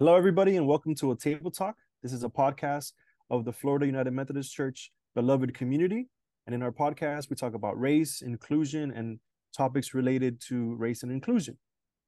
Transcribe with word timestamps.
Hello, 0.00 0.14
everybody, 0.14 0.56
and 0.56 0.66
welcome 0.66 0.94
to 0.94 1.10
a 1.10 1.14
Table 1.14 1.50
Talk. 1.50 1.76
This 2.02 2.14
is 2.14 2.24
a 2.24 2.28
podcast 2.30 2.92
of 3.28 3.44
the 3.44 3.52
Florida 3.52 3.84
United 3.84 4.12
Methodist 4.12 4.50
Church 4.50 4.90
beloved 5.14 5.52
community. 5.52 6.08
And 6.46 6.54
in 6.54 6.62
our 6.62 6.72
podcast, 6.72 7.28
we 7.28 7.36
talk 7.36 7.52
about 7.52 7.78
race, 7.78 8.22
inclusion, 8.22 8.92
and 8.92 9.18
topics 9.54 9.92
related 9.92 10.40
to 10.48 10.74
race 10.76 11.02
and 11.02 11.12
inclusion. 11.12 11.58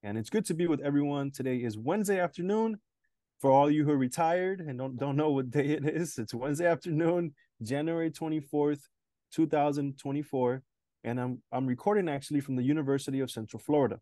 And 0.02 0.16
it's 0.16 0.30
good 0.30 0.46
to 0.46 0.54
be 0.54 0.66
with 0.66 0.80
everyone. 0.80 1.32
Today 1.32 1.56
is 1.56 1.76
Wednesday 1.76 2.18
afternoon. 2.18 2.80
For 3.42 3.50
all 3.50 3.70
you 3.70 3.84
who 3.84 3.90
are 3.90 3.98
retired 3.98 4.62
and 4.62 4.78
don't, 4.78 4.96
don't 4.96 5.16
know 5.16 5.30
what 5.32 5.50
day 5.50 5.66
it 5.66 5.86
is, 5.86 6.16
it's 6.16 6.32
Wednesday 6.32 6.68
afternoon, 6.68 7.34
January 7.62 8.10
24th, 8.10 8.84
2024. 9.34 10.62
And 11.04 11.20
I'm, 11.20 11.42
I'm 11.52 11.66
recording 11.66 12.08
actually 12.08 12.40
from 12.40 12.56
the 12.56 12.62
University 12.62 13.20
of 13.20 13.30
Central 13.30 13.60
Florida. 13.60 14.00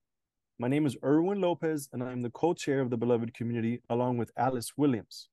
My 0.60 0.68
name 0.68 0.84
is 0.84 0.94
Erwin 1.02 1.40
Lopez, 1.40 1.88
and 1.90 2.02
I'm 2.02 2.20
the 2.20 2.28
co 2.28 2.52
chair 2.52 2.80
of 2.80 2.90
the 2.90 2.98
Beloved 2.98 3.32
Community 3.32 3.80
along 3.88 4.18
with 4.18 4.30
Alice 4.36 4.76
Williams. 4.76 5.30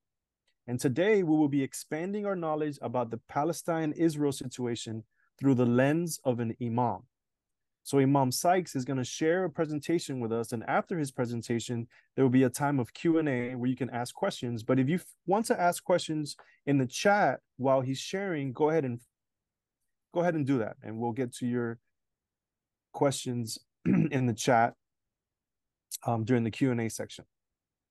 And 0.68 0.80
today 0.80 1.22
we 1.22 1.36
will 1.36 1.50
be 1.50 1.64
expanding 1.64 2.26
our 2.26 2.38
knowledge 2.38 2.80
about 2.82 3.12
the 3.12 3.20
Palestine 3.28 3.92
Israel 3.92 4.32
situation 4.32 5.04
through 5.38 5.56
the 5.56 5.66
lens 5.66 6.22
of 6.24 6.40
an 6.40 6.56
Imam. 6.64 7.00
So, 7.84 8.00
Imam 8.00 8.32
Sykes 8.32 8.74
is 8.74 8.86
going 8.86 9.00
to 9.00 9.04
share 9.04 9.44
a 9.44 9.50
presentation 9.50 10.22
with 10.22 10.32
us. 10.32 10.54
And 10.54 10.64
after 10.66 10.98
his 10.98 11.12
presentation, 11.12 11.90
there 12.16 12.24
will 12.24 12.30
be 12.30 12.44
a 12.44 12.50
time 12.50 12.80
of 12.80 12.94
Q&A 12.94 13.54
where 13.54 13.70
you 13.70 13.76
can 13.76 13.90
ask 13.90 14.16
questions. 14.16 14.64
But 14.64 14.80
if 14.80 14.88
you 14.88 15.02
want 15.26 15.46
to 15.48 15.60
ask 15.60 15.84
questions 15.84 16.38
in 16.66 16.78
the 16.78 16.88
chat 16.88 17.42
while 17.58 17.82
he's 17.82 18.00
sharing, 18.00 18.54
go 18.54 18.70
ahead 18.70 18.86
and 18.86 19.02
go 20.14 20.22
ahead 20.22 20.36
and 20.36 20.48
do 20.48 20.60
that. 20.60 20.78
And 20.82 20.98
we'll 20.98 21.12
get 21.12 21.34
to 21.40 21.46
your 21.46 21.80
questions 22.94 23.58
in 23.86 24.26
the 24.26 24.34
chat 24.34 24.74
um, 26.06 26.24
during 26.24 26.44
the 26.44 26.52
Q&A 26.52 26.90
section. 26.90 27.26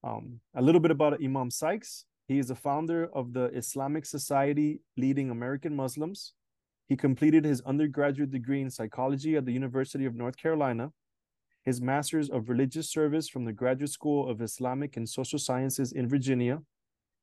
Um, 0.05 0.41
a 0.55 0.63
little 0.63 0.81
bit 0.81 0.91
about 0.91 1.23
Imam 1.23 1.51
Sykes. 1.51 2.05
He 2.29 2.39
is 2.39 2.49
the 2.49 2.55
founder 2.55 3.09
of 3.13 3.33
the 3.33 3.47
Islamic 3.47 4.05
Society 4.05 4.81
Leading 4.97 5.31
American 5.31 5.75
Muslims. 5.75 6.35
He 6.89 6.97
completed 6.97 7.45
his 7.45 7.61
undergraduate 7.63 8.31
degree 8.31 8.61
in 8.61 8.71
psychology 8.71 9.37
at 9.37 9.45
the 9.45 9.53
University 9.53 10.05
of 10.05 10.15
North 10.15 10.37
Carolina, 10.37 10.93
his 11.65 11.81
master's 11.81 12.31
of 12.31 12.49
religious 12.49 12.89
service 12.91 13.29
from 13.29 13.45
the 13.45 13.53
Graduate 13.53 13.91
School 13.91 14.29
of 14.29 14.41
Islamic 14.41 14.97
and 14.97 15.09
Social 15.09 15.39
Sciences 15.39 15.93
in 15.93 16.09
Virginia. 16.09 16.63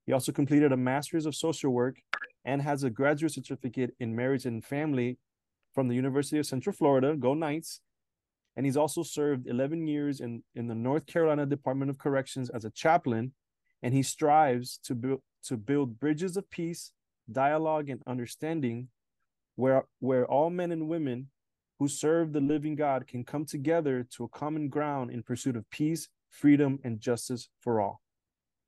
He 0.05 0.11
also 0.11 0.33
completed 0.33 0.73
a 0.73 0.77
master's 0.77 1.25
of 1.25 1.35
social 1.35 1.71
work 1.71 2.01
and 2.43 2.61
has 2.61 2.83
a 2.83 2.89
graduate 2.89 3.31
certificate 3.31 3.95
in 4.01 4.13
marriage 4.13 4.45
and 4.45 4.63
family 4.63 5.17
from 5.73 5.87
the 5.87 5.95
University 5.95 6.39
of 6.39 6.45
Central 6.45 6.75
Florida, 6.75 7.15
go 7.15 7.33
Knights, 7.33 7.79
and 8.55 8.65
he's 8.65 8.77
also 8.77 9.03
served 9.03 9.47
11 9.47 9.87
years 9.87 10.19
in, 10.19 10.43
in 10.55 10.67
the 10.67 10.75
North 10.75 11.05
Carolina 11.05 11.45
Department 11.45 11.89
of 11.89 11.97
Corrections 11.97 12.49
as 12.49 12.65
a 12.65 12.69
chaplain, 12.69 13.33
and 13.81 13.93
he 13.93 14.03
strives 14.03 14.79
to 14.83 14.95
build 14.95 15.21
to 15.45 15.57
build 15.57 15.99
bridges 15.99 16.37
of 16.37 16.49
peace, 16.49 16.93
dialogue, 17.29 17.89
and 17.89 18.01
understanding, 18.07 18.87
where 19.55 19.85
where 19.99 20.25
all 20.25 20.49
men 20.49 20.71
and 20.71 20.87
women 20.87 21.29
who 21.79 21.87
serve 21.87 22.31
the 22.31 22.39
living 22.39 22.75
God 22.75 23.07
can 23.07 23.23
come 23.23 23.45
together 23.45 24.07
to 24.15 24.23
a 24.23 24.29
common 24.29 24.69
ground 24.69 25.11
in 25.11 25.23
pursuit 25.23 25.57
of 25.57 25.69
peace, 25.69 26.07
freedom, 26.29 26.79
and 26.83 26.99
justice 26.99 27.49
for 27.59 27.81
all. 27.81 28.02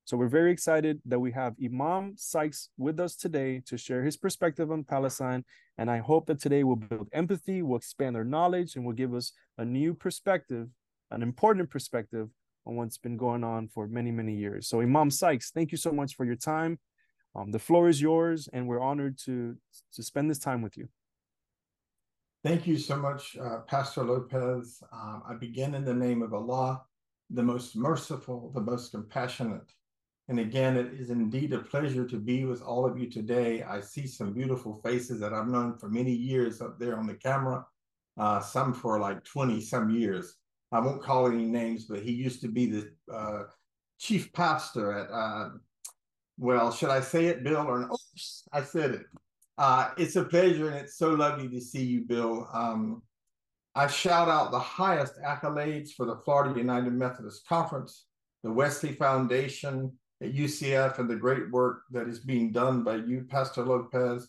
So 0.05 0.17
we're 0.17 0.27
very 0.27 0.51
excited 0.51 1.01
that 1.05 1.19
we 1.19 1.31
have 1.31 1.55
Imam 1.63 2.13
Sykes 2.15 2.69
with 2.77 2.99
us 2.99 3.15
today 3.15 3.63
to 3.65 3.75
share 3.75 4.03
his 4.03 4.17
perspective 4.17 4.71
on 4.71 4.83
Palestine. 4.83 5.43
And 5.79 5.89
I 5.89 5.97
hope 5.97 6.27
that 6.27 6.39
today 6.39 6.63
will 6.63 6.75
build 6.75 7.09
empathy, 7.11 7.63
will 7.63 7.77
expand 7.77 8.15
our 8.15 8.23
knowledge, 8.23 8.75
and 8.75 8.85
will 8.85 8.93
give 8.93 9.15
us 9.15 9.31
a 9.57 9.65
new 9.65 9.95
perspective, 9.95 10.67
an 11.09 11.23
important 11.23 11.71
perspective 11.71 12.29
on 12.67 12.75
what's 12.75 12.99
been 12.99 13.17
going 13.17 13.43
on 13.43 13.67
for 13.67 13.87
many, 13.87 14.11
many 14.11 14.35
years. 14.35 14.67
So 14.67 14.79
Imam 14.79 15.09
Sykes, 15.09 15.49
thank 15.49 15.71
you 15.71 15.77
so 15.79 15.91
much 15.91 16.15
for 16.15 16.23
your 16.23 16.35
time. 16.35 16.77
Um, 17.35 17.49
the 17.49 17.59
floor 17.59 17.89
is 17.89 17.99
yours, 17.99 18.47
and 18.53 18.67
we're 18.67 18.79
honored 18.79 19.17
to, 19.25 19.57
to 19.93 20.03
spend 20.03 20.29
this 20.29 20.39
time 20.39 20.61
with 20.61 20.77
you. 20.77 20.87
Thank 22.43 22.67
you 22.67 22.77
so 22.77 22.95
much, 22.95 23.35
uh, 23.37 23.61
Pastor 23.67 24.03
Lopez. 24.03 24.83
Um, 24.93 25.23
I 25.27 25.33
begin 25.33 25.73
in 25.73 25.83
the 25.83 25.95
name 25.95 26.21
of 26.21 26.31
Allah, 26.31 26.83
the 27.31 27.41
most 27.41 27.75
merciful, 27.75 28.51
the 28.53 28.61
most 28.61 28.91
compassionate, 28.91 29.73
and 30.27 30.39
again, 30.39 30.75
it 30.75 30.93
is 30.93 31.11
indeed 31.11 31.53
a 31.53 31.59
pleasure 31.59 32.05
to 32.07 32.17
be 32.17 32.45
with 32.45 32.61
all 32.61 32.85
of 32.85 32.97
you 32.97 33.09
today. 33.09 33.61
I 33.61 33.79
see 33.79 34.07
some 34.07 34.33
beautiful 34.33 34.81
faces 34.83 35.19
that 35.19 35.33
I've 35.33 35.47
known 35.47 35.77
for 35.77 35.87
many 35.87 36.11
years 36.11 36.61
up 36.61 36.79
there 36.79 36.97
on 36.97 37.05
the 37.05 37.13
camera, 37.13 37.65
uh, 38.17 38.39
some 38.39 38.73
for 38.73 38.99
like 38.99 39.23
20 39.23 39.61
some 39.61 39.91
years. 39.91 40.35
I 40.71 40.79
won't 40.79 41.03
call 41.03 41.27
any 41.27 41.45
names, 41.45 41.85
but 41.85 41.99
he 41.99 42.11
used 42.11 42.41
to 42.41 42.47
be 42.47 42.65
the 42.65 42.91
uh, 43.13 43.43
chief 43.99 44.33
pastor 44.33 44.91
at, 44.93 45.11
uh, 45.11 45.49
well, 46.39 46.71
should 46.71 46.89
I 46.89 47.01
say 47.01 47.27
it, 47.27 47.43
Bill? 47.43 47.57
Or 47.67 47.81
oops, 47.81 48.47
I 48.51 48.63
said 48.63 48.91
it. 48.91 49.05
Uh, 49.59 49.91
it's 49.95 50.15
a 50.15 50.23
pleasure 50.23 50.67
and 50.69 50.77
it's 50.77 50.97
so 50.97 51.11
lovely 51.11 51.47
to 51.49 51.61
see 51.61 51.83
you, 51.83 52.01
Bill. 52.01 52.49
Um, 52.51 53.03
I 53.75 53.87
shout 53.87 54.27
out 54.27 54.51
the 54.51 54.59
highest 54.59 55.21
accolades 55.23 55.91
for 55.91 56.07
the 56.07 56.17
Florida 56.25 56.57
United 56.59 56.93
Methodist 56.93 57.47
Conference, 57.47 58.05
the 58.43 58.51
Wesley 58.51 58.93
Foundation, 58.93 59.93
at 60.25 60.33
UCF 60.33 60.99
and 60.99 61.09
the 61.09 61.15
great 61.15 61.51
work 61.51 61.83
that 61.91 62.07
is 62.07 62.19
being 62.19 62.51
done 62.51 62.83
by 62.83 62.95
you, 62.95 63.25
Pastor 63.29 63.63
Lopez. 63.63 64.27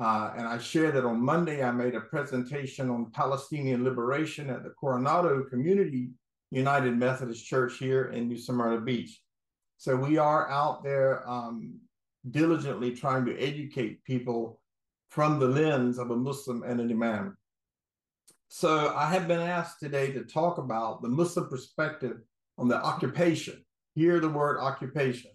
Uh, 0.00 0.32
and 0.36 0.46
I 0.46 0.58
shared 0.58 0.94
that 0.94 1.04
on 1.04 1.20
Monday, 1.20 1.62
I 1.62 1.72
made 1.72 1.94
a 1.94 2.00
presentation 2.00 2.90
on 2.90 3.10
Palestinian 3.10 3.84
liberation 3.84 4.50
at 4.50 4.62
the 4.62 4.70
Coronado 4.70 5.44
Community 5.44 6.10
United 6.50 6.96
Methodist 6.96 7.44
Church 7.46 7.78
here 7.78 8.04
in 8.10 8.28
New 8.28 8.38
Smyrna 8.38 8.80
Beach. 8.80 9.20
So 9.78 9.96
we 9.96 10.18
are 10.18 10.50
out 10.50 10.84
there 10.84 11.28
um, 11.28 11.80
diligently 12.30 12.94
trying 12.94 13.24
to 13.26 13.38
educate 13.38 14.04
people 14.04 14.60
from 15.08 15.38
the 15.38 15.48
lens 15.48 15.98
of 15.98 16.10
a 16.10 16.16
Muslim 16.16 16.62
and 16.62 16.80
an 16.80 16.90
Imam. 16.90 17.36
So 18.48 18.94
I 18.94 19.06
have 19.12 19.26
been 19.26 19.40
asked 19.40 19.80
today 19.80 20.12
to 20.12 20.24
talk 20.24 20.58
about 20.58 21.02
the 21.02 21.08
Muslim 21.08 21.48
perspective 21.48 22.18
on 22.58 22.68
the 22.68 22.76
occupation 22.76 23.64
hear 23.94 24.20
the 24.20 24.28
word 24.28 24.58
occupation, 24.58 25.30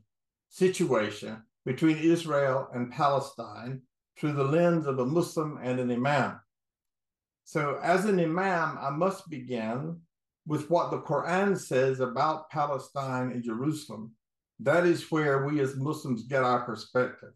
situation 0.49 1.43
between 1.65 1.97
Israel 1.97 2.69
and 2.73 2.91
Palestine 2.91 3.81
through 4.17 4.33
the 4.33 4.43
lens 4.43 4.87
of 4.87 4.99
a 4.99 5.05
Muslim 5.05 5.59
and 5.61 5.79
an 5.79 5.91
Imam. 5.91 6.39
So, 7.43 7.79
as 7.83 8.05
an 8.05 8.19
Imam, 8.19 8.77
I 8.79 8.89
must 8.89 9.29
begin 9.29 9.99
with 10.47 10.69
what 10.69 10.91
the 10.91 11.01
Quran 11.01 11.57
says 11.57 11.99
about 11.99 12.49
Palestine 12.49 13.31
and 13.31 13.43
Jerusalem. 13.43 14.13
That 14.59 14.85
is 14.85 15.11
where 15.11 15.45
we 15.45 15.59
as 15.59 15.75
Muslims 15.75 16.23
get 16.23 16.43
our 16.43 16.61
perspective. 16.61 17.33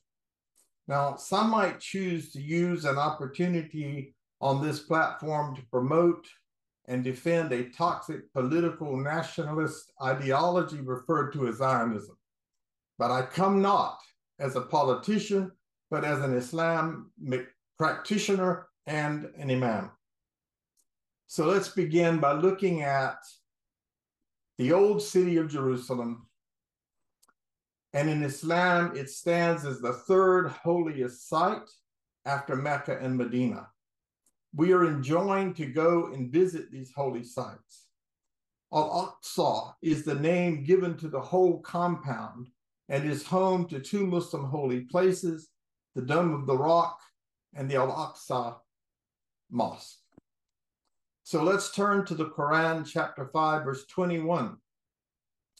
Now, 0.87 1.15
some 1.17 1.51
might 1.51 1.79
choose 1.79 2.31
to 2.31 2.41
use 2.41 2.85
an 2.85 2.97
opportunity 2.97 4.15
on 4.41 4.65
this 4.65 4.79
platform 4.79 5.55
to 5.55 5.61
promote 5.71 6.25
and 6.89 7.03
defend 7.03 7.53
a 7.53 7.69
toxic 7.69 8.33
political 8.33 8.97
nationalist 8.97 9.93
ideology 10.01 10.81
referred 10.81 11.31
to 11.31 11.47
as 11.47 11.57
Zionism. 11.57 12.17
But 12.97 13.11
I 13.11 13.21
come 13.21 13.61
not 13.61 13.99
as 14.39 14.55
a 14.55 14.61
politician, 14.61 15.51
but 15.91 16.03
as 16.03 16.19
an 16.21 16.35
Islamic 16.35 17.47
practitioner 17.77 18.67
and 18.87 19.29
an 19.37 19.51
imam. 19.51 19.91
So 21.27 21.45
let's 21.45 21.69
begin 21.69 22.17
by 22.19 22.33
looking 22.33 22.81
at 22.81 23.19
the 24.57 24.73
old 24.73 25.03
city 25.03 25.37
of 25.37 25.47
Jerusalem. 25.47 26.27
And 27.93 28.09
in 28.09 28.23
Islam, 28.23 28.97
it 28.97 29.11
stands 29.11 29.63
as 29.63 29.79
the 29.79 29.93
third 29.93 30.47
holiest 30.47 31.29
site 31.29 31.69
after 32.25 32.55
Mecca 32.55 32.97
and 32.99 33.15
Medina 33.15 33.67
we 34.55 34.73
are 34.73 34.85
enjoined 34.85 35.55
to 35.57 35.65
go 35.65 36.07
and 36.07 36.31
visit 36.31 36.71
these 36.71 36.91
holy 36.95 37.23
sites. 37.23 37.87
Al 38.73 39.19
Aqsa 39.23 39.73
is 39.81 40.03
the 40.03 40.15
name 40.15 40.63
given 40.63 40.95
to 40.97 41.07
the 41.07 41.19
whole 41.19 41.59
compound 41.61 42.49
and 42.87 43.09
is 43.09 43.25
home 43.25 43.67
to 43.67 43.79
two 43.79 44.05
Muslim 44.05 44.45
holy 44.45 44.81
places, 44.81 45.49
the 45.95 46.01
Dome 46.01 46.33
of 46.33 46.45
the 46.45 46.57
Rock 46.57 46.99
and 47.53 47.69
the 47.69 47.75
Al 47.75 47.91
Aqsa 47.91 48.57
Mosque. 49.51 49.97
So 51.23 51.43
let's 51.43 51.71
turn 51.71 52.05
to 52.05 52.15
the 52.15 52.29
Quran, 52.29 52.87
chapter 52.87 53.29
5, 53.31 53.63
verse 53.63 53.85
21. 53.85 54.57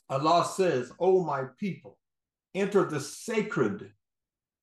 Allah 0.08 0.44
says, 0.44 0.90
O 0.98 1.22
my 1.22 1.44
people, 1.58 1.98
enter 2.54 2.84
the 2.84 2.98
sacred, 2.98 3.92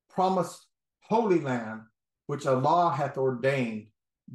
promised 0.09 0.68
holy 1.03 1.39
land 1.39 1.81
which 2.25 2.45
Allah 2.45 2.91
hath 2.91 3.18
ordained 3.18 3.88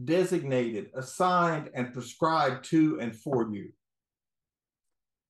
designated, 0.05 0.91
assigned, 0.95 1.71
and 1.75 1.93
prescribed 1.93 2.65
to 2.71 2.99
and 3.01 3.15
for 3.15 3.53
you. 3.53 3.71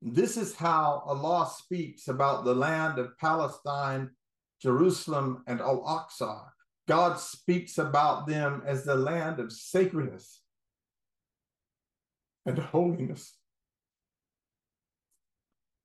This 0.00 0.36
is 0.36 0.54
how 0.54 1.02
Allah 1.06 1.50
speaks 1.56 2.08
about 2.08 2.44
the 2.44 2.54
land 2.54 2.98
of 2.98 3.16
Palestine, 3.18 4.10
Jerusalem, 4.60 5.42
and 5.46 5.60
Al 5.60 5.82
Aqsa. 5.82 6.44
God 6.88 7.18
speaks 7.18 7.78
about 7.78 8.26
them 8.26 8.62
as 8.66 8.84
the 8.84 8.96
land 8.96 9.38
of 9.38 9.52
sacredness 9.52 10.42
and 12.46 12.58
holiness. 12.58 13.36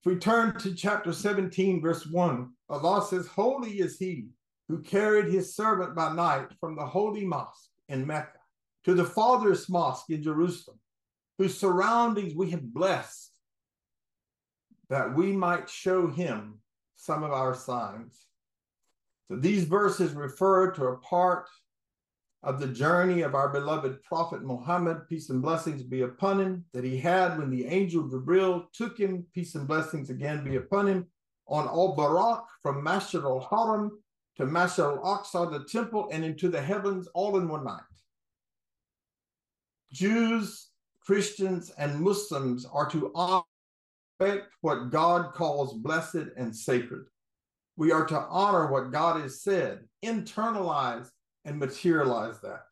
If 0.02 0.12
we 0.12 0.16
turn 0.18 0.58
to 0.60 0.74
chapter 0.74 1.14
17, 1.14 1.82
verse 1.82 2.08
1, 2.08 2.50
Allah 2.70 3.06
says, 3.08 3.28
Holy 3.28 3.80
is 3.80 4.00
he 4.00 4.30
who 4.68 4.82
carried 4.82 5.32
his 5.32 5.56
servant 5.56 5.96
by 5.96 6.14
night 6.14 6.48
from 6.60 6.76
the 6.76 6.86
holy 6.86 7.26
mosque 7.26 7.70
in 7.90 8.06
Mecca 8.06 8.37
to 8.88 8.94
the 8.94 9.04
farthest 9.04 9.70
mosque 9.70 10.10
in 10.10 10.24
Jerusalem, 10.24 10.80
whose 11.38 11.60
surroundings 11.60 12.34
we 12.34 12.50
have 12.52 12.74
blessed, 12.74 13.34
that 14.90 15.14
we 15.14 15.34
might 15.34 15.70
show 15.70 16.08
him 16.08 16.62
some 16.96 17.22
of 17.22 17.34
our 17.34 17.54
signs. 17.54 18.28
So 19.28 19.36
these 19.36 19.66
verses 19.66 20.14
refer 20.14 20.72
to 20.72 20.86
a 20.86 20.98
part 21.00 21.50
of 22.44 22.62
the 22.62 22.68
journey 22.68 23.24
of 23.24 23.36
our 23.36 23.50
beloved 23.50 24.02
Prophet 24.04 24.42
Muhammad, 24.44 25.06
peace 25.10 25.30
and 25.30 25.42
blessings 25.42 25.84
be 25.84 26.04
upon 26.04 26.40
him, 26.40 26.64
that 26.74 26.86
he 26.86 26.98
had 26.98 27.38
when 27.38 27.50
the 27.50 27.66
angel 27.66 28.04
Jibril 28.04 28.72
took 28.72 28.98
him, 28.98 29.26
peace 29.34 29.56
and 29.56 29.68
blessings 29.68 30.10
again 30.10 30.46
be 30.46 30.56
upon 30.56 30.88
him, 30.88 31.08
on 31.50 31.68
Al 31.68 31.94
Buraq 31.94 32.46
from 32.64 32.82
Masjid 32.82 33.22
al 33.22 33.46
Haram 33.52 34.00
to 34.38 34.46
Masjid 34.46 34.86
al 34.86 35.00
Aqsa, 35.00 35.52
the 35.52 35.66
temple, 35.66 36.08
and 36.14 36.24
into 36.24 36.48
the 36.48 36.62
heavens 36.62 37.10
all 37.14 37.38
in 37.38 37.50
one 37.50 37.66
night. 37.66 37.82
Jews, 39.92 40.70
Christians, 41.02 41.72
and 41.78 42.02
Muslims 42.02 42.66
are 42.66 42.90
to 42.90 43.12
respect 44.20 44.54
what 44.62 44.90
God 44.90 45.34
calls 45.34 45.74
blessed 45.74 46.28
and 46.36 46.56
sacred. 46.56 47.06
We 47.78 47.92
are 47.92 48.06
to 48.06 48.20
honor 48.20 48.72
what 48.72 48.92
God 48.92 49.22
has 49.22 49.42
said, 49.42 49.88
internalize 50.04 51.10
and 51.46 51.60
materialize 51.60 52.40
that. 52.42 52.64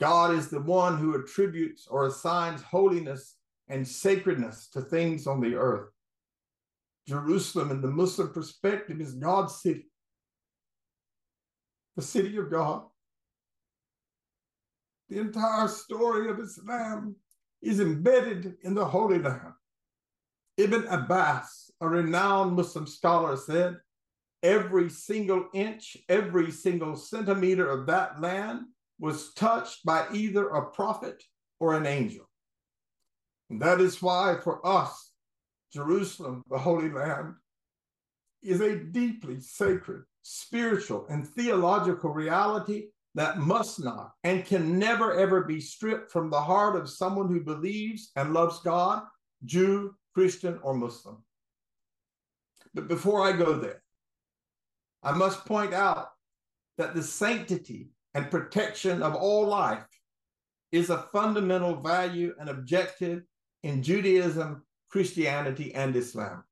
God 0.00 0.34
is 0.34 0.48
the 0.48 0.60
one 0.60 0.96
who 0.96 1.14
attributes 1.14 1.86
or 1.88 2.06
assigns 2.06 2.62
holiness 2.62 3.36
and 3.68 3.86
sacredness 3.86 4.68
to 4.70 4.80
things 4.80 5.26
on 5.26 5.40
the 5.40 5.54
earth. 5.54 5.90
Jerusalem, 7.06 7.70
in 7.70 7.80
the 7.80 7.88
Muslim 7.88 8.32
perspective, 8.32 9.00
is 9.00 9.14
God's 9.14 9.60
city, 9.60 9.86
the 11.96 12.02
city 12.02 12.36
of 12.36 12.50
God. 12.50 12.84
The 15.08 15.20
entire 15.20 15.68
story 15.68 16.30
of 16.30 16.38
Islam 16.38 17.16
is 17.62 17.80
embedded 17.80 18.56
in 18.62 18.74
the 18.74 18.84
Holy 18.84 19.18
Land. 19.18 19.54
Ibn 20.58 20.86
Abbas, 20.88 21.70
a 21.80 21.88
renowned 21.88 22.54
Muslim 22.56 22.86
scholar, 22.86 23.36
said, 23.36 23.78
every 24.42 24.90
single 24.90 25.48
inch, 25.54 25.96
every 26.08 26.50
single 26.50 26.96
centimeter 26.96 27.68
of 27.68 27.86
that 27.86 28.20
land 28.20 28.62
was 29.00 29.32
touched 29.34 29.84
by 29.84 30.06
either 30.12 30.48
a 30.48 30.70
prophet 30.70 31.22
or 31.60 31.74
an 31.74 31.86
angel. 31.86 32.28
And 33.50 33.62
that 33.62 33.80
is 33.80 34.02
why 34.02 34.36
for 34.42 34.64
us, 34.66 35.10
Jerusalem, 35.72 36.42
the 36.50 36.58
Holy 36.58 36.90
Land, 36.90 37.34
is 38.42 38.60
a 38.60 38.76
deeply 38.76 39.40
sacred, 39.40 40.04
spiritual, 40.22 41.06
and 41.08 41.26
theological 41.26 42.10
reality 42.10 42.88
that 43.18 43.38
must 43.38 43.82
not 43.82 44.12
and 44.22 44.44
can 44.44 44.78
never 44.78 45.18
ever 45.18 45.42
be 45.42 45.60
stripped 45.60 46.12
from 46.12 46.30
the 46.30 46.40
heart 46.40 46.76
of 46.76 46.88
someone 46.88 47.28
who 47.28 47.40
believes 47.40 48.12
and 48.14 48.32
loves 48.32 48.60
God, 48.60 49.02
Jew, 49.44 49.94
Christian, 50.14 50.60
or 50.62 50.74
Muslim. 50.74 51.24
But 52.74 52.86
before 52.86 53.26
I 53.26 53.32
go 53.32 53.58
there, 53.58 53.82
I 55.02 55.12
must 55.12 55.44
point 55.46 55.74
out 55.74 56.10
that 56.76 56.94
the 56.94 57.02
sanctity 57.02 57.90
and 58.14 58.30
protection 58.30 59.02
of 59.02 59.16
all 59.16 59.46
life 59.46 59.86
is 60.70 60.90
a 60.90 61.06
fundamental 61.12 61.80
value 61.80 62.34
and 62.38 62.48
objective 62.48 63.22
in 63.64 63.82
Judaism, 63.82 64.62
Christianity, 64.90 65.74
and 65.74 65.96
Islam. 65.96 66.44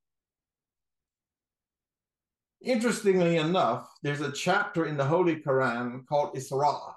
Interestingly 2.62 3.36
enough, 3.36 3.90
there's 4.02 4.20
a 4.20 4.32
chapter 4.32 4.86
in 4.86 4.96
the 4.96 5.04
Holy 5.04 5.36
Quran 5.36 6.06
called 6.06 6.34
Isra, 6.34 6.94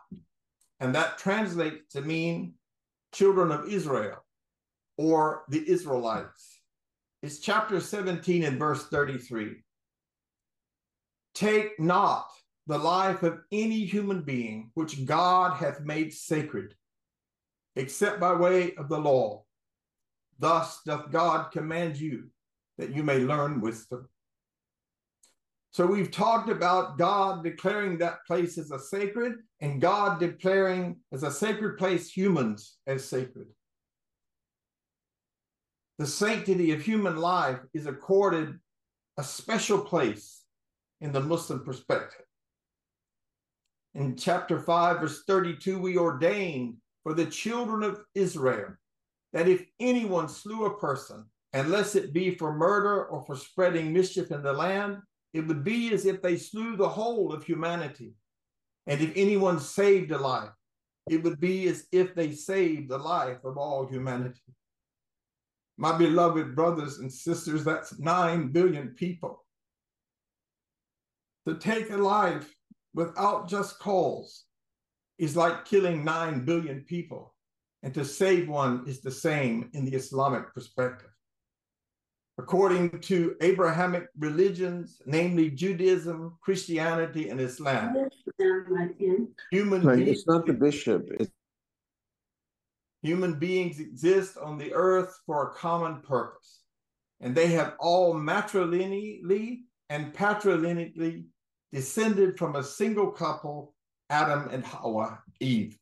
and 0.79 0.95
that 0.95 1.17
translates 1.17 1.93
to 1.93 2.01
mean 2.01 2.53
children 3.13 3.51
of 3.51 3.67
Israel 3.67 4.23
or 4.97 5.43
the 5.49 5.63
Israelites. 5.69 6.61
It's 7.21 7.39
chapter 7.39 7.79
17 7.79 8.43
and 8.45 8.57
verse 8.57 8.87
33. 8.87 9.57
Take 11.35 11.79
not 11.79 12.29
the 12.67 12.77
life 12.77 13.23
of 13.23 13.39
any 13.51 13.83
human 13.85 14.21
being 14.21 14.71
which 14.75 15.05
God 15.05 15.57
hath 15.57 15.81
made 15.81 16.13
sacred, 16.13 16.75
except 17.75 18.19
by 18.19 18.33
way 18.33 18.75
of 18.75 18.87
the 18.87 18.99
law. 18.99 19.43
Thus 20.37 20.79
doth 20.85 21.11
God 21.11 21.51
command 21.51 21.97
you 21.97 22.29
that 22.77 22.95
you 22.95 23.03
may 23.03 23.19
learn 23.19 23.59
wisdom. 23.59 24.07
So 25.71 25.85
we've 25.85 26.11
talked 26.11 26.49
about 26.49 26.97
God 26.97 27.43
declaring 27.43 27.99
that 27.99 28.25
place 28.25 28.57
as 28.57 28.71
a 28.71 28.79
sacred 28.79 29.33
and 29.61 29.79
God 29.79 30.19
declaring 30.19 30.97
as 31.11 31.23
a 31.23 31.31
sacred 31.31 31.77
place 31.77 32.11
humans 32.11 32.77
as 32.87 33.05
sacred. 33.05 33.47
The 35.99 36.07
sanctity 36.07 36.71
of 36.71 36.81
human 36.81 37.17
life 37.17 37.59
is 37.73 37.85
accorded 37.85 38.57
a 39.17 39.23
special 39.23 39.79
place 39.79 40.43
in 41.01 41.11
the 41.11 41.19
Muslim 41.19 41.63
perspective. 41.63 42.25
In 43.93 44.15
chapter 44.15 44.59
5, 44.59 45.01
verse 45.01 45.23
32, 45.27 45.77
we 45.77 45.97
ordained 45.97 46.75
for 47.03 47.13
the 47.13 47.25
children 47.25 47.83
of 47.83 48.01
Israel 48.15 48.75
that 49.33 49.47
if 49.47 49.65
anyone 49.79 50.29
slew 50.29 50.65
a 50.65 50.79
person, 50.79 51.25
unless 51.53 51.95
it 51.95 52.13
be 52.13 52.35
for 52.35 52.55
murder 52.55 53.05
or 53.05 53.23
for 53.25 53.35
spreading 53.35 53.91
mischief 53.91 54.31
in 54.31 54.41
the 54.41 54.53
land, 54.53 54.97
it 55.33 55.47
would 55.47 55.63
be 55.63 55.93
as 55.93 56.05
if 56.05 56.21
they 56.21 56.37
slew 56.37 56.75
the 56.75 56.89
whole 56.89 57.31
of 57.33 57.43
humanity. 57.43 58.13
And 58.87 59.01
if 59.01 59.11
anyone 59.15 59.59
saved 59.59 60.11
a 60.11 60.17
life, 60.17 60.49
it 61.09 61.23
would 61.23 61.39
be 61.39 61.67
as 61.67 61.85
if 61.91 62.15
they 62.15 62.31
saved 62.31 62.89
the 62.89 62.97
life 62.97 63.43
of 63.43 63.57
all 63.57 63.87
humanity. 63.87 64.41
My 65.77 65.97
beloved 65.97 66.55
brothers 66.55 66.99
and 66.99 67.11
sisters, 67.11 67.63
that's 67.63 67.99
9 67.99 68.51
billion 68.51 68.89
people 68.89 69.45
to 71.47 71.55
take 71.55 71.89
a 71.89 71.97
life 71.97 72.53
without 72.93 73.47
just 73.47 73.79
cause 73.79 74.45
is 75.17 75.35
like 75.35 75.65
killing 75.65 76.03
9 76.03 76.45
billion 76.45 76.81
people. 76.81 77.33
And 77.81 77.93
to 77.93 78.03
save 78.03 78.49
one 78.49 78.83
is 78.87 79.01
the 79.01 79.11
same 79.11 79.69
in 79.73 79.85
the 79.85 79.95
Islamic 79.95 80.53
perspective. 80.53 81.09
According 82.39 83.01
to 83.01 83.35
Abrahamic 83.41 84.07
religions, 84.17 85.01
namely 85.05 85.49
Judaism, 85.51 86.37
Christianity, 86.39 87.27
and 87.27 87.41
Islam, 87.41 87.93
human 89.51 89.83
like, 89.83 89.97
beings, 89.97 90.19
it's 90.19 90.25
not 90.27 90.45
the 90.45 90.53
bishop. 90.53 91.09
It's... 91.19 91.29
Human 93.01 93.37
beings 93.39 93.81
exist 93.81 94.37
on 94.37 94.57
the 94.57 94.73
earth 94.73 95.19
for 95.25 95.49
a 95.49 95.53
common 95.53 95.99
purpose, 95.99 96.61
and 97.19 97.35
they 97.35 97.47
have 97.47 97.73
all 97.77 98.15
matrilineally 98.15 99.63
and 99.89 100.13
patrilineally 100.13 101.25
descended 101.73 102.37
from 102.37 102.55
a 102.55 102.63
single 102.63 103.11
couple, 103.11 103.73
Adam 104.09 104.47
and 104.49 104.63
Hawa, 104.63 105.21
Eve. 105.41 105.77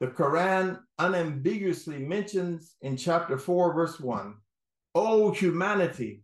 The 0.00 0.06
Quran 0.06 0.80
unambiguously 0.98 1.98
mentions 1.98 2.76
in 2.80 2.96
chapter 2.96 3.36
4, 3.36 3.74
verse 3.74 4.00
1 4.00 4.34
O 4.94 5.30
humanity, 5.30 6.22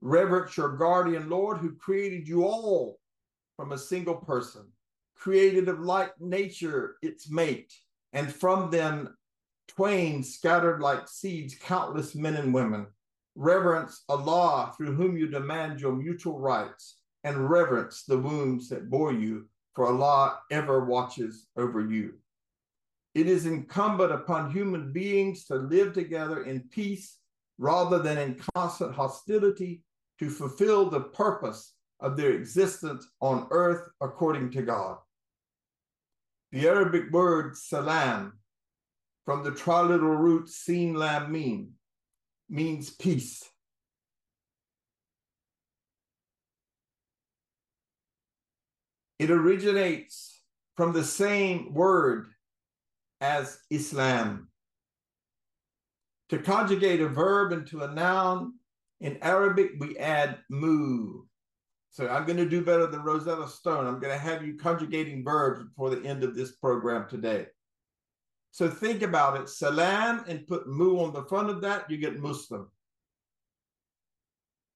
reverence 0.00 0.56
your 0.56 0.76
guardian 0.76 1.30
Lord 1.30 1.58
who 1.58 1.76
created 1.76 2.26
you 2.26 2.44
all 2.44 2.98
from 3.56 3.72
a 3.72 3.78
single 3.78 4.16
person, 4.16 4.66
created 5.14 5.68
of 5.68 5.80
like 5.80 6.20
nature 6.20 6.96
its 7.02 7.30
mate, 7.30 7.72
and 8.12 8.32
from 8.32 8.70
them 8.70 9.16
twain 9.68 10.22
scattered 10.22 10.80
like 10.80 11.08
seeds 11.08 11.54
countless 11.54 12.14
men 12.14 12.34
and 12.34 12.52
women. 12.52 12.86
Reverence 13.34 14.02
Allah 14.08 14.74
through 14.76 14.94
whom 14.94 15.16
you 15.16 15.28
demand 15.28 15.80
your 15.80 15.92
mutual 15.92 16.38
rights 16.38 16.98
and 17.24 17.48
reverence 17.48 18.02
the 18.02 18.18
wombs 18.18 18.68
that 18.68 18.90
bore 18.90 19.12
you, 19.12 19.48
for 19.74 19.86
Allah 19.86 20.40
ever 20.50 20.84
watches 20.84 21.46
over 21.56 21.80
you. 21.80 22.14
It 23.14 23.26
is 23.26 23.46
incumbent 23.46 24.12
upon 24.12 24.50
human 24.50 24.92
beings 24.92 25.44
to 25.46 25.54
live 25.54 25.92
together 25.92 26.44
in 26.44 26.68
peace 26.70 27.18
rather 27.58 27.98
than 27.98 28.18
in 28.18 28.40
constant 28.54 28.94
hostility 28.94 29.82
to 30.18 30.30
fulfill 30.30 30.88
the 30.88 31.00
purpose 31.00 31.74
of 32.00 32.16
their 32.16 32.32
existence 32.32 33.06
on 33.20 33.46
earth 33.50 33.88
according 34.00 34.50
to 34.50 34.62
God. 34.62 34.98
The 36.50 36.68
Arabic 36.68 37.10
word 37.10 37.56
salam, 37.56 38.34
from 39.24 39.44
the 39.44 39.52
triliteral 39.52 40.18
root 40.18 40.48
sin 40.48 40.94
lam 40.94 41.32
mim, 41.32 41.70
means 42.50 42.90
peace. 42.90 43.42
It 49.18 49.30
originates 49.30 50.42
from 50.76 50.92
the 50.92 51.04
same 51.04 51.72
word 51.72 52.26
as 53.20 53.58
Islam. 53.70 54.48
To 56.32 56.38
conjugate 56.38 57.02
a 57.02 57.08
verb 57.08 57.52
into 57.52 57.82
a 57.82 57.92
noun, 57.92 58.54
in 59.02 59.18
Arabic, 59.20 59.72
we 59.78 59.98
add 59.98 60.38
mu. 60.48 61.24
So 61.90 62.08
I'm 62.08 62.24
going 62.24 62.38
to 62.38 62.48
do 62.48 62.64
better 62.64 62.86
than 62.86 63.02
Rosetta 63.02 63.46
Stone. 63.46 63.86
I'm 63.86 64.00
going 64.00 64.14
to 64.14 64.18
have 64.18 64.42
you 64.42 64.56
conjugating 64.56 65.22
verbs 65.22 65.62
before 65.62 65.90
the 65.90 66.02
end 66.08 66.24
of 66.24 66.34
this 66.34 66.52
program 66.52 67.06
today. 67.06 67.48
So 68.50 68.70
think 68.70 69.02
about 69.02 69.38
it. 69.42 69.50
Salam 69.50 70.24
and 70.26 70.46
put 70.46 70.66
mu 70.66 71.00
on 71.00 71.12
the 71.12 71.24
front 71.24 71.50
of 71.50 71.60
that, 71.60 71.90
you 71.90 71.98
get 71.98 72.18
Muslim. 72.18 72.70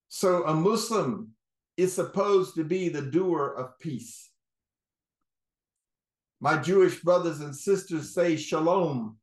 So 0.08 0.44
a 0.44 0.52
Muslim 0.52 1.30
is 1.78 1.94
supposed 1.94 2.54
to 2.56 2.64
be 2.64 2.90
the 2.90 3.00
doer 3.00 3.54
of 3.56 3.78
peace. 3.78 4.30
My 6.38 6.58
Jewish 6.58 7.00
brothers 7.00 7.40
and 7.40 7.56
sisters 7.56 8.12
say 8.12 8.36
shalom, 8.36 9.16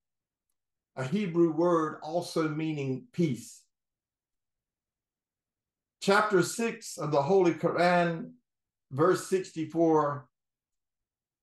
a 0.95 1.03
Hebrew 1.03 1.51
word 1.51 1.99
also 2.03 2.47
meaning 2.47 3.05
peace. 3.13 3.61
Chapter 6.01 6.43
6 6.43 6.97
of 6.97 7.11
the 7.11 7.21
Holy 7.21 7.53
Quran, 7.53 8.31
verse 8.91 9.27
64 9.27 10.27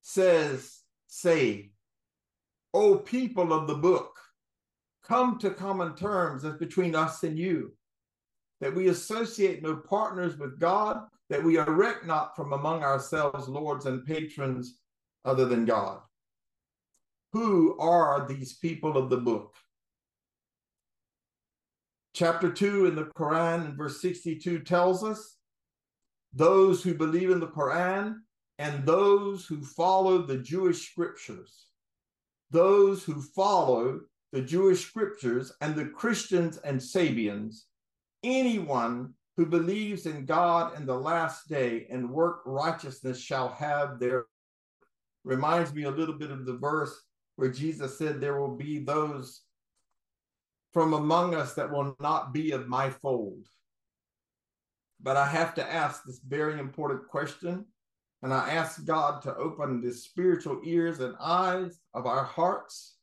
says, 0.02 0.80
Say, 1.08 1.70
O 2.72 2.96
people 2.96 3.52
of 3.52 3.66
the 3.66 3.74
book, 3.74 4.18
come 5.02 5.38
to 5.38 5.50
common 5.50 5.96
terms 5.96 6.44
as 6.44 6.54
between 6.54 6.94
us 6.94 7.22
and 7.24 7.38
you, 7.38 7.72
that 8.60 8.74
we 8.74 8.88
associate 8.88 9.62
no 9.62 9.76
partners 9.76 10.36
with 10.36 10.60
God, 10.60 11.04
that 11.30 11.42
we 11.42 11.58
erect 11.58 12.06
not 12.06 12.36
from 12.36 12.52
among 12.52 12.82
ourselves 12.82 13.48
lords 13.48 13.86
and 13.86 14.04
patrons 14.04 14.78
other 15.24 15.46
than 15.46 15.64
God. 15.64 16.00
Who 17.32 17.78
are 17.78 18.26
these 18.26 18.54
people 18.54 18.96
of 18.96 19.08
the 19.08 19.16
book? 19.16 19.54
Chapter 22.12 22.50
2 22.50 22.86
in 22.86 22.96
the 22.96 23.04
Quran 23.04 23.66
in 23.66 23.76
verse 23.76 24.02
62 24.02 24.60
tells 24.60 25.04
us 25.04 25.36
those 26.32 26.82
who 26.82 26.94
believe 26.94 27.30
in 27.30 27.38
the 27.38 27.46
Quran 27.46 28.16
and 28.58 28.84
those 28.84 29.46
who 29.46 29.62
follow 29.62 30.18
the 30.18 30.38
Jewish 30.38 30.90
scriptures. 30.90 31.66
Those 32.50 33.04
who 33.04 33.22
follow 33.22 34.00
the 34.32 34.42
Jewish 34.42 34.84
scriptures 34.84 35.52
and 35.60 35.76
the 35.76 35.86
Christians 35.86 36.58
and 36.58 36.80
Sabians, 36.80 37.62
anyone 38.24 39.14
who 39.36 39.46
believes 39.46 40.06
in 40.06 40.26
God 40.26 40.76
in 40.76 40.84
the 40.84 40.98
last 40.98 41.48
day 41.48 41.86
and 41.90 42.10
work 42.10 42.42
righteousness 42.44 43.20
shall 43.20 43.50
have 43.50 44.00
their 44.00 44.26
reminds 45.24 45.72
me 45.72 45.84
a 45.84 45.90
little 45.90 46.16
bit 46.16 46.30
of 46.30 46.44
the 46.44 46.56
verse 46.56 47.02
where 47.40 47.50
Jesus 47.50 47.96
said, 47.96 48.20
There 48.20 48.38
will 48.38 48.54
be 48.54 48.78
those 48.78 49.42
from 50.72 50.92
among 50.92 51.34
us 51.34 51.54
that 51.54 51.70
will 51.70 51.96
not 52.00 52.32
be 52.32 52.52
of 52.52 52.68
my 52.68 52.90
fold. 52.90 53.46
But 55.02 55.16
I 55.16 55.26
have 55.26 55.54
to 55.54 55.72
ask 55.72 56.04
this 56.04 56.20
very 56.20 56.60
important 56.60 57.08
question. 57.08 57.64
And 58.22 58.34
I 58.34 58.50
ask 58.50 58.84
God 58.84 59.22
to 59.22 59.34
open 59.34 59.80
the 59.80 59.92
spiritual 59.92 60.60
ears 60.62 61.00
and 61.00 61.16
eyes 61.18 61.80
of 61.94 62.04
our 62.04 62.24
hearts 62.24 62.96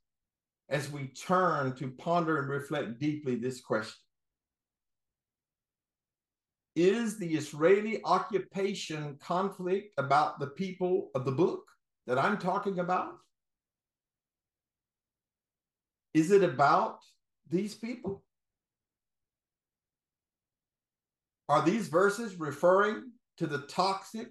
as 0.70 0.92
we 0.92 1.08
turn 1.08 1.76
to 1.78 1.90
ponder 1.90 2.40
and 2.40 2.50
reflect 2.50 3.00
deeply 3.00 3.36
this 3.36 3.62
question. 3.62 3.98
Is 6.76 7.18
the 7.18 7.34
Israeli 7.34 8.02
occupation 8.04 9.18
conflict 9.20 9.94
about 9.98 10.40
the 10.40 10.48
people 10.48 11.10
of 11.16 11.26
the 11.26 11.32
book? 11.32 11.64
that 12.08 12.18
I'm 12.18 12.38
talking 12.38 12.80
about? 12.80 13.18
Is 16.18 16.32
it 16.32 16.44
about 16.44 16.98
these 17.48 17.76
people? 17.76 18.24
Are 21.48 21.64
these 21.64 21.90
verses 21.90 22.40
referring 22.40 23.12
to 23.38 23.46
the 23.46 23.60
toxic, 23.68 24.30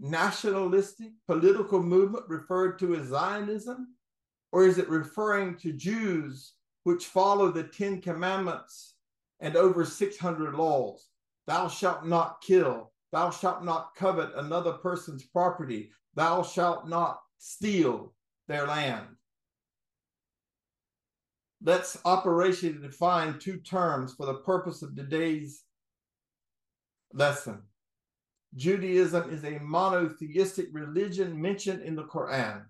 nationalistic, 0.00 1.12
political 1.28 1.80
movement 1.80 2.24
referred 2.26 2.80
to 2.80 2.96
as 2.96 3.06
Zionism? 3.06 3.94
Or 4.50 4.66
is 4.66 4.78
it 4.78 4.88
referring 4.88 5.54
to 5.58 5.72
Jews 5.72 6.54
which 6.82 7.06
follow 7.06 7.52
the 7.52 7.62
Ten 7.62 8.00
Commandments 8.00 8.96
and 9.38 9.54
over 9.54 9.84
600 9.84 10.56
laws? 10.56 11.10
Thou 11.46 11.68
shalt 11.68 12.04
not 12.04 12.40
kill, 12.40 12.92
thou 13.12 13.30
shalt 13.30 13.62
not 13.64 13.94
covet 13.94 14.34
another 14.34 14.72
person's 14.72 15.22
property, 15.22 15.92
Thou 16.14 16.42
shalt 16.42 16.88
not 16.88 17.20
steal 17.38 18.14
their 18.48 18.66
land. 18.66 19.06
Let's 21.62 21.96
operationally 21.98 22.80
define 22.80 23.38
two 23.38 23.58
terms 23.58 24.14
for 24.14 24.26
the 24.26 24.34
purpose 24.34 24.82
of 24.82 24.96
today's 24.96 25.64
lesson. 27.12 27.62
Judaism 28.56 29.30
is 29.30 29.44
a 29.44 29.58
monotheistic 29.60 30.68
religion 30.72 31.40
mentioned 31.40 31.82
in 31.82 31.94
the 31.94 32.04
Quran. 32.04 32.64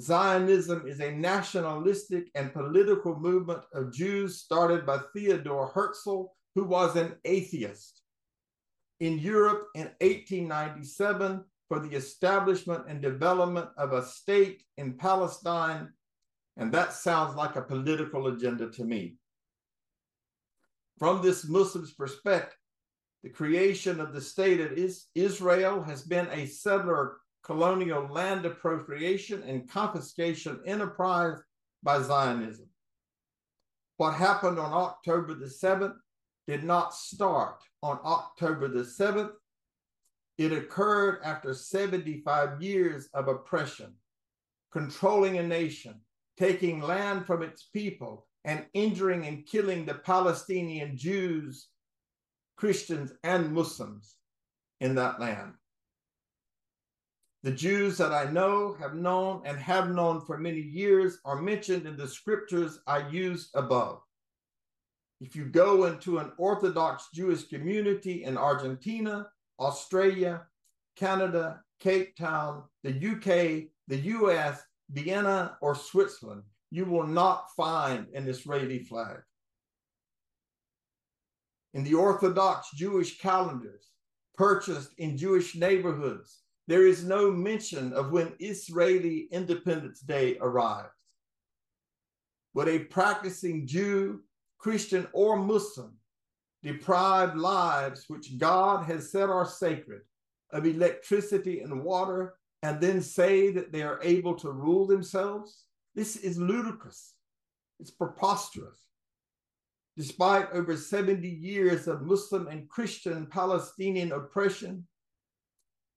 Zionism 0.00 0.86
is 0.86 1.00
a 1.00 1.12
nationalistic 1.12 2.28
and 2.34 2.52
political 2.52 3.18
movement 3.18 3.62
of 3.72 3.92
Jews 3.92 4.40
started 4.40 4.84
by 4.84 4.98
Theodore 5.14 5.68
Herzl, 5.68 6.24
who 6.54 6.64
was 6.64 6.96
an 6.96 7.14
atheist. 7.24 8.02
In 9.00 9.18
Europe 9.18 9.68
in 9.74 9.90
1897, 10.00 11.44
for 11.68 11.80
the 11.80 11.96
establishment 11.96 12.84
and 12.88 13.02
development 13.02 13.68
of 13.76 13.92
a 13.92 14.04
state 14.04 14.62
in 14.76 14.94
Palestine. 14.94 15.92
And 16.56 16.72
that 16.72 16.92
sounds 16.92 17.36
like 17.36 17.56
a 17.56 17.62
political 17.62 18.28
agenda 18.28 18.70
to 18.70 18.84
me. 18.84 19.16
From 20.98 21.20
this 21.20 21.46
Muslim's 21.46 21.92
perspective, 21.92 22.56
the 23.22 23.28
creation 23.30 24.00
of 24.00 24.12
the 24.12 24.20
state 24.20 24.60
of 24.60 24.78
Israel 25.14 25.82
has 25.82 26.02
been 26.02 26.28
a 26.30 26.46
settler 26.46 27.18
colonial 27.42 28.06
land 28.08 28.44
appropriation 28.46 29.42
and 29.42 29.70
confiscation 29.70 30.60
enterprise 30.66 31.38
by 31.82 32.00
Zionism. 32.00 32.68
What 33.98 34.14
happened 34.14 34.58
on 34.58 34.72
October 34.72 35.34
the 35.34 35.46
7th 35.46 35.96
did 36.46 36.64
not 36.64 36.94
start 36.94 37.62
on 37.82 37.98
October 38.04 38.68
the 38.68 38.82
7th. 38.82 39.32
It 40.38 40.52
occurred 40.52 41.20
after 41.24 41.54
75 41.54 42.62
years 42.62 43.08
of 43.14 43.28
oppression, 43.28 43.94
controlling 44.72 45.38
a 45.38 45.42
nation, 45.42 46.00
taking 46.38 46.80
land 46.80 47.26
from 47.26 47.42
its 47.42 47.64
people, 47.64 48.26
and 48.44 48.64
injuring 48.74 49.26
and 49.26 49.46
killing 49.46 49.84
the 49.84 49.94
Palestinian 49.94 50.96
Jews, 50.96 51.68
Christians, 52.56 53.12
and 53.24 53.52
Muslims 53.52 54.16
in 54.80 54.94
that 54.94 55.20
land. 55.20 55.54
The 57.42 57.52
Jews 57.52 57.98
that 57.98 58.12
I 58.12 58.30
know, 58.30 58.74
have 58.80 58.94
known, 58.94 59.42
and 59.44 59.58
have 59.58 59.90
known 59.90 60.20
for 60.20 60.36
many 60.38 60.60
years 60.60 61.18
are 61.24 61.40
mentioned 61.40 61.86
in 61.86 61.96
the 61.96 62.08
scriptures 62.08 62.80
I 62.86 63.08
used 63.08 63.50
above. 63.54 64.00
If 65.20 65.34
you 65.34 65.46
go 65.46 65.84
into 65.84 66.18
an 66.18 66.32
Orthodox 66.38 67.08
Jewish 67.14 67.44
community 67.44 68.24
in 68.24 68.36
Argentina, 68.36 69.28
Australia, 69.58 70.42
Canada, 70.96 71.62
Cape 71.80 72.16
Town, 72.16 72.64
the 72.82 72.90
UK, 72.90 73.70
the 73.88 74.00
US, 74.18 74.62
Vienna, 74.90 75.56
or 75.60 75.74
Switzerland, 75.74 76.42
you 76.70 76.84
will 76.84 77.06
not 77.06 77.46
find 77.56 78.06
an 78.14 78.28
Israeli 78.28 78.78
flag. 78.80 79.18
In 81.74 81.84
the 81.84 81.94
Orthodox 81.94 82.70
Jewish 82.74 83.18
calendars 83.18 83.90
purchased 84.36 84.92
in 84.98 85.16
Jewish 85.16 85.54
neighborhoods, 85.54 86.42
there 86.68 86.86
is 86.86 87.04
no 87.04 87.30
mention 87.30 87.92
of 87.92 88.10
when 88.10 88.34
Israeli 88.38 89.28
Independence 89.30 90.00
Day 90.00 90.36
arrives. 90.40 90.90
Would 92.54 92.68
a 92.68 92.80
practicing 92.80 93.66
Jew, 93.66 94.22
Christian, 94.58 95.06
or 95.12 95.36
Muslim 95.36 95.96
deprived 96.62 97.36
lives 97.36 98.06
which 98.08 98.38
God 98.38 98.84
has 98.86 99.12
set 99.12 99.28
are 99.28 99.46
sacred 99.46 100.00
of 100.50 100.66
electricity 100.66 101.60
and 101.60 101.84
water 101.84 102.34
and 102.62 102.80
then 102.80 103.00
say 103.00 103.50
that 103.52 103.72
they 103.72 103.82
are 103.82 104.00
able 104.02 104.34
to 104.36 104.50
rule 104.50 104.86
themselves? 104.86 105.64
This 105.94 106.16
is 106.16 106.38
ludicrous. 106.38 107.14
It's 107.80 107.90
preposterous. 107.90 108.78
Despite 109.96 110.52
over 110.52 110.76
70 110.76 111.26
years 111.26 111.88
of 111.88 112.02
Muslim 112.02 112.48
and 112.48 112.68
Christian 112.68 113.26
Palestinian 113.26 114.12
oppression, 114.12 114.86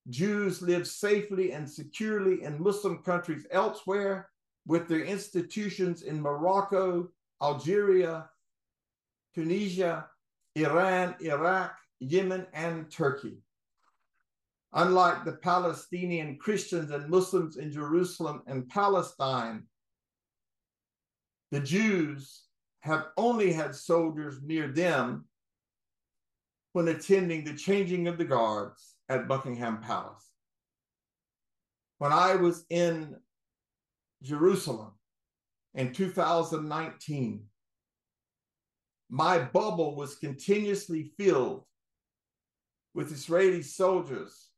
Jews 0.09 0.61
live 0.61 0.87
safely 0.87 1.51
and 1.51 1.69
securely 1.69 2.43
in 2.43 2.61
Muslim 2.63 3.03
countries 3.03 3.45
elsewhere 3.51 4.29
with 4.65 4.87
their 4.87 5.03
institutions 5.03 6.03
in 6.03 6.21
Morocco, 6.21 7.09
Algeria, 7.41 8.29
Tunisia, 9.35 10.07
Iran, 10.55 11.15
Iraq, 11.19 11.75
Yemen, 11.99 12.47
and 12.53 12.89
Turkey. 12.89 13.37
Unlike 14.73 15.25
the 15.25 15.33
Palestinian 15.33 16.37
Christians 16.37 16.91
and 16.91 17.09
Muslims 17.09 17.57
in 17.57 17.71
Jerusalem 17.71 18.43
and 18.45 18.69
Palestine, 18.69 19.63
the 21.51 21.59
Jews 21.59 22.43
have 22.81 23.07
only 23.17 23.51
had 23.51 23.73
soldiers 23.73 24.37
near 24.43 24.67
them 24.67 25.25
when 26.73 26.87
attending 26.87 27.43
the 27.43 27.55
changing 27.55 28.07
of 28.07 28.19
the 28.19 28.25
guards 28.25 28.95
at 29.09 29.27
Buckingham 29.27 29.81
Palace. 29.81 30.29
When 31.97 32.13
I 32.13 32.35
was 32.35 32.63
in 32.69 33.15
Jerusalem 34.21 34.91
in 35.73 35.93
2019, 35.93 37.43
my 39.09 39.39
bubble 39.39 39.95
was 39.95 40.15
continuously 40.15 41.11
filled 41.17 41.65
with 42.93 43.11
Israeli 43.11 43.63
soldiers 43.63 44.48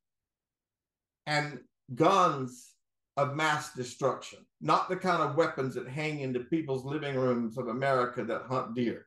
and 1.28 1.60
guns 1.96 2.74
of 3.18 3.36
mass 3.36 3.74
destruction, 3.74 4.40
not 4.62 4.90
the 4.90 4.96
kind 4.96 5.22
of 5.22 5.36
weapons 5.36 5.76
that 5.76 5.88
hang 5.88 6.22
into 6.22 6.40
people's 6.40 6.86
living 6.86 7.16
rooms 7.16 7.58
of 7.58 7.68
America 7.68 8.24
that 8.24 8.44
hunt 8.48 8.74
deer. 8.74 9.06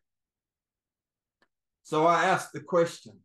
So 1.83 2.07
I 2.07 2.25
asked 2.25 2.53
the 2.53 2.61
question 2.61 3.19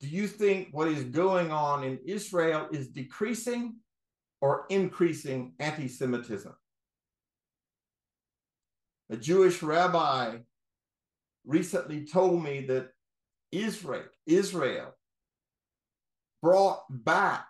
Do 0.00 0.08
you 0.08 0.26
think 0.26 0.68
what 0.72 0.88
is 0.88 1.04
going 1.04 1.50
on 1.50 1.84
in 1.84 1.98
Israel 2.06 2.68
is 2.72 2.88
decreasing 2.88 3.76
or 4.40 4.66
increasing 4.68 5.54
anti 5.58 5.88
Semitism? 5.88 6.54
A 9.10 9.16
Jewish 9.16 9.62
rabbi 9.62 10.38
recently 11.46 12.04
told 12.04 12.42
me 12.42 12.66
that 12.66 12.90
Israel, 13.50 14.04
Israel 14.26 14.94
brought 16.42 16.84
back 16.90 17.47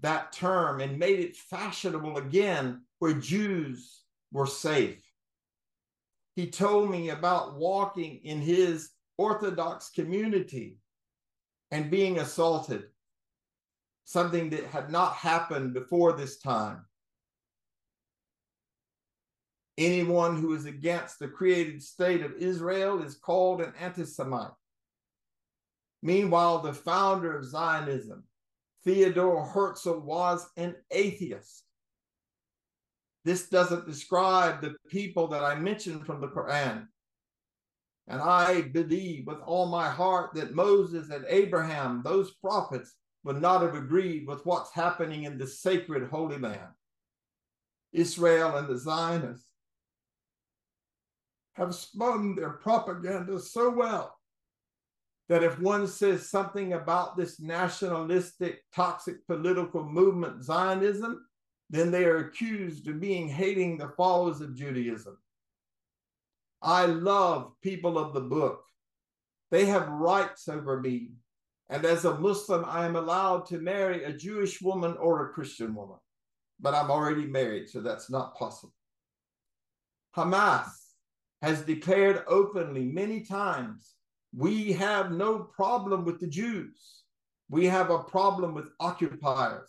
that 0.00 0.32
term 0.32 0.80
and 0.80 0.98
made 0.98 1.20
it 1.20 1.36
fashionable 1.36 2.16
again 2.16 2.82
where 2.98 3.14
Jews 3.14 4.02
were 4.32 4.46
safe. 4.46 5.04
He 6.36 6.50
told 6.50 6.90
me 6.90 7.10
about 7.10 7.56
walking 7.58 8.20
in 8.24 8.40
his 8.40 8.90
Orthodox 9.18 9.90
community 9.90 10.78
and 11.70 11.90
being 11.90 12.18
assaulted, 12.18 12.84
something 14.04 14.50
that 14.50 14.64
had 14.64 14.90
not 14.90 15.14
happened 15.14 15.74
before 15.74 16.14
this 16.14 16.38
time. 16.38 16.84
Anyone 19.76 20.36
who 20.36 20.54
is 20.54 20.66
against 20.66 21.18
the 21.18 21.28
created 21.28 21.82
state 21.82 22.22
of 22.22 22.34
Israel 22.34 23.02
is 23.02 23.14
called 23.14 23.60
an 23.60 23.72
anti 23.78 24.04
Semite. 24.04 24.52
Meanwhile, 26.02 26.60
the 26.60 26.72
founder 26.72 27.36
of 27.36 27.44
Zionism, 27.44 28.24
Theodore 28.84 29.44
Herzl, 29.44 30.00
was 30.00 30.48
an 30.56 30.74
atheist. 30.90 31.64
This 33.24 33.48
doesn't 33.48 33.86
describe 33.86 34.60
the 34.60 34.74
people 34.88 35.28
that 35.28 35.44
I 35.44 35.54
mentioned 35.54 36.06
from 36.06 36.20
the 36.20 36.28
Quran. 36.28 36.86
And 38.08 38.20
I 38.20 38.62
believe 38.62 39.26
with 39.26 39.40
all 39.44 39.66
my 39.66 39.88
heart 39.88 40.34
that 40.34 40.54
Moses 40.54 41.10
and 41.10 41.24
Abraham, 41.28 42.02
those 42.02 42.32
prophets, 42.32 42.94
would 43.24 43.40
not 43.40 43.60
have 43.60 43.74
agreed 43.74 44.26
with 44.26 44.44
what's 44.46 44.72
happening 44.72 45.24
in 45.24 45.36
the 45.36 45.46
sacred 45.46 46.08
Holy 46.08 46.38
Land. 46.38 46.72
Israel 47.92 48.56
and 48.56 48.66
the 48.66 48.78
Zionists 48.78 49.46
have 51.54 51.74
spun 51.74 52.34
their 52.34 52.50
propaganda 52.50 53.38
so 53.38 53.68
well 53.68 54.16
that 55.30 55.44
if 55.44 55.60
one 55.60 55.86
says 55.86 56.28
something 56.28 56.72
about 56.72 57.16
this 57.16 57.38
nationalistic, 57.38 58.64
toxic 58.74 59.24
political 59.28 59.84
movement, 59.84 60.42
Zionism, 60.42 61.24
then 61.70 61.92
they 61.92 62.04
are 62.04 62.16
accused 62.16 62.88
of 62.88 62.98
being 62.98 63.28
hating 63.28 63.78
the 63.78 63.92
followers 63.96 64.40
of 64.40 64.56
Judaism. 64.56 65.16
I 66.60 66.86
love 66.86 67.52
people 67.62 67.96
of 67.96 68.12
the 68.12 68.22
book. 68.22 68.64
They 69.52 69.66
have 69.66 69.88
rights 69.88 70.48
over 70.48 70.80
me. 70.80 71.12
And 71.68 71.84
as 71.84 72.04
a 72.04 72.18
Muslim, 72.18 72.64
I 72.66 72.84
am 72.84 72.96
allowed 72.96 73.46
to 73.46 73.58
marry 73.58 74.02
a 74.02 74.12
Jewish 74.12 74.60
woman 74.60 74.96
or 74.98 75.24
a 75.24 75.32
Christian 75.32 75.76
woman. 75.76 75.98
But 76.58 76.74
I'm 76.74 76.90
already 76.90 77.26
married, 77.26 77.68
so 77.68 77.80
that's 77.80 78.10
not 78.10 78.34
possible. 78.34 78.74
Hamas 80.16 80.70
has 81.40 81.62
declared 81.62 82.24
openly 82.26 82.86
many 82.86 83.20
times 83.20 83.94
we 84.34 84.72
have 84.72 85.12
no 85.12 85.38
problem 85.40 86.04
with 86.04 86.20
the 86.20 86.26
Jews. 86.26 87.02
We 87.48 87.66
have 87.66 87.90
a 87.90 87.98
problem 87.98 88.54
with 88.54 88.70
occupiers. 88.78 89.68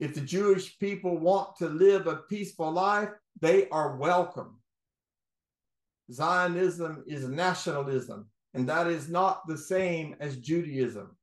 If 0.00 0.14
the 0.14 0.20
Jewish 0.20 0.78
people 0.78 1.18
want 1.18 1.56
to 1.58 1.68
live 1.68 2.06
a 2.06 2.16
peaceful 2.28 2.72
life, 2.72 3.10
they 3.40 3.68
are 3.68 3.96
welcome. 3.96 4.58
Zionism 6.10 7.04
is 7.06 7.28
nationalism, 7.28 8.26
and 8.54 8.68
that 8.68 8.86
is 8.86 9.08
not 9.08 9.46
the 9.46 9.58
same 9.58 10.16
as 10.18 10.38
Judaism. 10.38 11.16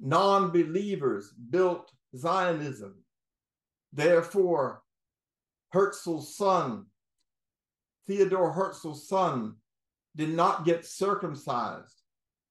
Non 0.00 0.50
believers 0.50 1.32
built 1.50 1.90
Zionism. 2.16 2.94
Therefore, 3.92 4.82
Herzl's 5.72 6.36
son 6.36 6.86
Theodore 8.08 8.52
Herzl's 8.52 9.06
son 9.06 9.56
did 10.18 10.30
not 10.30 10.64
get 10.64 10.84
circumcised, 10.84 12.02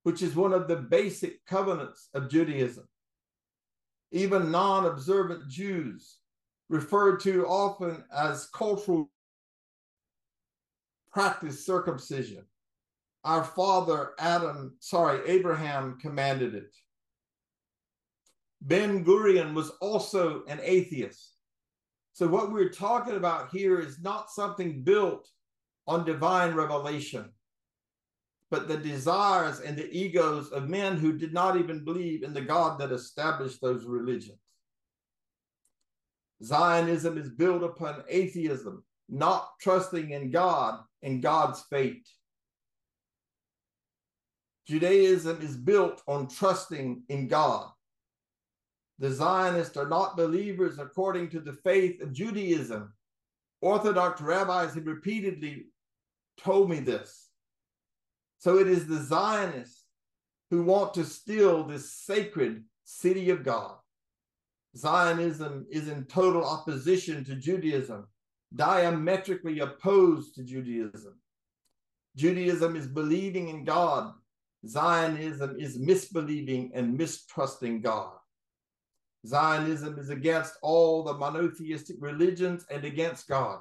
which 0.03 0.23
is 0.23 0.35
one 0.35 0.53
of 0.53 0.69
the 0.69 0.77
basic 0.77 1.45
covenants 1.45 2.07
of 2.13 2.29
Judaism. 2.29 2.87
Even 4.11 4.51
non 4.51 4.85
observant 4.85 5.49
Jews, 5.49 6.17
referred 6.69 7.19
to 7.19 7.45
often 7.45 8.05
as 8.15 8.47
cultural, 8.53 9.11
practice 11.11 11.65
circumcision. 11.65 12.45
Our 13.25 13.43
father 13.43 14.11
Adam, 14.17 14.77
sorry, 14.79 15.19
Abraham 15.29 15.97
commanded 15.99 16.55
it. 16.55 16.73
Ben 18.61 19.03
Gurion 19.03 19.53
was 19.53 19.71
also 19.81 20.45
an 20.47 20.61
atheist. 20.63 21.33
So, 22.13 22.27
what 22.27 22.53
we're 22.53 22.69
talking 22.69 23.15
about 23.15 23.51
here 23.51 23.79
is 23.79 23.99
not 24.01 24.31
something 24.31 24.83
built 24.83 25.27
on 25.85 26.05
divine 26.05 26.53
revelation, 26.53 27.29
but 28.49 28.67
the 28.67 28.77
desires 28.77 29.59
and 29.59 29.77
the 29.77 29.91
egos 29.91 30.49
of 30.49 30.69
men 30.69 30.97
who 30.97 31.17
did 31.17 31.33
not 31.33 31.57
even 31.57 31.83
believe 31.83 32.23
in 32.23 32.33
the 32.33 32.41
God 32.41 32.79
that 32.79 32.91
established 32.91 33.61
those 33.61 33.85
religions. 33.85 34.39
Zionism 36.43 37.17
is 37.17 37.29
built 37.29 37.63
upon 37.63 38.03
atheism, 38.07 38.83
not 39.09 39.49
trusting 39.59 40.11
in 40.11 40.31
God 40.31 40.79
and 41.01 41.21
God's 41.21 41.61
fate. 41.69 42.07
Judaism 44.67 45.41
is 45.41 45.55
built 45.55 46.01
on 46.07 46.27
trusting 46.27 47.03
in 47.09 47.27
God. 47.27 47.69
The 48.99 49.11
Zionists 49.11 49.77
are 49.77 49.87
not 49.87 50.17
believers 50.17 50.79
according 50.79 51.29
to 51.29 51.39
the 51.39 51.53
faith 51.53 52.01
of 52.01 52.13
Judaism. 52.13 52.93
Orthodox 53.61 54.21
rabbis 54.21 54.73
have 54.75 54.87
repeatedly 54.87 55.67
told 56.37 56.69
me 56.69 56.79
this. 56.79 57.26
So 58.39 58.59
it 58.59 58.67
is 58.67 58.87
the 58.87 59.01
Zionists 59.01 59.83
who 60.49 60.63
want 60.63 60.93
to 60.93 61.03
steal 61.03 61.63
this 61.63 61.93
sacred 61.93 62.63
city 62.83 63.29
of 63.29 63.43
God. 63.43 63.75
Zionism 64.75 65.65
is 65.69 65.87
in 65.87 66.05
total 66.05 66.45
opposition 66.45 67.23
to 67.25 67.35
Judaism, 67.35 68.07
diametrically 68.55 69.59
opposed 69.59 70.35
to 70.35 70.43
Judaism. 70.43 71.19
Judaism 72.15 72.75
is 72.75 72.87
believing 72.87 73.49
in 73.49 73.63
God. 73.63 74.13
Zionism 74.67 75.55
is 75.59 75.77
misbelieving 75.77 76.71
and 76.73 76.97
mistrusting 76.97 77.81
God. 77.81 78.13
Zionism 79.25 79.97
is 79.99 80.09
against 80.09 80.53
all 80.61 81.03
the 81.03 81.13
monotheistic 81.13 81.97
religions 81.99 82.65
and 82.69 82.85
against 82.85 83.27
God 83.27 83.59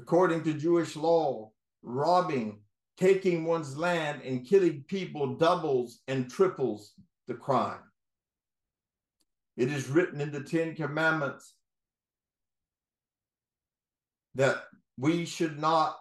according 0.00 0.42
to 0.44 0.54
Jewish 0.54 0.96
law, 0.96 1.50
robbing, 1.82 2.60
taking 3.00 3.44
one's 3.44 3.76
land, 3.76 4.20
and 4.22 4.46
killing 4.46 4.84
people 4.86 5.34
doubles 5.36 6.00
and 6.06 6.30
triples 6.30 6.92
the 7.26 7.34
crime. 7.34 7.80
It 9.56 9.70
is 9.70 9.88
written 9.88 10.20
in 10.20 10.30
the 10.30 10.42
Ten 10.42 10.74
Commandments 10.74 11.54
that 14.34 14.64
we 14.98 15.24
should 15.24 15.58
not 15.58 15.96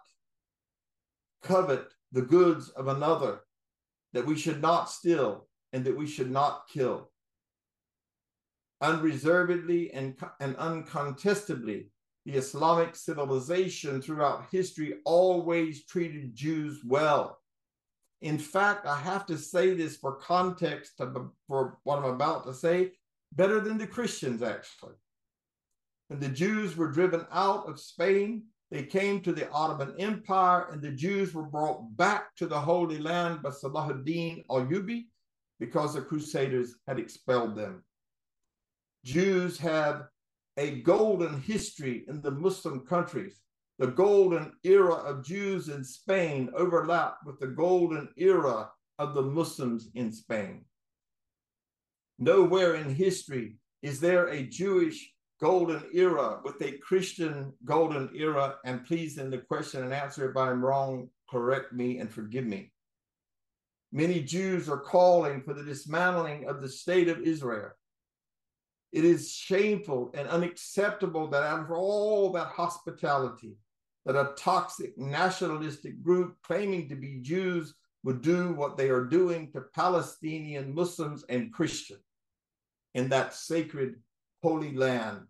covet 1.42 1.88
the 2.12 2.22
goods 2.22 2.70
of 2.70 2.88
another, 2.88 3.42
that 4.14 4.26
we 4.26 4.38
should 4.38 4.62
not 4.62 4.90
steal, 4.90 5.48
and 5.72 5.86
that 5.86 5.96
we 5.96 6.06
should 6.06 6.30
not 6.30 6.64
kill. 6.72 7.12
Unreservedly 8.82 9.92
and, 9.94 10.18
and 10.40 10.56
uncontestably, 10.58 11.92
the 12.26 12.34
Islamic 12.34 12.96
civilization 12.96 14.02
throughout 14.02 14.48
history 14.52 14.96
always 15.06 15.86
treated 15.86 16.36
Jews 16.36 16.82
well. 16.86 17.40
In 18.22 18.38
fact, 18.38 18.86
I 18.86 18.98
have 19.00 19.26
to 19.28 19.38
say 19.38 19.74
this 19.74 19.96
for 19.98 20.16
context 20.16 21.00
for 21.48 21.78
what 21.84 22.00
I'm 22.00 22.06
about 22.06 22.46
to 22.46 22.54
say, 22.54 22.92
better 23.32 23.60
than 23.60 23.78
the 23.78 23.88
Christians 23.88 24.42
actually. 24.44 24.96
When 26.08 26.20
the 26.20 26.28
Jews 26.28 26.76
were 26.76 26.92
driven 26.92 27.26
out 27.32 27.70
of 27.70 27.80
Spain, 27.80 28.44
They 28.72 28.84
came 28.84 29.22
to 29.22 29.32
the 29.32 29.50
Ottoman 29.50 29.96
Empire, 30.00 30.68
and 30.72 30.82
the 30.82 30.92
Jews 30.92 31.34
were 31.34 31.44
brought 31.44 31.98
back 31.98 32.36
to 32.36 32.46
the 32.46 32.60
Holy 32.60 33.00
Land 33.00 33.42
by 33.42 33.50
Salahuddin 33.50 34.46
Ayyubi 34.46 35.06
because 35.60 35.96
the 35.96 36.02
Crusaders 36.02 36.76
had 36.88 37.00
expelled 37.00 37.56
them. 37.56 37.84
Jews 39.04 39.58
had 39.58 40.04
a 40.60 40.82
golden 40.82 41.40
history 41.42 42.04
in 42.10 42.22
the 42.22 42.32
Muslim 42.32 42.82
countries. 42.86 43.40
The 43.78 43.88
golden 43.88 44.52
era 44.66 44.96
of 44.96 45.24
Jews 45.24 45.70
in 45.70 45.86
Spain 45.86 46.50
overlapped 46.54 47.26
with 47.26 47.40
the 47.40 47.48
golden 47.48 48.10
era 48.18 48.70
of 49.00 49.14
the 49.14 49.22
Muslims 49.22 49.88
in 49.96 50.12
Spain. 50.12 50.66
Nowhere 52.20 52.76
in 52.76 52.94
history 52.94 53.56
is 53.82 54.02
there 54.02 54.28
a 54.28 54.44
Jewish 54.44 55.14
golden 55.40 55.82
era 55.94 56.42
with 56.44 56.62
a 56.62 56.78
Christian 56.80 57.54
golden 57.64 58.10
era. 58.14 58.56
And 58.66 58.86
please, 58.86 59.18
in 59.18 59.30
the 59.30 59.38
question 59.38 59.84
and 59.84 59.94
answer, 59.94 60.30
if 60.30 60.36
I'm 60.36 60.64
wrong, 60.64 61.10
correct 61.30 61.72
me 61.72 62.00
and 62.00 62.12
forgive 62.12 62.46
me. 62.46 62.74
Many 63.94 64.22
Jews 64.22 64.68
are 64.68 64.78
calling 64.78 65.42
for 65.42 65.54
the 65.54 65.64
dismantling 65.64 66.50
of 66.50 66.62
the 66.62 66.68
state 66.68 67.08
of 67.08 67.22
Israel. 67.22 67.70
It 68.92 69.06
is 69.06 69.32
shameful 69.32 70.12
and 70.16 70.28
unacceptable 70.28 71.28
that 71.28 71.44
after 71.44 71.76
all 71.76 72.32
that 72.32 72.48
hospitality, 72.48 73.56
that 74.06 74.16
a 74.16 74.34
toxic 74.36 74.98
nationalistic 74.98 76.02
group 76.02 76.36
claiming 76.44 76.90
to 76.90 76.96
be 76.96 77.20
Jews 77.22 77.76
would 78.04 78.22
do 78.22 78.54
what 78.54 78.78
they 78.78 78.90
are 78.90 79.06
doing 79.06 79.52
to 79.52 79.62
Palestinian 79.76 80.74
Muslims 80.74 81.24
and 81.30 81.54
Christians 81.54 82.02
in 82.96 83.10
that 83.10 83.34
sacred 83.34 83.96
Holy 84.42 84.74
Land. 84.74 85.22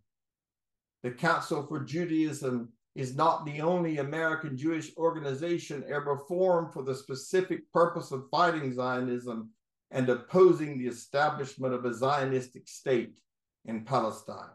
The 1.03 1.11
Council 1.11 1.65
for 1.67 1.79
Judaism 1.79 2.69
is 2.95 3.15
not 3.15 3.45
the 3.45 3.61
only 3.61 3.97
American 3.97 4.57
Jewish 4.57 4.95
organization 4.97 5.83
ever 5.89 6.17
formed 6.27 6.73
for 6.73 6.83
the 6.83 6.95
specific 6.95 7.71
purpose 7.71 8.11
of 8.11 8.29
fighting 8.29 8.73
Zionism 8.73 9.49
and 9.91 10.07
opposing 10.07 10.77
the 10.77 10.87
establishment 10.87 11.73
of 11.73 11.85
a 11.85 11.93
Zionistic 11.93 12.67
state 12.67 13.19
in 13.65 13.83
Palestine. 13.83 14.49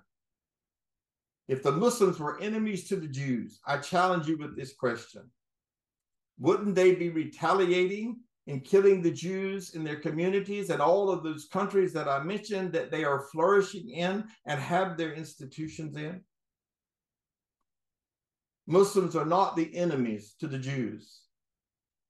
If 1.49 1.63
the 1.63 1.73
Muslims 1.73 2.19
were 2.19 2.41
enemies 2.41 2.89
to 2.89 2.97
the 2.97 3.09
Jews, 3.09 3.61
I 3.67 3.79
challenge 3.79 4.27
you 4.27 4.39
with 4.39 4.57
this 4.57 4.75
question 4.75 5.31
Wouldn't 6.39 6.75
they 6.75 6.95
be 6.95 7.11
retaliating 7.11 8.21
and 8.47 8.65
killing 8.65 9.03
the 9.03 9.11
Jews 9.11 9.75
in 9.75 9.85
their 9.85 10.01
communities 10.01 10.71
and 10.71 10.81
all 10.81 11.11
of 11.11 11.23
those 11.23 11.47
countries 11.47 11.93
that 11.93 12.09
I 12.09 12.23
mentioned 12.23 12.73
that 12.73 12.91
they 12.91 13.05
are 13.05 13.27
flourishing 13.33 13.91
in 13.91 14.25
and 14.47 14.61
have 14.61 14.97
their 14.97 15.13
institutions 15.13 15.97
in? 15.97 16.23
Muslims 18.67 19.15
are 19.15 19.27
not 19.27 19.57
the 19.57 19.75
enemies 19.77 20.35
to 20.41 20.47
the 20.47 20.59
Jews, 20.59 21.21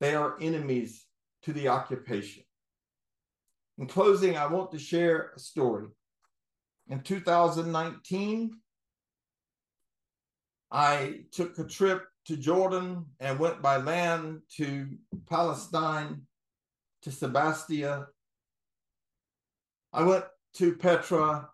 they 0.01 0.15
are 0.15 0.37
enemies 0.41 1.07
to 1.43 1.53
the 1.53 1.69
occupation. 1.69 2.45
In 3.79 3.89
closing, 3.89 4.37
I 4.37 4.47
want 4.47 4.71
to 4.71 4.79
share 4.79 5.33
a 5.35 5.39
story. 5.41 5.89
In 6.89 7.01
2019, 7.01 8.59
I 10.71 11.21
took 11.33 11.59
a 11.59 11.65
trip 11.65 12.05
to 12.27 12.37
Jordan 12.37 13.07
and 13.21 13.39
went 13.39 13.63
by 13.63 13.79
land 13.79 14.41
to 14.57 14.89
Palestine, 15.29 16.23
to 17.03 17.11
Sebastia. 17.11 18.07
I 19.93 20.03
went 20.03 20.25
to 20.55 20.77
Petra 20.77 21.49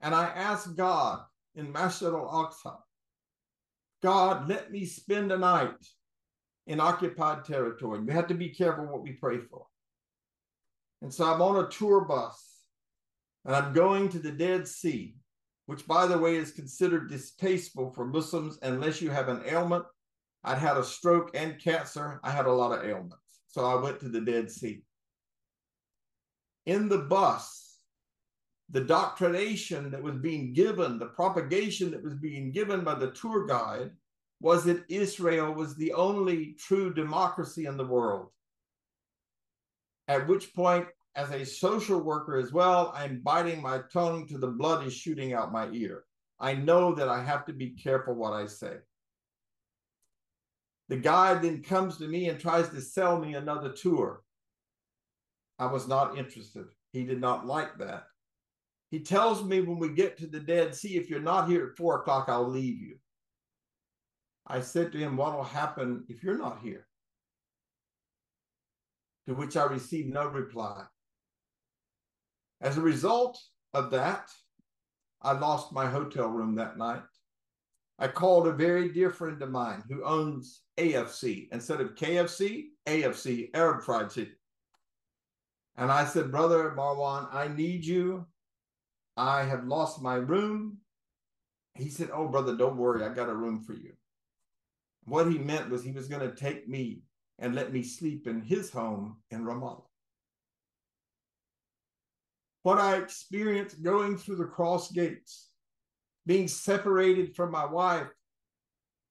and 0.00 0.14
I 0.14 0.26
asked 0.26 0.76
God 0.76 1.20
in 1.54 1.72
Masjid 1.72 2.08
al-Aqsa, 2.08 2.76
God, 4.02 4.48
let 4.48 4.70
me 4.70 4.84
spend 4.84 5.32
a 5.32 5.38
night 5.38 5.70
in 6.66 6.80
occupied 6.80 7.44
territory. 7.44 8.00
We 8.00 8.12
have 8.12 8.28
to 8.28 8.34
be 8.34 8.50
careful 8.50 8.86
what 8.86 9.02
we 9.02 9.12
pray 9.12 9.38
for. 9.38 9.66
And 11.00 11.12
so 11.12 11.24
I'm 11.24 11.40
on 11.40 11.64
a 11.64 11.68
tour 11.68 12.02
bus 12.02 12.53
and 13.44 13.54
I'm 13.54 13.72
going 13.72 14.08
to 14.10 14.18
the 14.18 14.32
Dead 14.32 14.66
Sea 14.66 15.16
which 15.66 15.86
by 15.86 16.06
the 16.06 16.18
way 16.18 16.36
is 16.36 16.50
considered 16.50 17.10
distasteful 17.10 17.90
for 17.90 18.04
Muslims 18.04 18.58
unless 18.62 19.00
you 19.00 19.10
have 19.10 19.28
an 19.28 19.42
ailment. 19.46 19.84
I'd 20.42 20.58
had 20.58 20.76
a 20.76 20.84
stroke 20.84 21.30
and 21.34 21.58
cancer. 21.58 22.20
I 22.22 22.30
had 22.30 22.46
a 22.46 22.52
lot 22.52 22.78
of 22.78 22.84
ailments. 22.84 23.40
So 23.46 23.64
I 23.64 23.80
went 23.80 24.00
to 24.00 24.08
the 24.08 24.20
Dead 24.20 24.50
Sea. 24.50 24.82
In 26.66 26.88
the 26.88 26.98
bus, 26.98 27.78
the 28.70 28.82
doctrination 28.82 29.90
that 29.90 30.02
was 30.02 30.16
being 30.16 30.52
given, 30.52 30.98
the 30.98 31.06
propagation 31.06 31.90
that 31.92 32.02
was 32.02 32.14
being 32.14 32.52
given 32.52 32.84
by 32.84 32.94
the 32.94 33.10
tour 33.12 33.46
guide 33.46 33.90
was 34.40 34.64
that 34.64 34.84
Israel 34.88 35.52
was 35.52 35.76
the 35.76 35.92
only 35.94 36.56
true 36.58 36.92
democracy 36.92 37.64
in 37.64 37.76
the 37.76 37.86
world. 37.86 38.28
At 40.08 40.26
which 40.28 40.54
point 40.54 40.86
as 41.16 41.30
a 41.30 41.44
social 41.44 42.00
worker 42.00 42.36
as 42.36 42.52
well, 42.52 42.92
I'm 42.94 43.20
biting 43.20 43.62
my 43.62 43.80
tongue 43.92 44.26
to 44.28 44.38
the 44.38 44.48
blood 44.48 44.86
is 44.86 44.92
shooting 44.92 45.32
out 45.32 45.52
my 45.52 45.68
ear. 45.70 46.04
I 46.40 46.54
know 46.54 46.94
that 46.94 47.08
I 47.08 47.22
have 47.22 47.46
to 47.46 47.52
be 47.52 47.70
careful 47.70 48.14
what 48.14 48.32
I 48.32 48.46
say. 48.46 48.76
The 50.88 50.96
guy 50.96 51.34
then 51.34 51.62
comes 51.62 51.98
to 51.98 52.08
me 52.08 52.28
and 52.28 52.38
tries 52.38 52.68
to 52.70 52.80
sell 52.80 53.18
me 53.18 53.34
another 53.34 53.70
tour. 53.70 54.22
I 55.58 55.66
was 55.66 55.86
not 55.86 56.18
interested. 56.18 56.66
He 56.92 57.04
did 57.04 57.20
not 57.20 57.46
like 57.46 57.78
that. 57.78 58.04
He 58.90 59.00
tells 59.00 59.42
me 59.44 59.60
when 59.60 59.78
we 59.78 59.90
get 59.90 60.18
to 60.18 60.26
the 60.26 60.40
Dead 60.40 60.74
Sea, 60.74 60.96
if 60.96 61.08
you're 61.08 61.20
not 61.20 61.48
here 61.48 61.68
at 61.68 61.76
four 61.76 62.00
o'clock, 62.00 62.26
I'll 62.28 62.48
leave 62.48 62.80
you. 62.80 62.96
I 64.46 64.60
said 64.60 64.92
to 64.92 64.98
him, 64.98 65.16
What 65.16 65.34
will 65.34 65.44
happen 65.44 66.04
if 66.08 66.22
you're 66.22 66.38
not 66.38 66.60
here? 66.62 66.86
To 69.26 69.34
which 69.34 69.56
I 69.56 69.64
received 69.64 70.12
no 70.12 70.26
reply. 70.26 70.84
As 72.64 72.78
a 72.78 72.80
result 72.80 73.38
of 73.74 73.90
that, 73.90 74.30
I 75.20 75.32
lost 75.32 75.70
my 75.70 75.84
hotel 75.84 76.28
room 76.28 76.54
that 76.54 76.78
night. 76.78 77.02
I 77.98 78.08
called 78.08 78.46
a 78.46 78.52
very 78.52 78.88
dear 78.88 79.10
friend 79.10 79.40
of 79.42 79.50
mine 79.50 79.82
who 79.86 80.02
owns 80.02 80.62
AFC 80.78 81.48
instead 81.52 81.82
of 81.82 81.94
KFC, 81.94 82.68
AFC, 82.86 83.50
Arab 83.52 83.82
Fried 83.82 84.10
Chicken. 84.10 84.36
And 85.76 85.92
I 85.92 86.06
said, 86.06 86.30
Brother 86.30 86.72
Marwan, 86.74 87.28
I 87.34 87.48
need 87.48 87.84
you. 87.84 88.24
I 89.18 89.42
have 89.42 89.66
lost 89.66 90.00
my 90.00 90.14
room. 90.14 90.78
He 91.74 91.90
said, 91.90 92.08
Oh, 92.14 92.28
brother, 92.28 92.56
don't 92.56 92.78
worry. 92.78 93.04
I 93.04 93.10
got 93.10 93.28
a 93.28 93.34
room 93.34 93.60
for 93.60 93.74
you. 93.74 93.92
What 95.04 95.30
he 95.30 95.36
meant 95.36 95.68
was 95.68 95.84
he 95.84 95.92
was 95.92 96.08
going 96.08 96.28
to 96.28 96.34
take 96.34 96.66
me 96.66 97.02
and 97.38 97.54
let 97.54 97.74
me 97.74 97.82
sleep 97.82 98.26
in 98.26 98.40
his 98.40 98.70
home 98.70 99.18
in 99.30 99.44
Ramallah 99.44 99.82
what 102.64 102.78
I 102.78 102.96
experienced 102.96 103.82
going 103.82 104.16
through 104.16 104.36
the 104.36 104.46
cross 104.46 104.90
gates, 104.90 105.50
being 106.26 106.48
separated 106.48 107.36
from 107.36 107.50
my 107.50 107.66
wife. 107.66 108.08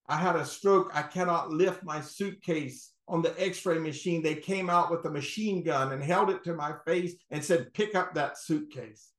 I 0.10 0.18
had 0.18 0.36
a 0.36 0.44
stroke. 0.44 0.90
I 0.94 1.04
cannot 1.04 1.52
lift 1.52 1.84
my 1.84 2.02
suitcase 2.02 2.94
on 3.08 3.22
the 3.22 3.34
x 3.40 3.64
ray 3.64 3.78
machine. 3.78 4.24
They 4.24 4.36
came 4.36 4.72
out 4.72 4.90
with 4.90 5.06
a 5.06 5.12
machine 5.12 5.64
gun 5.64 5.92
and 5.92 6.04
held 6.04 6.32
it 6.32 6.44
to 6.46 6.56
my 6.56 6.74
face 6.84 7.14
and 7.30 7.46
said, 7.46 7.74
Pick 7.76 7.94
up 7.94 8.16
that 8.16 8.40
suitcase. 8.40 9.12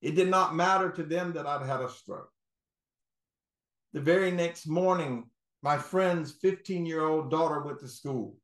It 0.00 0.14
did 0.14 0.30
not 0.30 0.56
matter 0.56 0.90
to 0.90 1.02
them 1.02 1.34
that 1.34 1.46
I'd 1.46 1.66
had 1.66 1.82
a 1.82 1.90
stroke. 1.90 2.32
The 3.92 4.00
very 4.00 4.30
next 4.30 4.66
morning, 4.66 5.26
my 5.62 5.76
friend's 5.76 6.32
15 6.40 6.86
year 6.86 7.04
old 7.04 7.30
daughter 7.30 7.60
went 7.60 7.80
to 7.80 7.88
school. 7.88 8.36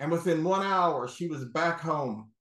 And 0.00 0.10
within 0.10 0.42
one 0.42 0.66
hour, 0.66 1.06
she 1.06 1.28
was 1.28 1.44
back 1.44 1.80
home 1.80 2.32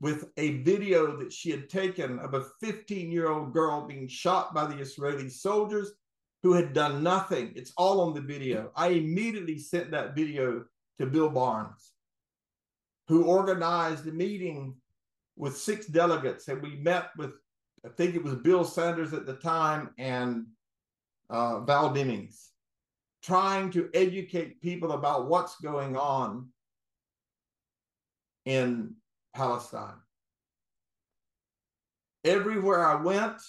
with 0.00 0.30
a 0.36 0.58
video 0.62 1.16
that 1.18 1.32
she 1.32 1.50
had 1.50 1.68
taken 1.68 2.18
of 2.18 2.34
a 2.34 2.46
15 2.60 3.10
year 3.10 3.28
old 3.28 3.52
girl 3.52 3.86
being 3.86 4.08
shot 4.08 4.54
by 4.54 4.66
the 4.66 4.78
Israeli 4.78 5.28
soldiers 5.28 5.92
who 6.42 6.52
had 6.52 6.72
done 6.72 7.02
nothing. 7.02 7.52
It's 7.54 7.72
all 7.76 8.00
on 8.00 8.14
the 8.14 8.20
video. 8.20 8.72
I 8.74 8.88
immediately 8.88 9.58
sent 9.58 9.90
that 9.92 10.16
video 10.16 10.64
to 10.98 11.06
Bill 11.06 11.28
Barnes, 11.28 11.92
who 13.08 13.24
organized 13.24 14.06
a 14.06 14.12
meeting 14.12 14.74
with 15.36 15.56
six 15.56 15.86
delegates. 15.86 16.48
And 16.48 16.60
we 16.62 16.76
met 16.76 17.10
with, 17.16 17.34
I 17.84 17.88
think 17.90 18.14
it 18.14 18.24
was 18.24 18.34
Bill 18.34 18.64
Sanders 18.64 19.12
at 19.12 19.26
the 19.26 19.34
time 19.34 19.90
and 19.98 20.46
uh, 21.30 21.60
Val 21.60 21.94
Demings, 21.94 22.48
trying 23.22 23.70
to 23.70 23.88
educate 23.94 24.60
people 24.60 24.92
about 24.92 25.28
what's 25.28 25.56
going 25.60 25.96
on 25.96 26.48
in 28.44 28.96
Palestine. 29.34 30.00
Everywhere 32.24 32.86
I 32.86 32.96
went, 32.96 33.40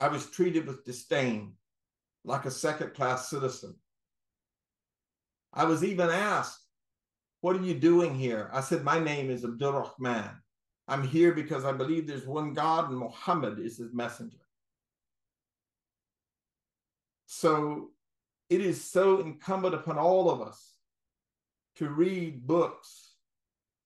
I 0.00 0.08
was 0.08 0.30
treated 0.30 0.66
with 0.66 0.84
disdain, 0.84 1.54
like 2.24 2.44
a 2.44 2.50
second 2.50 2.94
class 2.94 3.28
citizen. 3.28 3.76
I 5.52 5.64
was 5.64 5.84
even 5.84 6.08
asked, 6.08 6.58
What 7.40 7.56
are 7.56 7.62
you 7.62 7.74
doing 7.74 8.14
here? 8.14 8.50
I 8.52 8.60
said, 8.62 8.82
My 8.82 8.98
name 8.98 9.30
is 9.30 9.44
Abdul 9.44 9.72
Rahman. 9.72 10.30
I'm 10.88 11.06
here 11.06 11.32
because 11.32 11.64
I 11.64 11.72
believe 11.72 12.06
there's 12.06 12.26
one 12.26 12.52
God 12.52 12.90
and 12.90 12.98
Muhammad 12.98 13.58
is 13.58 13.78
his 13.78 13.92
messenger. 13.92 14.38
So 17.26 17.90
it 18.50 18.60
is 18.60 18.84
so 18.84 19.20
incumbent 19.20 19.74
upon 19.74 19.98
all 19.98 20.30
of 20.30 20.42
us 20.42 20.74
to 21.76 21.88
read 21.88 22.46
books, 22.46 23.11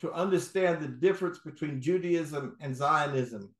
to 0.00 0.12
understand 0.12 0.82
the 0.82 0.88
difference 0.88 1.38
between 1.38 1.80
Judaism 1.80 2.56
and 2.60 2.74
Zionism, 2.76 3.54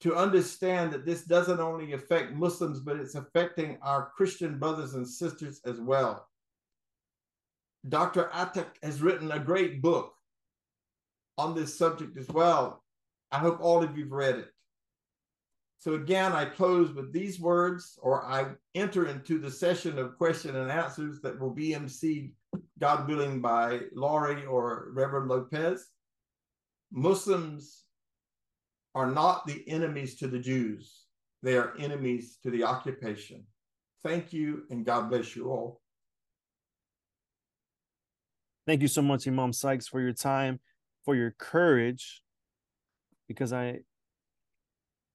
to 0.00 0.14
understand 0.14 0.92
that 0.92 1.06
this 1.06 1.24
doesn't 1.24 1.60
only 1.60 1.92
affect 1.92 2.32
Muslims, 2.32 2.80
but 2.80 2.96
it's 2.96 3.14
affecting 3.14 3.78
our 3.80 4.10
Christian 4.16 4.58
brothers 4.58 4.94
and 4.94 5.08
sisters 5.08 5.60
as 5.64 5.80
well. 5.80 6.28
Dr. 7.88 8.30
Ateek 8.34 8.66
has 8.82 9.02
written 9.02 9.30
a 9.32 9.38
great 9.38 9.82
book 9.82 10.12
on 11.36 11.54
this 11.54 11.76
subject 11.76 12.16
as 12.16 12.28
well. 12.28 12.82
I 13.30 13.38
hope 13.38 13.58
all 13.60 13.82
of 13.82 13.96
you've 13.96 14.12
read 14.12 14.36
it. 14.36 14.48
So 15.78 15.94
again, 15.94 16.32
I 16.32 16.46
close 16.46 16.94
with 16.94 17.12
these 17.12 17.38
words, 17.38 17.98
or 18.00 18.24
I 18.24 18.52
enter 18.74 19.06
into 19.06 19.38
the 19.38 19.50
session 19.50 19.98
of 19.98 20.16
question 20.16 20.56
and 20.56 20.70
answers 20.70 21.20
that 21.20 21.38
will 21.38 21.50
be 21.50 21.72
emceed, 21.72 22.32
God 22.78 23.08
willing, 23.08 23.40
by 23.40 23.80
Laurie 23.94 24.44
or 24.46 24.88
Reverend 24.92 25.28
Lopez. 25.28 25.86
Muslims 26.92 27.84
are 28.94 29.10
not 29.10 29.46
the 29.46 29.68
enemies 29.68 30.16
to 30.16 30.28
the 30.28 30.38
Jews. 30.38 31.06
They 31.42 31.56
are 31.56 31.74
enemies 31.78 32.38
to 32.42 32.50
the 32.50 32.64
occupation. 32.64 33.44
Thank 34.02 34.32
you, 34.32 34.64
and 34.70 34.84
God 34.84 35.10
bless 35.10 35.34
you 35.34 35.50
all. 35.50 35.80
Thank 38.66 38.82
you 38.82 38.88
so 38.88 39.02
much, 39.02 39.28
Imam 39.28 39.52
Sykes, 39.52 39.88
for 39.88 40.00
your 40.00 40.12
time, 40.12 40.60
for 41.04 41.14
your 41.14 41.32
courage, 41.32 42.22
because 43.28 43.52
I 43.52 43.80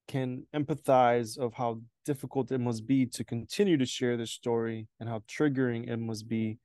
can 0.07 0.45
empathize 0.55 1.37
of 1.37 1.53
how 1.53 1.81
difficult 2.05 2.51
it 2.51 2.59
must 2.59 2.87
be 2.87 3.05
to 3.05 3.23
continue 3.23 3.77
to 3.77 3.85
share 3.85 4.17
this 4.17 4.31
story 4.31 4.87
and 4.99 5.07
how 5.07 5.23
triggering 5.27 5.89
it 5.89 5.97
must 5.97 6.27
be 6.27 6.57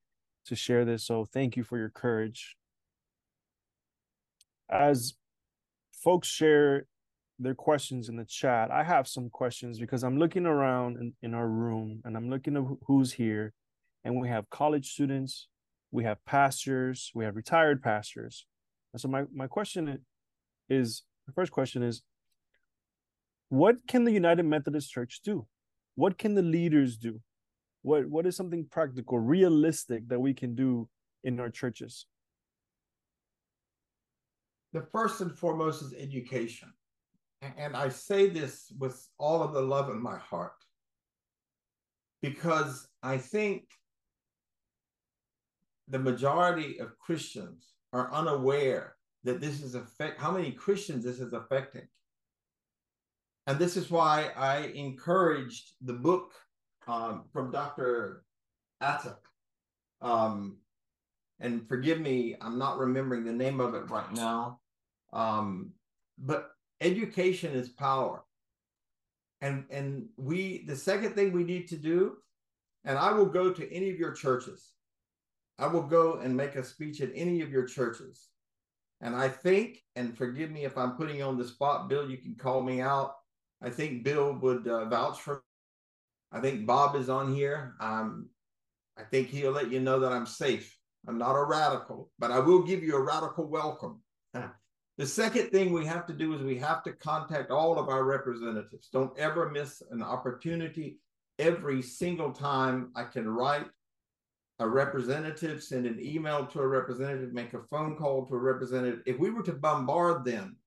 to 0.47 0.57
share 0.57 0.85
this. 0.85 1.07
So 1.07 1.25
thank 1.25 1.57
you 1.57 1.65
for 1.65 1.79
your 1.79 1.91
courage. 1.91 2.57
As 4.71 5.15
folks 5.93 6.29
share 6.29 6.87
their 7.39 7.55
questions 7.55 8.09
in 8.09 8.17
the 8.17 8.25
chat, 8.25 8.71
I 8.71 8.83
have 8.83 9.09
some 9.09 9.31
questions 9.31 9.79
because 9.79 10.03
I'm 10.03 10.19
looking 10.19 10.47
around 10.47 10.97
in, 10.99 11.13
in 11.23 11.35
our 11.35 11.49
room 11.49 12.01
and 12.05 12.17
I'm 12.17 12.31
looking 12.31 12.57
at 12.57 12.65
who's 12.87 13.13
here. 13.13 13.53
And 14.05 14.21
we 14.21 14.29
have 14.29 14.51
college 14.51 14.93
students, 14.93 15.49
we 15.91 16.05
have 16.05 16.23
pastors, 16.27 17.11
we 17.15 17.25
have 17.25 17.37
retired 17.37 17.83
pastors. 17.83 18.47
And 18.93 19.01
so 19.01 19.09
my, 19.09 19.25
my 19.35 19.47
question 19.47 20.05
is 20.69 21.05
the 21.27 21.33
first 21.33 21.53
question 21.53 21.83
is 21.83 22.03
what 23.49 23.77
can 23.87 24.05
the 24.05 24.13
United 24.13 24.45
Methodist 24.45 24.91
Church 24.91 25.21
do? 25.25 25.47
What 25.95 26.19
can 26.19 26.35
the 26.35 26.43
leaders 26.43 26.97
do? 26.97 27.21
What 27.85 28.09
what 28.09 28.25
is 28.25 28.35
something 28.35 28.65
practical, 28.65 29.19
realistic 29.19 30.09
that 30.09 30.19
we 30.19 30.33
can 30.33 30.55
do 30.55 30.89
in 31.23 31.39
our 31.39 31.51
churches? 31.51 32.07
The 34.73 34.81
first 34.81 35.21
and 35.21 35.37
foremost 35.39 35.83
is 35.83 35.93
education. 35.93 36.73
And 37.59 37.77
I 37.77 37.91
say 37.91 38.31
this 38.31 38.73
with 38.79 39.07
all 39.19 39.43
of 39.43 39.53
the 39.53 39.61
love 39.61 39.91
in 39.91 40.03
my 40.03 40.17
heart 40.17 40.57
because 42.23 42.89
I 43.03 43.19
think 43.19 43.65
the 45.89 45.99
majority 45.99 46.81
of 46.81 46.99
Christians 46.99 47.75
are 47.93 48.11
unaware 48.15 48.97
that 49.25 49.43
this 49.43 49.63
is 49.63 49.75
affect 49.75 50.19
how 50.19 50.33
many 50.33 50.53
Christians 50.53 51.05
this 51.05 51.21
is 51.21 51.35
affecting. 51.35 51.87
And 53.47 53.59
this 53.59 53.77
is 53.77 53.91
why 53.91 54.31
I 54.35 54.73
encouraged 54.75 55.75
the 55.83 55.93
book 55.93 56.33
um, 56.87 57.25
from 57.33 57.51
Dr. 57.51 58.25
Ateek. 58.83 59.17
Um, 60.01 60.59
and 61.41 61.67
forgive 61.69 62.01
me, 62.01 62.37
I'm 62.41 62.59
not 62.59 62.79
remembering 62.79 63.25
the 63.25 63.33
name 63.33 63.61
of 63.61 63.75
it 63.75 63.91
right 63.91 64.13
now. 64.13 64.61
Um, 65.13 65.73
but 66.19 66.51
education 66.81 67.55
is 67.55 67.69
power. 67.69 68.25
And 69.41 69.65
and 69.71 70.07
we 70.17 70.65
the 70.67 70.77
second 70.77 71.15
thing 71.15 71.33
we 71.33 71.45
need 71.45 71.69
to 71.69 71.77
do, 71.77 72.17
and 72.85 72.97
I 72.97 73.13
will 73.13 73.27
go 73.27 73.53
to 73.53 73.75
any 73.75 73.91
of 73.91 73.99
your 73.99 74.13
churches. 74.13 74.73
I 75.59 75.67
will 75.67 75.83
go 75.83 76.15
and 76.15 76.37
make 76.37 76.57
a 76.57 76.65
speech 76.65 77.01
at 77.01 77.11
any 77.15 77.41
of 77.43 77.51
your 77.51 77.67
churches. 77.67 78.29
And 79.01 79.15
I 79.15 79.29
think, 79.29 79.83
and 79.97 80.17
forgive 80.17 80.51
me 80.51 80.65
if 80.65 80.79
I'm 80.79 80.93
putting 80.93 81.17
you 81.17 81.25
on 81.25 81.37
the 81.37 81.47
spot, 81.47 81.89
Bill, 81.89 82.11
you 82.11 82.17
can 82.17 82.35
call 82.35 82.63
me 82.63 82.81
out. 82.81 83.17
I 83.63 83.71
think 83.71 84.03
Bill 84.03 84.33
would 84.41 84.67
uh, 84.67 84.87
vouch 84.87 85.21
for. 85.21 85.43
I 86.35 86.41
think 86.41 86.67
Bob 86.67 86.97
is 86.97 87.09
on 87.09 87.35
here. 87.35 87.75
Um, 87.81 88.29
I 88.99 89.03
think 89.05 89.29
he'll 89.29 89.53
let 89.53 89.71
you 89.71 89.81
know 89.81 90.01
that 90.01 90.13
I'm 90.13 90.27
safe. 90.27 90.77
I'm 91.09 91.19
not 91.19 91.37
a 91.37 91.45
radical, 91.45 92.11
but 92.19 92.31
I 92.31 92.41
will 92.41 92.63
give 92.63 92.83
you 92.83 92.97
a 92.97 93.03
radical 93.03 93.47
welcome. 93.47 94.01
The 94.97 95.07
second 95.07 95.51
thing 95.51 95.73
we 95.73 95.87
have 95.87 96.07
to 96.07 96.13
do 96.13 96.35
is 96.35 96.43
we 96.43 96.59
have 96.59 96.85
to 96.85 96.93
contact 96.93 97.51
all 97.51 97.81
of 97.81 97.89
our 97.89 98.05
representatives. 98.05 98.89
Don't 98.93 99.19
ever 99.19 99.51
miss 99.51 99.83
an 99.91 100.03
opportunity. 100.03 100.99
Every 101.41 101.83
single 101.83 102.31
time 102.31 102.93
I 102.95 103.03
can 103.03 103.29
write 103.29 103.67
a 104.61 104.69
representative, 104.69 105.65
send 105.65 105.87
an 105.87 105.99
email 106.01 106.47
to 106.47 106.61
a 106.61 106.67
representative, 106.69 107.33
make 107.33 107.55
a 107.55 107.63
phone 107.65 107.97
call 107.97 108.25
to 108.27 108.35
a 108.35 108.39
representative. 108.39 109.01
If 109.05 109.19
we 109.19 109.31
were 109.31 109.43
to 109.43 109.53
bombard 109.53 110.25
them 110.25 110.59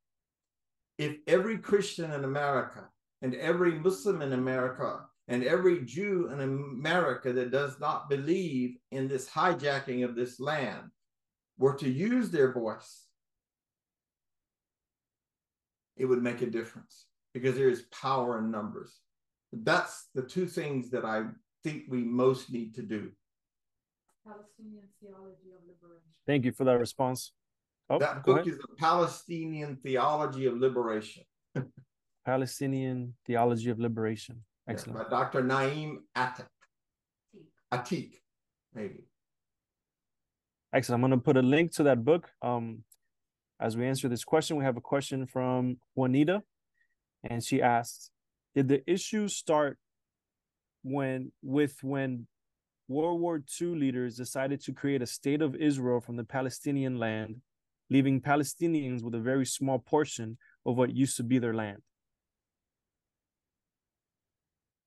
if 0.98 1.18
every 1.28 1.58
Christian 1.58 2.12
in 2.12 2.24
America 2.24 2.90
and 3.22 3.36
every 3.36 3.74
Muslim 3.74 4.22
in 4.22 4.34
America 4.34 5.02
and 5.28 5.44
every 5.44 5.84
Jew 5.84 6.30
in 6.32 6.40
America 6.40 7.34
that 7.34 7.52
does 7.52 7.80
not 7.80 8.10
believe 8.10 8.78
in 8.92 9.08
this 9.08 9.30
hijacking 9.30 10.06
of 10.06 10.16
this 10.16 10.40
land 10.40 10.92
were 11.58 11.76
to 11.76 11.90
use 11.90 12.30
their 12.30 12.54
voice, 12.54 13.06
it 15.98 16.06
would 16.06 16.22
make 16.22 16.42
a 16.42 16.46
difference 16.46 17.08
because 17.34 17.56
there 17.56 17.70
is 17.70 17.84
power 17.92 18.38
in 18.40 18.52
numbers. 18.52 19.00
That's 19.52 20.10
the 20.14 20.22
two 20.22 20.46
things 20.46 20.90
that 20.92 21.04
I 21.04 21.24
think 21.64 21.84
we 21.90 22.04
most 22.04 22.52
need 22.52 22.76
to 22.76 22.82
do. 22.82 23.12
Palestinian 24.26 24.84
theology 25.02 25.52
of 25.56 25.62
liberation. 25.68 26.12
Thank 26.26 26.46
you 26.46 26.52
for 26.52 26.66
that 26.66 26.80
response. 26.80 27.32
Oh, 27.90 28.00
that 28.00 28.24
book 28.26 28.40
ahead. 28.40 28.48
is 28.48 28.58
the 28.58 28.68
Palestinian 28.78 29.78
Theology 29.78 30.46
of 30.46 30.58
Liberation. 30.58 31.24
Palestinian 32.26 33.14
Theology 33.26 33.70
of 33.70 33.80
Liberation. 33.80 34.44
Excellent. 34.68 34.98
Yeah, 34.98 35.04
by 35.04 35.10
Dr. 35.10 35.44
Naim 35.44 36.04
Ateek. 36.16 36.48
Ateek, 37.74 38.12
maybe. 38.74 39.06
Excellent. 40.74 41.04
I'm 41.04 41.10
going 41.10 41.20
to 41.20 41.24
put 41.24 41.38
a 41.38 41.42
link 41.42 41.72
to 41.74 41.84
that 41.84 42.04
book. 42.04 42.30
Um, 42.42 42.84
as 43.60 43.76
we 43.76 43.86
answer 43.86 44.08
this 44.08 44.24
question, 44.24 44.58
we 44.58 44.66
have 44.66 44.78
a 44.78 44.82
question 44.82 45.26
from 45.26 45.78
Juanita, 45.96 46.44
and 47.24 47.44
she 47.44 47.62
asks, 47.62 48.12
"Did 48.56 48.68
the 48.68 48.84
issue 48.90 49.28
start 49.28 49.78
when 50.84 51.32
with 51.42 51.78
when 51.82 52.28
World 52.88 53.20
War 53.20 53.44
II 53.62 53.76
leaders 53.76 54.16
decided 54.16 54.62
to 54.62 54.74
create 54.74 55.02
a 55.02 55.08
state 55.08 55.42
of 55.42 55.56
Israel 55.56 56.00
from 56.00 56.18
the 56.18 56.24
Palestinian 56.24 56.98
land 56.98 57.42
leaving 57.90 58.22
Palestinians 58.22 59.02
with 59.04 59.16
a 59.16 59.20
very 59.20 59.46
small 59.46 59.80
portion 59.80 60.38
of 60.66 60.78
what 60.78 60.96
used 60.96 61.18
to 61.18 61.24
be 61.24 61.40
their 61.40 61.54
land? 61.54 61.82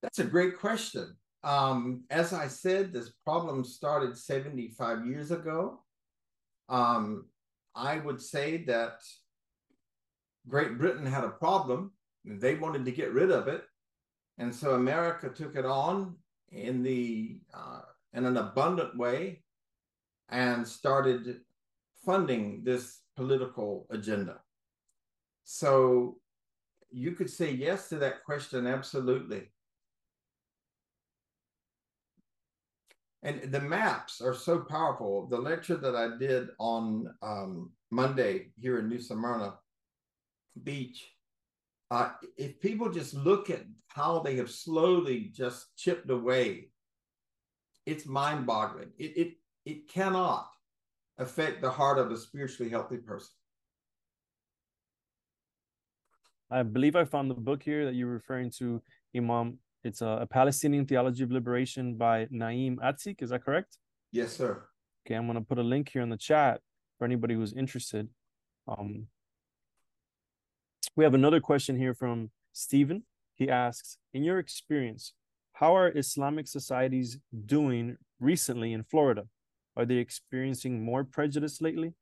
That's 0.02 0.18
a 0.18 0.24
great 0.24 0.58
question. 0.58 1.16
Um, 1.42 2.04
as 2.10 2.32
I 2.32 2.48
said, 2.48 2.92
this 2.92 3.12
problem 3.24 3.64
started 3.64 4.16
75 4.16 5.06
years 5.06 5.30
ago. 5.30 5.80
Um, 6.68 7.26
I 7.74 7.98
would 7.98 8.20
say 8.20 8.64
that 8.64 9.00
Great 10.48 10.78
Britain 10.78 11.06
had 11.06 11.24
a 11.24 11.30
problem. 11.30 11.92
They 12.24 12.54
wanted 12.54 12.84
to 12.84 12.92
get 12.92 13.12
rid 13.12 13.30
of 13.30 13.48
it. 13.48 13.64
And 14.38 14.54
so 14.54 14.74
America 14.74 15.28
took 15.28 15.56
it 15.56 15.66
on 15.66 16.16
in 16.50 16.82
the 16.82 17.38
uh, 17.52 17.82
in 18.12 18.24
an 18.24 18.36
abundant 18.36 18.96
way 18.96 19.42
and 20.30 20.66
started 20.66 21.40
funding 22.04 22.62
this 22.64 23.00
political 23.16 23.86
agenda. 23.90 24.40
So 25.44 26.18
you 26.90 27.12
could 27.12 27.30
say 27.30 27.50
yes 27.50 27.88
to 27.90 27.96
that 27.96 28.24
question, 28.24 28.66
absolutely. 28.66 29.50
And 33.22 33.52
the 33.52 33.60
maps 33.60 34.20
are 34.20 34.34
so 34.34 34.60
powerful. 34.60 35.26
The 35.26 35.38
lecture 35.38 35.76
that 35.76 35.94
I 35.94 36.16
did 36.16 36.48
on 36.58 37.12
um, 37.22 37.70
Monday 37.90 38.52
here 38.58 38.78
in 38.78 38.88
New 38.88 39.00
Smyrna 39.00 39.54
Beach, 40.62 41.06
uh, 41.90 42.12
if 42.38 42.60
people 42.60 42.90
just 42.90 43.14
look 43.14 43.50
at 43.50 43.64
how 43.88 44.20
they 44.20 44.36
have 44.36 44.50
slowly 44.50 45.30
just 45.34 45.76
chipped 45.76 46.08
away, 46.08 46.70
it's 47.84 48.06
mind 48.06 48.46
boggling. 48.46 48.92
It, 48.98 49.16
it, 49.16 49.32
it 49.66 49.88
cannot 49.88 50.50
affect 51.20 51.60
the 51.60 51.70
heart 51.70 51.98
of 51.98 52.10
a 52.10 52.16
spiritually 52.16 52.70
healthy 52.70 52.96
person? 52.96 53.30
I 56.50 56.64
believe 56.64 56.96
I 56.96 57.04
found 57.04 57.30
the 57.30 57.34
book 57.34 57.62
here 57.62 57.84
that 57.84 57.94
you're 57.94 58.08
referring 58.08 58.50
to, 58.58 58.82
Imam. 59.16 59.58
It's 59.82 60.02
a, 60.02 60.18
a 60.22 60.26
Palestinian 60.26 60.86
Theology 60.86 61.22
of 61.22 61.30
Liberation 61.30 61.94
by 61.94 62.26
Naim 62.30 62.78
Ateek. 62.82 63.22
Is 63.22 63.30
that 63.30 63.44
correct? 63.44 63.78
Yes, 64.12 64.36
sir. 64.36 64.64
Okay, 65.06 65.14
I'm 65.14 65.26
gonna 65.26 65.40
put 65.40 65.58
a 65.58 65.62
link 65.62 65.88
here 65.90 66.02
in 66.02 66.10
the 66.10 66.16
chat 66.16 66.60
for 66.98 67.04
anybody 67.06 67.34
who's 67.34 67.54
interested. 67.54 68.08
Um, 68.68 69.06
we 70.96 71.04
have 71.04 71.14
another 71.14 71.40
question 71.40 71.76
here 71.76 71.94
from 71.94 72.30
Stephen. 72.52 73.04
He 73.34 73.48
asks, 73.48 73.96
in 74.12 74.22
your 74.22 74.38
experience, 74.38 75.14
how 75.54 75.74
are 75.74 75.96
Islamic 75.96 76.46
societies 76.46 77.18
doing 77.46 77.96
recently 78.18 78.74
in 78.74 78.84
Florida? 78.84 79.24
Are 79.76 79.86
they 79.86 79.96
experiencing 79.96 80.84
more 80.84 81.04
prejudice 81.04 81.62
lately? 81.62 81.94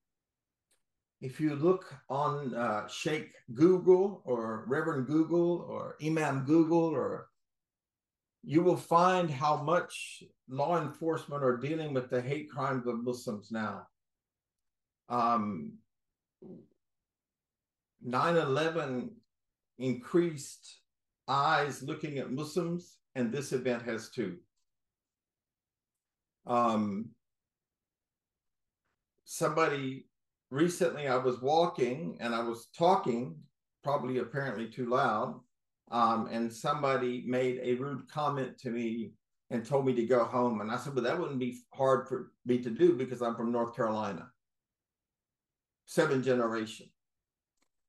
If 1.20 1.40
you 1.40 1.54
look 1.54 1.94
on 2.08 2.54
uh, 2.54 2.88
Sheikh 2.88 3.30
Google 3.54 4.22
or 4.24 4.64
Reverend 4.66 5.06
Google 5.06 5.66
or 5.68 5.96
Imam 6.04 6.44
Google, 6.44 6.84
or 6.84 7.28
you 8.48 8.62
will 8.62 8.78
find 8.78 9.30
how 9.30 9.58
much 9.58 10.22
law 10.48 10.80
enforcement 10.80 11.44
are 11.44 11.58
dealing 11.58 11.92
with 11.92 12.08
the 12.08 12.18
hate 12.18 12.48
crimes 12.48 12.86
of 12.86 13.04
Muslims 13.04 13.52
now. 13.52 13.86
Um, 15.10 15.74
9-11 18.02 19.10
increased 19.78 20.78
eyes 21.28 21.82
looking 21.82 22.16
at 22.16 22.32
Muslims, 22.32 22.96
and 23.14 23.30
this 23.30 23.52
event 23.52 23.82
has 23.82 24.08
too. 24.08 24.38
Um, 26.46 27.10
somebody 29.24 30.06
recently, 30.50 31.06
I 31.06 31.16
was 31.16 31.42
walking 31.42 32.16
and 32.18 32.34
I 32.34 32.42
was 32.42 32.68
talking, 32.78 33.36
probably 33.84 34.20
apparently 34.20 34.70
too 34.70 34.86
loud, 34.86 35.38
um, 35.90 36.28
and 36.30 36.52
somebody 36.52 37.24
made 37.26 37.60
a 37.62 37.74
rude 37.74 38.08
comment 38.10 38.58
to 38.58 38.70
me 38.70 39.12
and 39.50 39.64
told 39.64 39.86
me 39.86 39.94
to 39.94 40.04
go 40.04 40.24
home. 40.24 40.60
And 40.60 40.70
I 40.70 40.76
said, 40.76 40.94
"Well, 40.94 41.04
that 41.04 41.18
wouldn't 41.18 41.38
be 41.38 41.58
hard 41.72 42.08
for 42.08 42.32
me 42.44 42.58
to 42.58 42.70
do 42.70 42.94
because 42.94 43.22
I'm 43.22 43.36
from 43.36 43.52
North 43.52 43.74
Carolina, 43.74 44.30
seven 45.86 46.22
generation. 46.22 46.86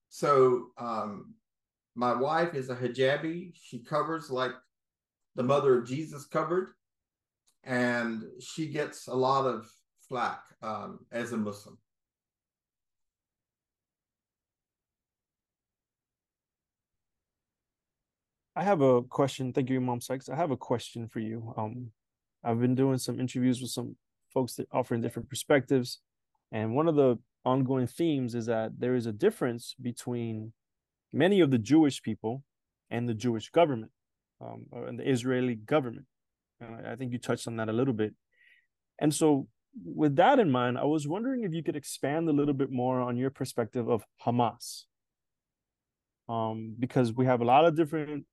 So 0.09 0.67
um, 0.77 1.33
my 1.95 2.13
wife 2.13 2.55
is 2.55 2.69
a 2.69 2.75
hijabi. 2.75 3.51
She 3.53 3.79
covers 3.79 4.29
like 4.29 4.53
the 5.35 5.43
mother 5.43 5.77
of 5.77 5.87
Jesus 5.87 6.25
covered, 6.25 6.69
and 7.63 8.23
she 8.39 8.67
gets 8.67 9.07
a 9.07 9.13
lot 9.15 9.45
of 9.45 9.69
flack 10.07 10.41
um, 10.61 10.99
as 11.11 11.33
a 11.33 11.37
Muslim. 11.37 11.77
I 18.59 18.63
have 18.63 18.81
a 18.81 19.01
question. 19.03 19.53
Thank 19.53 19.69
you, 19.69 19.77
Imam 19.77 20.01
Sykes. 20.01 20.27
I 20.27 20.35
have 20.35 20.51
a 20.51 20.57
question 20.57 21.07
for 21.07 21.21
you. 21.21 21.53
Um, 21.55 21.91
I've 22.43 22.59
been 22.59 22.75
doing 22.75 22.97
some 22.97 23.17
interviews 23.17 23.61
with 23.61 23.71
some 23.71 23.95
folks 24.33 24.55
that 24.55 24.67
offering 24.73 24.99
different 24.99 25.29
perspectives, 25.29 26.01
and 26.51 26.75
one 26.75 26.89
of 26.89 26.95
the 26.95 27.17
ongoing 27.45 27.87
themes 27.87 28.35
is 28.35 28.47
that 28.47 28.77
there 28.77 28.95
is 28.95 29.05
a 29.05 29.13
difference 29.13 29.75
between 29.81 30.51
many 31.13 31.39
of 31.39 31.51
the 31.51 31.57
Jewish 31.57 32.03
people 32.03 32.43
and 32.89 33.07
the 33.07 33.13
Jewish 33.13 33.49
government, 33.49 33.91
um, 34.41 34.65
and 34.73 34.99
the 34.99 35.09
Israeli 35.09 35.55
government. 35.55 36.07
And 36.59 36.85
I 36.85 36.97
think 36.97 37.13
you 37.13 37.17
touched 37.17 37.47
on 37.47 37.55
that 37.55 37.69
a 37.69 37.73
little 37.79 37.93
bit. 37.93 38.13
And 38.99 39.15
so, 39.15 39.47
with 39.85 40.17
that 40.17 40.37
in 40.37 40.51
mind, 40.51 40.77
I 40.77 40.83
was 40.83 41.07
wondering 41.07 41.45
if 41.45 41.53
you 41.53 41.63
could 41.63 41.77
expand 41.77 42.27
a 42.27 42.33
little 42.33 42.53
bit 42.53 42.71
more 42.71 42.99
on 42.99 43.15
your 43.15 43.29
perspective 43.29 43.87
of 43.87 44.03
Hamas. 44.25 44.83
Um, 46.27 46.75
because 46.77 47.13
we 47.13 47.25
have 47.25 47.39
a 47.39 47.45
lot 47.45 47.63
of 47.63 47.77
different 47.77 48.25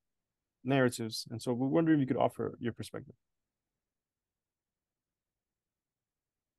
narratives, 0.66 1.26
and 1.30 1.40
so 1.40 1.52
we're 1.52 1.66
wondering 1.66 1.98
if 1.98 2.00
you 2.02 2.14
could 2.14 2.22
offer 2.22 2.56
your 2.60 2.72
perspective. 2.72 3.14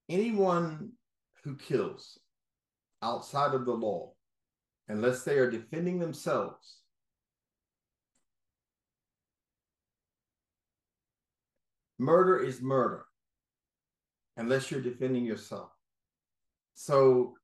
Anyone 0.10 0.92
who 1.44 1.56
kills 1.56 2.18
outside 3.02 3.54
of 3.54 3.66
the 3.66 3.74
law, 3.74 4.14
unless 4.88 5.24
they 5.24 5.38
are 5.38 5.52
defending 5.52 6.00
themselves, 6.00 6.78
murder 12.00 12.38
is 12.40 12.62
murder, 12.62 13.06
unless 14.38 14.72
you're 14.72 14.82
defending 14.82 15.26
yourself. 15.26 15.72
So 16.76 17.36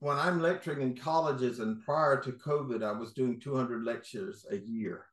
when 0.00 0.16
I'm 0.16 0.40
lecturing 0.40 0.80
in 0.80 0.96
colleges 0.96 1.58
and 1.58 1.82
prior 1.82 2.20
to 2.22 2.32
COVID, 2.32 2.84
I 2.84 2.92
was 2.92 3.12
doing 3.12 3.40
200 3.40 3.84
lectures 3.84 4.46
a 4.50 4.56
year. 4.56 5.06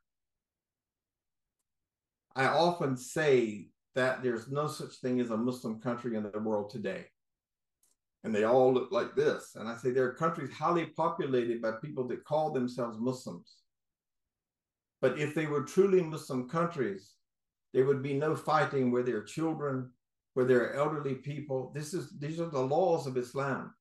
I 2.35 2.47
often 2.47 2.97
say 2.97 3.69
that 3.95 4.21
there's 4.21 4.49
no 4.49 4.67
such 4.67 4.95
thing 4.95 5.19
as 5.21 5.29
a 5.29 5.37
Muslim 5.37 5.79
country 5.79 6.15
in 6.15 6.23
the 6.23 6.39
world 6.39 6.69
today 6.69 7.05
and 8.25 8.33
they 8.33 8.43
all 8.43 8.73
look 8.73 8.91
like 8.91 9.15
this. 9.15 9.55
And 9.55 9.69
I 9.69 9.77
say 9.77 9.91
there 9.91 10.07
are 10.07 10.13
countries 10.13 10.51
highly 10.51 10.87
populated 10.87 11.61
by 11.61 11.73
people 11.73 12.07
that 12.07 12.25
call 12.25 12.51
themselves 12.51 12.97
Muslims. 12.99 13.57
But 14.99 15.19
if 15.19 15.35
they 15.35 15.45
were 15.45 15.61
truly 15.61 16.01
Muslim 16.01 16.49
countries, 16.49 17.13
there 17.71 17.85
would 17.85 18.01
be 18.01 18.15
no 18.15 18.35
fighting 18.35 18.91
where 18.91 19.03
there 19.03 19.17
are 19.17 19.23
children, 19.23 19.91
where 20.33 20.45
there 20.45 20.63
are 20.63 20.73
elderly 20.73 21.13
people. 21.13 21.71
This 21.75 21.93
is 21.93 22.17
these 22.17 22.39
are 22.39 22.49
the 22.49 22.59
laws 22.59 23.05
of 23.05 23.15
Islam. 23.15 23.75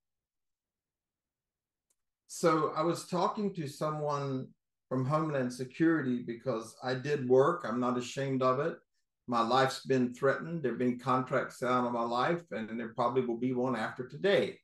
So 2.26 2.74
I 2.76 2.82
was 2.82 3.06
talking 3.06 3.54
to 3.54 3.66
someone 3.66 4.48
from 4.88 5.04
Homeland 5.04 5.52
Security 5.52 6.22
because 6.22 6.76
I 6.82 6.94
did 6.94 7.28
work. 7.28 7.64
I'm 7.66 7.80
not 7.80 7.98
ashamed 7.98 8.42
of 8.42 8.60
it 8.60 8.76
my 9.26 9.40
life's 9.40 9.84
been 9.86 10.12
threatened. 10.12 10.62
There 10.62 10.72
have 10.72 10.78
been 10.78 10.98
contracts 10.98 11.62
out 11.62 11.86
of 11.86 11.92
my 11.92 12.02
life, 12.02 12.42
and 12.50 12.78
there 12.78 12.92
probably 12.94 13.24
will 13.24 13.38
be 13.38 13.52
one 13.52 13.76
after 13.76 14.06
today. 14.06 14.58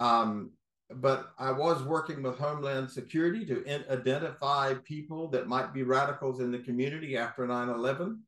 Um, 0.00 0.50
but 0.90 1.32
I 1.38 1.52
was 1.52 1.82
working 1.82 2.22
with 2.22 2.38
Homeland 2.38 2.90
Security 2.90 3.44
to 3.46 3.62
in- 3.64 3.84
identify 3.90 4.74
people 4.84 5.28
that 5.28 5.48
might 5.48 5.72
be 5.72 5.82
radicals 5.82 6.40
in 6.40 6.50
the 6.50 6.58
community 6.58 7.16
after 7.16 7.46
9 7.46 7.68
11. 7.68 8.22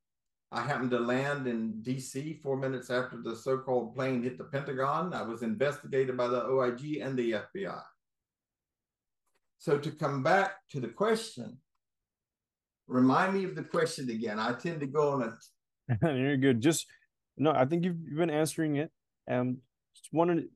I 0.50 0.62
happened 0.62 0.90
to 0.92 0.98
land 0.98 1.46
in 1.46 1.82
DC 1.82 2.40
four 2.40 2.56
minutes 2.56 2.88
after 2.88 3.20
the 3.22 3.36
so 3.36 3.58
called 3.58 3.94
plane 3.94 4.22
hit 4.22 4.38
the 4.38 4.44
Pentagon. 4.44 5.12
I 5.12 5.22
was 5.22 5.42
investigated 5.42 6.16
by 6.16 6.28
the 6.28 6.46
OIG 6.46 7.00
and 7.02 7.18
the 7.18 7.32
FBI. 7.32 7.82
So, 9.58 9.78
to 9.78 9.90
come 9.90 10.22
back 10.22 10.52
to 10.70 10.80
the 10.80 10.88
question, 10.88 11.58
Remind 12.88 13.34
me 13.34 13.44
of 13.44 13.54
the 13.54 13.62
question 13.62 14.08
again. 14.08 14.40
I 14.40 14.54
tend 14.54 14.80
to 14.80 14.86
go 14.86 15.10
on 15.10 15.22
a. 15.22 16.06
You're 16.16 16.38
good. 16.38 16.60
Just 16.60 16.86
no. 17.36 17.52
I 17.52 17.66
think 17.66 17.84
you've, 17.84 17.98
you've 18.02 18.18
been 18.18 18.30
answering 18.30 18.76
it, 18.76 18.90
and 19.26 19.58
just 19.94 20.08
wanted 20.12 20.48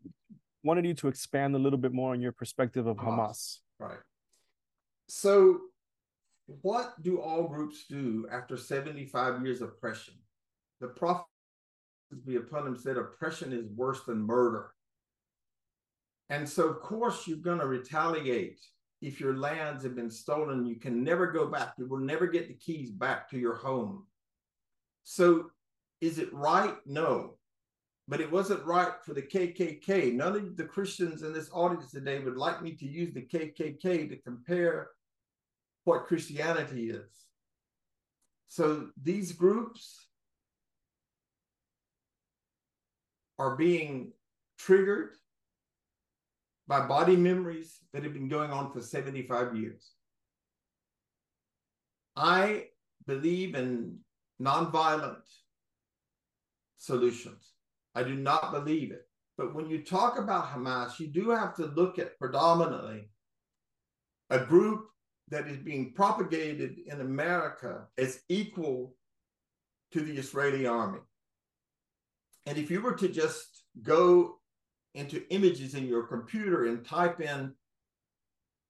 wanted 0.64 0.86
you 0.86 0.94
to 0.94 1.08
expand 1.08 1.54
a 1.54 1.58
little 1.58 1.78
bit 1.78 1.92
more 1.92 2.12
on 2.12 2.22
your 2.22 2.32
perspective 2.32 2.86
of 2.86 2.96
Hamas. 2.96 3.18
Hamas. 3.18 3.58
Right. 3.78 3.98
So, 5.08 5.60
what 6.46 6.94
do 7.02 7.20
all 7.20 7.48
groups 7.48 7.84
do 7.88 8.26
after 8.32 8.56
75 8.56 9.44
years 9.44 9.60
of 9.60 9.68
oppression? 9.68 10.14
The 10.80 10.88
prophet 10.88 11.26
be 12.26 12.36
upon 12.36 12.66
him 12.66 12.76
said, 12.76 12.96
oppression 12.96 13.52
is 13.52 13.64
worse 13.74 14.04
than 14.04 14.18
murder. 14.18 14.72
And 16.28 16.48
so, 16.48 16.68
of 16.68 16.80
course, 16.80 17.26
you're 17.26 17.38
going 17.38 17.58
to 17.58 17.66
retaliate 17.66 18.60
if 19.02 19.18
your 19.20 19.36
lands 19.36 19.82
have 19.82 19.96
been 19.96 20.10
stolen, 20.10 20.64
you 20.64 20.76
can 20.76 21.02
never 21.02 21.26
go 21.26 21.46
back. 21.46 21.74
You 21.76 21.86
will 21.88 21.98
never 21.98 22.28
get 22.28 22.46
the 22.46 22.54
keys 22.54 22.90
back 22.92 23.28
to 23.30 23.38
your 23.38 23.56
home. 23.56 24.06
So, 25.02 25.50
is 26.00 26.18
it 26.18 26.32
right? 26.32 26.76
No. 26.86 27.34
But 28.06 28.20
it 28.20 28.30
wasn't 28.30 28.64
right 28.64 28.92
for 29.04 29.12
the 29.12 29.22
KKK. 29.22 30.14
None 30.14 30.36
of 30.36 30.56
the 30.56 30.64
Christians 30.64 31.22
in 31.22 31.32
this 31.32 31.50
audience 31.52 31.90
today 31.90 32.20
would 32.20 32.36
like 32.36 32.62
me 32.62 32.72
to 32.76 32.86
use 32.86 33.12
the 33.12 33.22
KKK 33.22 34.08
to 34.08 34.16
compare 34.22 34.90
what 35.84 36.06
Christianity 36.06 36.90
is. 36.90 37.26
So, 38.48 38.90
these 39.02 39.32
groups 39.32 40.06
are 43.40 43.56
being 43.56 44.12
triggered 44.58 45.16
by 46.72 46.80
body 46.86 47.16
memories 47.16 47.80
that 47.92 48.02
have 48.02 48.14
been 48.14 48.28
going 48.28 48.50
on 48.50 48.72
for 48.72 48.80
75 48.80 49.54
years. 49.54 49.90
I 52.16 52.68
believe 53.06 53.54
in 53.54 53.98
nonviolent 54.40 55.28
solutions. 56.78 57.52
I 57.94 58.04
do 58.04 58.14
not 58.14 58.52
believe 58.52 58.90
it. 58.90 59.02
But 59.36 59.54
when 59.54 59.68
you 59.68 59.82
talk 59.82 60.18
about 60.18 60.46
Hamas, 60.46 60.98
you 60.98 61.08
do 61.08 61.28
have 61.28 61.54
to 61.56 61.66
look 61.66 61.98
at 61.98 62.18
predominantly 62.18 63.10
a 64.30 64.38
group 64.38 64.86
that 65.28 65.48
is 65.48 65.58
being 65.58 65.92
propagated 65.92 66.78
in 66.86 67.02
America 67.02 67.86
as 67.98 68.22
equal 68.30 68.96
to 69.92 70.00
the 70.00 70.14
Israeli 70.14 70.66
army. 70.66 71.00
And 72.46 72.56
if 72.56 72.70
you 72.70 72.80
were 72.80 72.94
to 72.94 73.08
just 73.08 73.64
go 73.82 74.38
into 74.94 75.26
images 75.30 75.74
in 75.74 75.86
your 75.86 76.04
computer 76.04 76.66
and 76.66 76.84
type 76.84 77.20
in 77.20 77.54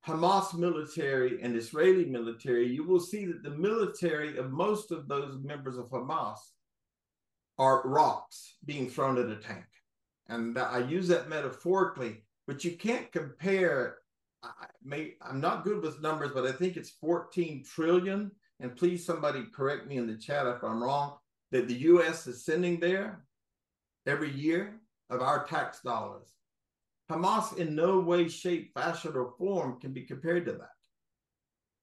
Hamas 0.06 0.54
military 0.54 1.40
and 1.42 1.56
Israeli 1.56 2.04
military, 2.04 2.66
you 2.66 2.84
will 2.84 3.00
see 3.00 3.24
that 3.26 3.42
the 3.42 3.50
military 3.50 4.36
of 4.36 4.50
most 4.50 4.90
of 4.90 5.06
those 5.06 5.38
members 5.42 5.78
of 5.78 5.90
Hamas 5.90 6.38
are 7.58 7.82
rocks 7.84 8.56
being 8.64 8.88
thrown 8.90 9.18
at 9.18 9.30
a 9.30 9.36
tank. 9.36 9.64
And 10.28 10.58
I 10.58 10.78
use 10.78 11.08
that 11.08 11.28
metaphorically, 11.28 12.24
but 12.46 12.64
you 12.64 12.72
can't 12.72 13.12
compare. 13.12 13.98
I 14.42 14.66
may, 14.82 15.14
I'm 15.22 15.40
not 15.40 15.62
good 15.62 15.82
with 15.82 16.02
numbers, 16.02 16.32
but 16.34 16.46
I 16.46 16.52
think 16.52 16.76
it's 16.76 16.90
14 16.90 17.64
trillion. 17.64 18.32
And 18.58 18.76
please, 18.76 19.04
somebody 19.06 19.44
correct 19.54 19.86
me 19.86 19.98
in 19.98 20.06
the 20.06 20.16
chat 20.16 20.46
if 20.46 20.64
I'm 20.64 20.82
wrong, 20.82 21.16
that 21.52 21.68
the 21.68 21.74
US 21.74 22.26
is 22.26 22.44
sending 22.44 22.80
there 22.80 23.24
every 24.06 24.32
year 24.32 24.81
of 25.12 25.22
our 25.22 25.46
tax 25.46 25.80
dollars. 25.82 26.28
Hamas 27.10 27.58
in 27.58 27.74
no 27.74 28.00
way, 28.00 28.28
shape, 28.28 28.72
fashion, 28.74 29.12
or 29.14 29.34
form 29.38 29.78
can 29.80 29.92
be 29.92 30.02
compared 30.02 30.46
to 30.46 30.52
that. 30.52 30.70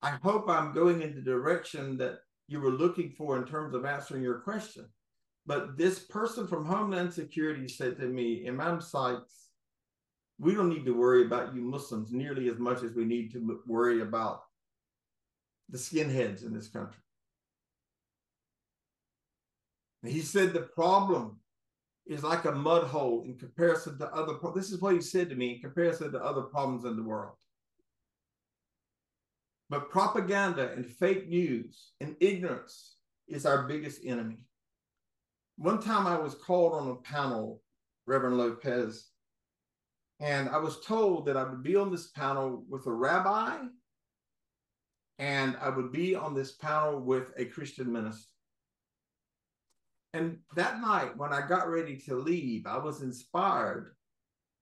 I 0.01 0.17
hope 0.23 0.49
I'm 0.49 0.73
going 0.73 1.01
in 1.01 1.13
the 1.13 1.21
direction 1.21 1.97
that 1.97 2.19
you 2.47 2.59
were 2.59 2.71
looking 2.71 3.11
for 3.11 3.38
in 3.38 3.45
terms 3.45 3.75
of 3.75 3.86
answering 3.86 4.23
your 4.23 4.39
question. 4.39 4.86
But 5.45 5.77
this 5.77 5.99
person 5.99 6.47
from 6.47 6.65
Homeland 6.65 7.13
Security 7.13 7.67
said 7.67 7.99
to 7.99 8.05
me, 8.05 8.47
Imam 8.47 8.82
Sykes, 8.82 9.49
we 10.39 10.55
don't 10.55 10.69
need 10.69 10.86
to 10.86 10.97
worry 10.97 11.25
about 11.25 11.53
you 11.53 11.61
Muslims 11.61 12.11
nearly 12.11 12.47
as 12.49 12.57
much 12.57 12.82
as 12.82 12.93
we 12.93 13.03
need 13.03 13.32
to 13.34 13.61
worry 13.67 14.01
about 14.01 14.41
the 15.69 15.77
skinheads 15.77 16.45
in 16.45 16.53
this 16.53 16.69
country. 16.69 17.01
He 20.03 20.21
said 20.21 20.53
the 20.53 20.61
problem 20.61 21.39
is 22.08 22.24
like 22.24 22.45
a 22.45 22.52
mud 22.52 22.88
hole 22.88 23.24
in 23.24 23.38
comparison 23.38 23.97
to 24.00 24.08
other. 24.14 24.34
This 24.56 24.72
is 24.72 24.82
what 24.82 24.95
he 24.95 25.02
said 25.02 25.30
to 25.30 25.36
me 25.36 25.56
in 25.56 25.62
comparison 25.62 26.12
to 26.12 26.24
other 26.24 26.41
problems 26.41 26.86
in 26.86 26.95
the 26.95 27.04
world. 27.04 27.36
But 29.70 29.91
propaganda 29.91 30.72
and 30.74 30.86
fake 30.86 31.30
news 31.30 31.91
and 32.02 32.16
ignorance 32.20 32.95
is 33.28 33.45
our 33.45 33.68
biggest 33.68 34.02
enemy. 34.04 34.39
One 35.58 35.80
time 35.80 36.08
I 36.08 36.18
was 36.18 36.36
called 36.36 36.74
on 36.74 36.89
a 36.89 36.95
panel, 36.95 37.62
Reverend 38.08 38.38
Lopez, 38.38 39.10
and 40.20 40.50
I 40.50 40.58
was 40.58 40.82
told 40.82 41.26
that 41.28 41.38
I 41.38 41.43
would 41.43 41.64
be 41.64 41.76
on 41.76 41.91
this 41.91 42.08
panel 42.08 42.64
with 42.68 42.88
a 42.88 42.91
rabbi 42.91 43.58
and 45.20 45.58
I 45.62 45.70
would 45.70 45.91
be 45.91 46.16
on 46.16 46.34
this 46.34 46.54
panel 46.54 47.00
with 47.00 47.34
a 47.38 47.45
Christian 47.45 47.91
minister. 47.91 48.34
And 50.14 50.39
that 50.55 50.82
night, 50.82 51.18
when 51.18 51.34
I 51.34 51.45
got 51.45 51.70
ready 51.70 51.97
to 52.07 52.16
leave, 52.16 52.66
I 52.66 52.78
was 52.78 53.01
inspired 53.01 53.95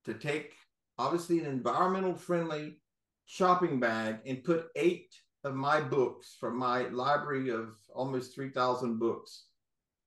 to 0.06 0.14
take, 0.14 0.54
obviously, 0.98 1.40
an 1.40 1.46
environmental 1.46 2.16
friendly 2.16 2.82
shopping 3.26 3.80
bag 3.80 4.18
and 4.26 4.44
put 4.44 4.68
eight 4.76 5.14
of 5.44 5.56
my 5.56 5.80
books 5.80 6.36
from 6.40 6.58
my 6.58 6.88
library 6.90 7.50
of 7.50 7.76
almost 7.94 8.36
3,000 8.36 9.00
books 9.00 9.46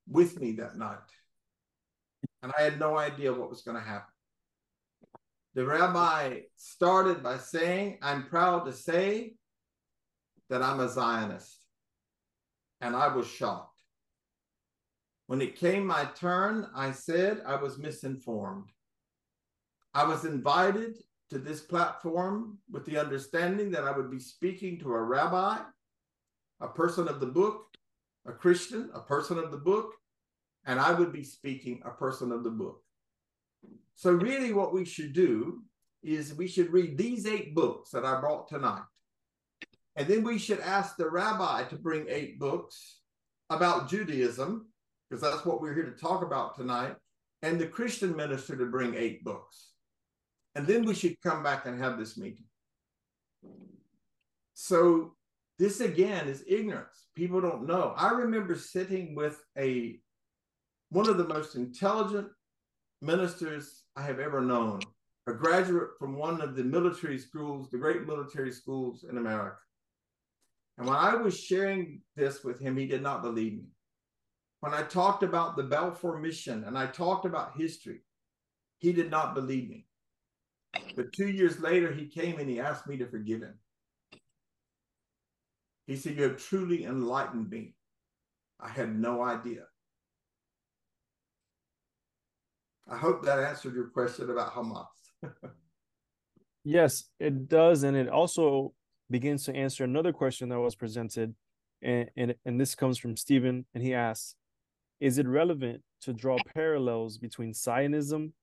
with 0.07 0.38
me 0.41 0.53
that 0.53 0.76
night. 0.76 0.99
And 2.43 2.53
I 2.59 2.62
had 2.62 2.78
no 2.78 2.99
idea 2.99 3.32
what 3.32 3.51
was 3.51 3.62
going 3.62 3.76
to 3.76 3.82
happen. 3.82 4.12
The 5.55 5.64
rabbi 5.64 6.41
started 6.57 7.22
by 7.22 7.38
saying, 7.38 7.99
I'm 8.03 8.26
proud 8.26 8.66
to 8.66 8.72
say 8.72 9.34
that 10.49 10.62
I'm 10.62 10.80
a 10.80 10.88
Zionist. 10.88 11.57
And 12.80 12.95
I 12.97 13.09
was 13.09 13.26
shocked. 13.26 13.69
When 15.31 15.41
it 15.41 15.55
came 15.55 15.87
my 15.87 16.07
turn, 16.16 16.66
I 16.74 16.91
said 16.91 17.41
I 17.47 17.55
was 17.55 17.78
misinformed. 17.78 18.70
I 19.95 20.03
was 20.03 20.24
invited 20.24 20.97
to 21.31 21.39
this 21.39 21.61
platform 21.61 22.59
with 22.68 22.85
the 22.85 22.99
understanding 22.99 23.70
that 23.70 23.85
I 23.85 23.97
would 23.97 24.11
be 24.11 24.18
speaking 24.18 24.81
to 24.81 24.93
a 24.93 25.01
rabbi, 25.01 25.59
a 26.61 26.66
person 26.66 27.07
of 27.07 27.20
the 27.20 27.26
book, 27.26 27.66
a 28.26 28.33
Christian, 28.33 28.91
a 28.93 28.99
person 28.99 29.39
of 29.39 29.53
the 29.53 29.57
book, 29.57 29.95
and 30.66 30.81
I 30.81 30.95
would 30.95 31.12
be 31.12 31.22
speaking 31.22 31.81
a 31.85 31.91
person 31.91 32.33
of 32.33 32.43
the 32.43 32.51
book. 32.51 32.83
So, 33.95 34.11
really, 34.11 34.53
what 34.53 34.74
we 34.74 34.85
should 34.85 35.12
do 35.12 35.62
is 36.03 36.35
we 36.35 36.49
should 36.49 36.72
read 36.72 36.99
these 36.99 37.24
eight 37.24 37.55
books 37.55 37.91
that 37.91 38.05
I 38.05 38.20
brought 38.20 38.49
tonight. 38.49 38.83
And 39.95 40.09
then 40.09 40.24
we 40.24 40.39
should 40.39 40.59
ask 40.59 40.97
the 40.97 41.09
rabbi 41.09 41.62
to 41.68 41.76
bring 41.76 42.07
eight 42.09 42.41
books 42.41 42.99
about 43.49 43.89
Judaism 43.89 44.69
because 45.11 45.22
that's 45.22 45.44
what 45.44 45.61
we're 45.61 45.74
here 45.74 45.90
to 45.90 46.00
talk 46.00 46.22
about 46.22 46.56
tonight, 46.56 46.94
and 47.42 47.61
the 47.61 47.66
Christian 47.66 48.14
minister 48.14 48.56
to 48.56 48.66
bring 48.66 48.94
eight 48.94 49.24
books. 49.24 49.72
And 50.54 50.66
then 50.66 50.84
we 50.84 50.94
should 50.94 51.20
come 51.20 51.42
back 51.42 51.66
and 51.66 51.80
have 51.80 51.98
this 51.98 52.16
meeting. 52.16 52.44
So, 54.54 55.14
this 55.58 55.80
again 55.80 56.26
is 56.28 56.44
ignorance. 56.46 57.08
People 57.14 57.40
don't 57.40 57.66
know. 57.66 57.92
I 57.96 58.11
remember 58.12 58.54
sitting 58.54 59.14
with 59.14 59.42
a 59.58 59.98
one 60.90 61.08
of 61.08 61.18
the 61.18 61.28
most 61.28 61.54
intelligent 61.54 62.28
ministers 63.02 63.84
I 63.96 64.02
have 64.02 64.20
ever 64.20 64.40
known, 64.40 64.80
a 65.26 65.32
graduate 65.32 65.90
from 65.98 66.16
one 66.16 66.40
of 66.40 66.56
the 66.56 66.64
military 66.64 67.18
schools, 67.18 67.70
the 67.70 67.78
great 67.78 68.06
military 68.06 68.52
schools 68.52 69.04
in 69.08 69.18
America. 69.18 69.58
And 70.78 70.86
when 70.86 70.96
I 70.96 71.14
was 71.14 71.38
sharing 71.38 72.00
this 72.16 72.42
with 72.42 72.58
him, 72.58 72.76
he 72.76 72.86
did 72.86 73.02
not 73.02 73.22
believe 73.22 73.52
me 73.52 73.68
when 74.61 74.74
I 74.74 74.82
talked 74.82 75.22
about 75.22 75.56
the 75.56 75.62
Balfour 75.62 76.18
mission 76.18 76.64
and 76.64 76.76
I 76.76 76.86
talked 76.86 77.24
about 77.24 77.56
history, 77.56 78.00
he 78.78 78.92
did 78.92 79.11
not 79.11 79.34
believe 79.34 79.68
me. 79.68 79.86
But 80.96 81.12
two 81.12 81.28
years 81.28 81.61
later, 81.61 81.92
he 81.92 82.06
came 82.06 82.38
and 82.38 82.48
he 82.48 82.61
asked 82.61 82.86
me 82.86 82.96
to 82.98 83.06
forgive 83.06 83.42
him. 83.42 83.58
He 85.86 85.96
said, 85.96 86.16
You 86.16 86.24
have 86.24 86.36
truly 86.36 86.84
enlightened 86.84 87.50
me. 87.50 87.74
I 88.61 88.68
had 88.68 88.94
no 88.96 89.22
idea. 89.22 89.64
I 92.88 92.96
hope 92.96 93.24
that 93.24 93.38
answered 93.38 93.74
your 93.74 93.88
question 93.88 94.30
about 94.30 94.52
Hamas. 94.52 94.86
yes, 96.64 97.04
it 97.18 97.48
does. 97.48 97.82
And 97.82 97.96
it 97.96 98.08
also 98.08 98.74
begins 99.08 99.44
to 99.44 99.54
answer 99.54 99.84
another 99.84 100.12
question 100.12 100.48
that 100.50 100.61
was 100.61 100.74
presented. 100.74 101.34
And, 101.82 102.11
and, 102.16 102.34
and 102.44 102.61
this 102.61 102.74
comes 102.74 102.98
from 102.98 103.16
Stephen, 103.16 103.64
and 103.74 103.82
he 103.82 103.94
asks, 103.94 104.34
is 105.01 105.18
it 105.18 105.26
relevant 105.26 105.82
to 106.03 106.12
draw 106.12 106.36
parallels 106.55 107.18
between 107.18 107.55
Zionism, 107.55 108.34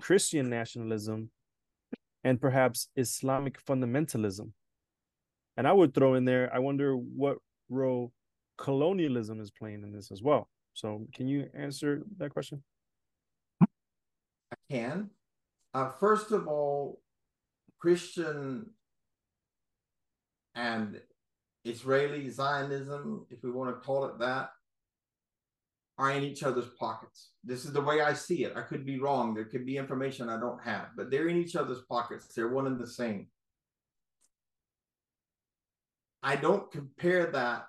Christian 0.00 0.48
nationalism, 0.48 1.30
and 2.24 2.40
perhaps 2.40 2.88
Islamic 2.96 3.62
fundamentalism? 3.64 4.50
And 5.56 5.68
I 5.68 5.72
would 5.72 5.94
throw 5.94 6.14
in 6.14 6.24
there, 6.24 6.50
I 6.52 6.58
wonder 6.58 6.96
what 6.96 7.38
role 7.68 8.12
colonialism 8.58 9.40
is 9.40 9.50
playing 9.50 9.82
in 9.82 9.92
this 9.92 10.10
as 10.10 10.22
well. 10.22 10.48
So, 10.74 11.06
can 11.14 11.26
you 11.26 11.48
answer 11.54 12.02
that 12.18 12.30
question? 12.30 12.62
I 13.62 13.66
can. 14.70 15.10
Uh, 15.72 15.90
first 16.00 16.32
of 16.32 16.46
all, 16.48 17.00
Christian 17.78 18.70
and 20.54 21.00
Israeli 21.64 22.28
Zionism, 22.30 23.26
if 23.30 23.42
we 23.42 23.50
want 23.50 23.74
to 23.74 23.80
call 23.80 24.04
it 24.06 24.18
that, 24.18 24.50
are 25.98 26.10
in 26.10 26.22
each 26.22 26.42
other's 26.42 26.68
pockets. 26.78 27.30
This 27.42 27.64
is 27.64 27.72
the 27.72 27.80
way 27.80 28.02
I 28.02 28.12
see 28.12 28.44
it. 28.44 28.52
I 28.56 28.62
could 28.62 28.84
be 28.84 28.98
wrong. 28.98 29.34
There 29.34 29.44
could 29.44 29.64
be 29.64 29.78
information 29.78 30.28
I 30.28 30.38
don't 30.38 30.62
have, 30.62 30.88
but 30.96 31.10
they're 31.10 31.28
in 31.28 31.36
each 31.36 31.56
other's 31.56 31.82
pockets. 31.88 32.26
They're 32.26 32.48
one 32.48 32.66
and 32.66 32.78
the 32.78 32.86
same. 32.86 33.28
I 36.22 36.36
don't 36.36 36.70
compare 36.70 37.26
that 37.26 37.66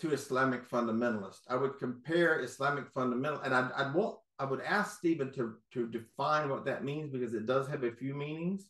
to 0.00 0.12
Islamic 0.12 0.68
fundamentalist. 0.70 1.40
I 1.48 1.56
would 1.56 1.78
compare 1.78 2.40
Islamic 2.40 2.88
fundamental, 2.94 3.40
and 3.40 3.54
I'd, 3.54 3.72
I'd 3.72 3.94
want 3.94 4.18
I 4.38 4.44
would 4.44 4.60
ask 4.60 4.98
Stephen 4.98 5.32
to 5.32 5.54
to 5.72 5.88
define 5.88 6.48
what 6.48 6.64
that 6.66 6.84
means 6.84 7.10
because 7.10 7.34
it 7.34 7.46
does 7.46 7.68
have 7.68 7.82
a 7.82 7.90
few 7.90 8.14
meanings. 8.14 8.68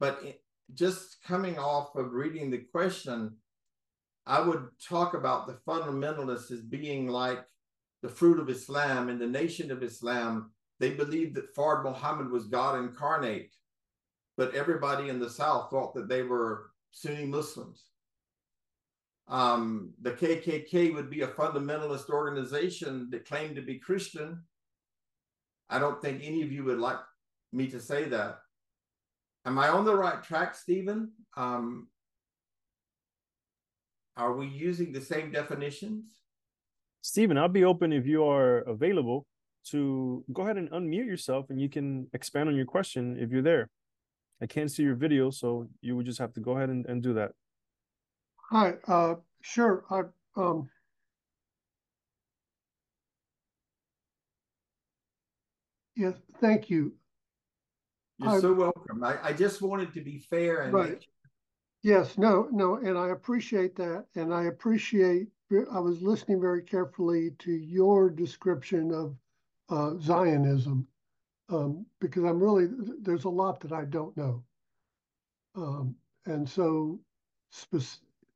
But 0.00 0.20
it, 0.24 0.42
just 0.74 1.22
coming 1.22 1.58
off 1.58 1.94
of 1.94 2.12
reading 2.12 2.50
the 2.50 2.64
question, 2.72 3.36
I 4.26 4.40
would 4.40 4.66
talk 4.88 5.14
about 5.14 5.46
the 5.46 5.58
fundamentalists 5.68 6.50
as 6.50 6.62
being 6.62 7.08
like 7.08 7.44
the 8.06 8.12
fruit 8.12 8.38
of 8.38 8.48
Islam 8.48 9.08
and 9.08 9.20
the 9.20 9.26
nation 9.26 9.72
of 9.72 9.82
Islam, 9.82 10.52
they 10.78 10.90
believed 10.90 11.34
that 11.34 11.52
Fard 11.56 11.82
Muhammad 11.82 12.30
was 12.30 12.46
God 12.46 12.78
incarnate. 12.78 13.52
But 14.36 14.54
everybody 14.54 15.08
in 15.08 15.18
the 15.18 15.28
South 15.28 15.70
thought 15.70 15.92
that 15.94 16.08
they 16.08 16.22
were 16.22 16.70
Sunni 16.92 17.26
Muslims. 17.26 17.82
Um, 19.26 19.92
the 20.02 20.12
KKK 20.12 20.94
would 20.94 21.10
be 21.10 21.22
a 21.22 21.28
fundamentalist 21.28 22.08
organization 22.10 23.08
that 23.10 23.26
claimed 23.26 23.56
to 23.56 23.62
be 23.62 23.80
Christian. 23.80 24.44
I 25.68 25.80
don't 25.80 26.00
think 26.00 26.22
any 26.22 26.42
of 26.42 26.52
you 26.52 26.62
would 26.62 26.78
like 26.78 27.00
me 27.52 27.66
to 27.68 27.80
say 27.80 28.04
that. 28.04 28.38
Am 29.44 29.58
I 29.58 29.68
on 29.68 29.84
the 29.84 29.96
right 29.96 30.22
track, 30.22 30.54
Stephen? 30.54 31.10
Um, 31.36 31.88
are 34.16 34.34
we 34.34 34.46
using 34.46 34.92
the 34.92 35.00
same 35.00 35.32
definitions? 35.32 36.12
Stephen, 37.06 37.38
I'll 37.38 37.46
be 37.48 37.62
open 37.64 37.92
if 37.92 38.04
you 38.04 38.24
are 38.24 38.58
available 38.62 39.28
to 39.70 40.24
go 40.32 40.42
ahead 40.42 40.56
and 40.56 40.68
unmute 40.72 41.06
yourself 41.06 41.50
and 41.50 41.60
you 41.60 41.68
can 41.68 42.08
expand 42.12 42.48
on 42.48 42.56
your 42.56 42.64
question 42.66 43.16
if 43.16 43.30
you're 43.30 43.42
there. 43.42 43.70
I 44.42 44.46
can't 44.46 44.68
see 44.68 44.82
your 44.82 44.96
video, 44.96 45.30
so 45.30 45.68
you 45.80 45.94
would 45.94 46.04
just 46.04 46.18
have 46.18 46.32
to 46.34 46.40
go 46.40 46.56
ahead 46.56 46.68
and, 46.68 46.84
and 46.86 47.00
do 47.00 47.14
that. 47.14 47.30
Hi, 48.50 48.74
uh, 48.88 49.14
sure. 49.40 49.84
I, 49.88 50.00
um, 50.36 50.68
yes, 55.94 56.14
thank 56.40 56.70
you. 56.70 56.92
You're 58.18 58.30
I- 58.30 58.40
so 58.40 58.52
welcome. 58.52 59.04
I, 59.04 59.28
I 59.28 59.32
just 59.32 59.62
wanted 59.62 59.92
to 59.94 60.00
be 60.00 60.18
fair 60.18 60.62
and 60.62 60.72
Right. 60.74 60.90
make- 60.94 61.08
Yes, 61.82 62.18
no, 62.18 62.48
no, 62.50 62.74
and 62.76 62.98
I 62.98 63.10
appreciate 63.10 63.76
that. 63.76 64.06
And 64.16 64.34
I 64.34 64.46
appreciate, 64.46 65.28
I 65.52 65.78
was 65.78 66.02
listening 66.02 66.40
very 66.40 66.62
carefully 66.62 67.30
to 67.38 67.52
your 67.52 68.10
description 68.10 68.92
of 68.92 69.16
uh, 69.68 69.98
Zionism. 70.00 70.86
Um, 71.48 71.86
because 72.00 72.24
I'm 72.24 72.42
really, 72.42 72.66
there's 73.00 73.24
a 73.24 73.28
lot 73.28 73.60
that 73.60 73.70
I 73.72 73.84
don't 73.84 74.16
know. 74.16 74.42
Um, 75.54 75.94
and 76.26 76.48
so, 76.48 76.98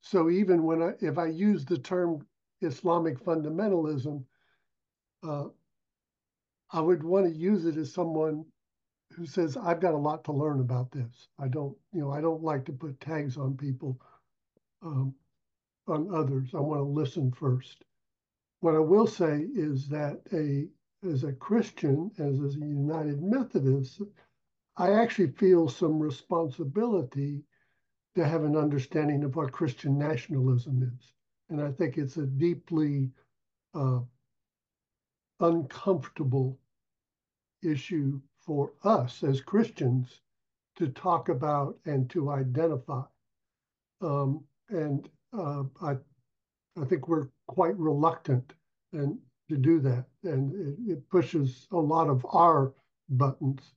so 0.00 0.30
even 0.30 0.62
when 0.62 0.80
I, 0.80 0.92
if 1.00 1.18
I 1.18 1.26
use 1.26 1.64
the 1.64 1.78
term 1.78 2.24
Islamic 2.60 3.18
fundamentalism, 3.18 4.24
uh, 5.26 5.46
I 6.72 6.80
would 6.80 7.02
want 7.02 7.26
to 7.26 7.32
use 7.32 7.66
it 7.66 7.76
as 7.76 7.92
someone 7.92 8.44
who 9.12 9.26
says, 9.26 9.56
I've 9.56 9.80
got 9.80 9.94
a 9.94 9.98
lot 9.98 10.22
to 10.24 10.32
learn 10.32 10.60
about 10.60 10.92
this. 10.92 11.28
I 11.38 11.48
don't, 11.48 11.76
you 11.92 12.00
know, 12.00 12.12
I 12.12 12.20
don't 12.20 12.44
like 12.44 12.64
to 12.66 12.72
put 12.72 13.00
tags 13.00 13.36
on 13.36 13.56
people, 13.56 14.00
um, 14.82 15.14
on 15.90 16.14
others. 16.14 16.50
I 16.54 16.60
want 16.60 16.80
to 16.80 16.84
listen 16.84 17.32
first. 17.32 17.84
What 18.60 18.74
I 18.74 18.78
will 18.78 19.06
say 19.06 19.46
is 19.54 19.88
that 19.88 20.20
a, 20.32 20.68
as 21.06 21.24
a 21.24 21.32
Christian, 21.32 22.10
as, 22.18 22.38
a 22.38 22.58
United 22.58 23.22
Methodist, 23.22 24.02
I 24.76 24.92
actually 24.92 25.32
feel 25.32 25.68
some 25.68 25.98
responsibility 25.98 27.42
to 28.14 28.24
have 28.26 28.44
an 28.44 28.56
understanding 28.56 29.24
of 29.24 29.36
what 29.36 29.52
Christian 29.52 29.98
nationalism 29.98 30.82
is. 30.82 31.12
And 31.48 31.60
I 31.60 31.70
think 31.72 31.96
it's 31.96 32.16
a 32.16 32.26
deeply 32.26 33.10
uh, 33.74 34.00
uncomfortable 35.40 36.58
issue 37.62 38.20
for 38.38 38.72
us 38.84 39.22
as 39.22 39.40
Christians 39.40 40.20
to 40.76 40.88
talk 40.88 41.28
about 41.28 41.78
and 41.84 42.08
to 42.10 42.30
identify. 42.30 43.02
Um, 44.00 44.44
and 44.70 45.08
uh, 45.32 45.64
I, 45.82 45.96
I 46.80 46.84
think 46.86 47.08
we're 47.08 47.28
quite 47.46 47.76
reluctant 47.78 48.52
and 48.92 49.18
to 49.48 49.56
do 49.56 49.80
that, 49.80 50.06
and 50.24 50.54
it, 50.54 50.92
it 50.92 51.08
pushes 51.10 51.66
a 51.72 51.76
lot 51.76 52.08
of 52.08 52.24
our 52.30 52.72
buttons. 53.08 53.74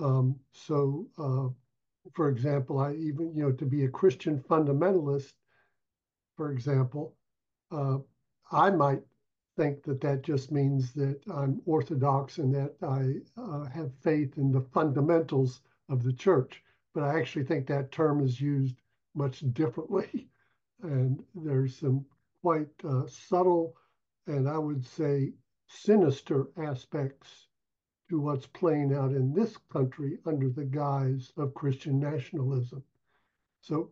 Um, 0.00 0.38
so, 0.52 1.06
uh, 1.18 1.48
for 2.14 2.28
example, 2.28 2.78
I 2.78 2.94
even 2.94 3.34
you 3.34 3.44
know 3.44 3.52
to 3.52 3.64
be 3.66 3.84
a 3.84 3.88
Christian 3.88 4.40
fundamentalist, 4.40 5.34
for 6.36 6.52
example, 6.52 7.14
uh, 7.70 7.98
I 8.50 8.70
might 8.70 9.02
think 9.56 9.82
that 9.82 10.00
that 10.00 10.22
just 10.22 10.52
means 10.52 10.92
that 10.94 11.20
I'm 11.30 11.60
Orthodox 11.66 12.38
and 12.38 12.54
that 12.54 12.74
I 12.82 13.40
uh, 13.40 13.64
have 13.64 13.92
faith 14.02 14.38
in 14.38 14.52
the 14.52 14.60
fundamentals 14.72 15.60
of 15.88 16.02
the 16.04 16.12
church. 16.12 16.62
But 16.94 17.02
I 17.02 17.18
actually 17.18 17.44
think 17.44 17.66
that 17.66 17.92
term 17.92 18.24
is 18.24 18.40
used 18.40 18.76
much 19.14 19.40
differently. 19.52 20.28
And 20.82 21.22
there's 21.34 21.76
some 21.76 22.04
quite 22.42 22.68
uh, 22.84 23.06
subtle 23.06 23.74
and 24.28 24.48
I 24.48 24.58
would 24.58 24.84
say 24.84 25.32
sinister 25.66 26.48
aspects 26.58 27.48
to 28.10 28.20
what's 28.20 28.46
playing 28.46 28.94
out 28.94 29.10
in 29.10 29.32
this 29.32 29.56
country 29.72 30.18
under 30.26 30.48
the 30.50 30.64
guise 30.64 31.32
of 31.36 31.54
Christian 31.54 31.98
nationalism. 31.98 32.82
So 33.62 33.90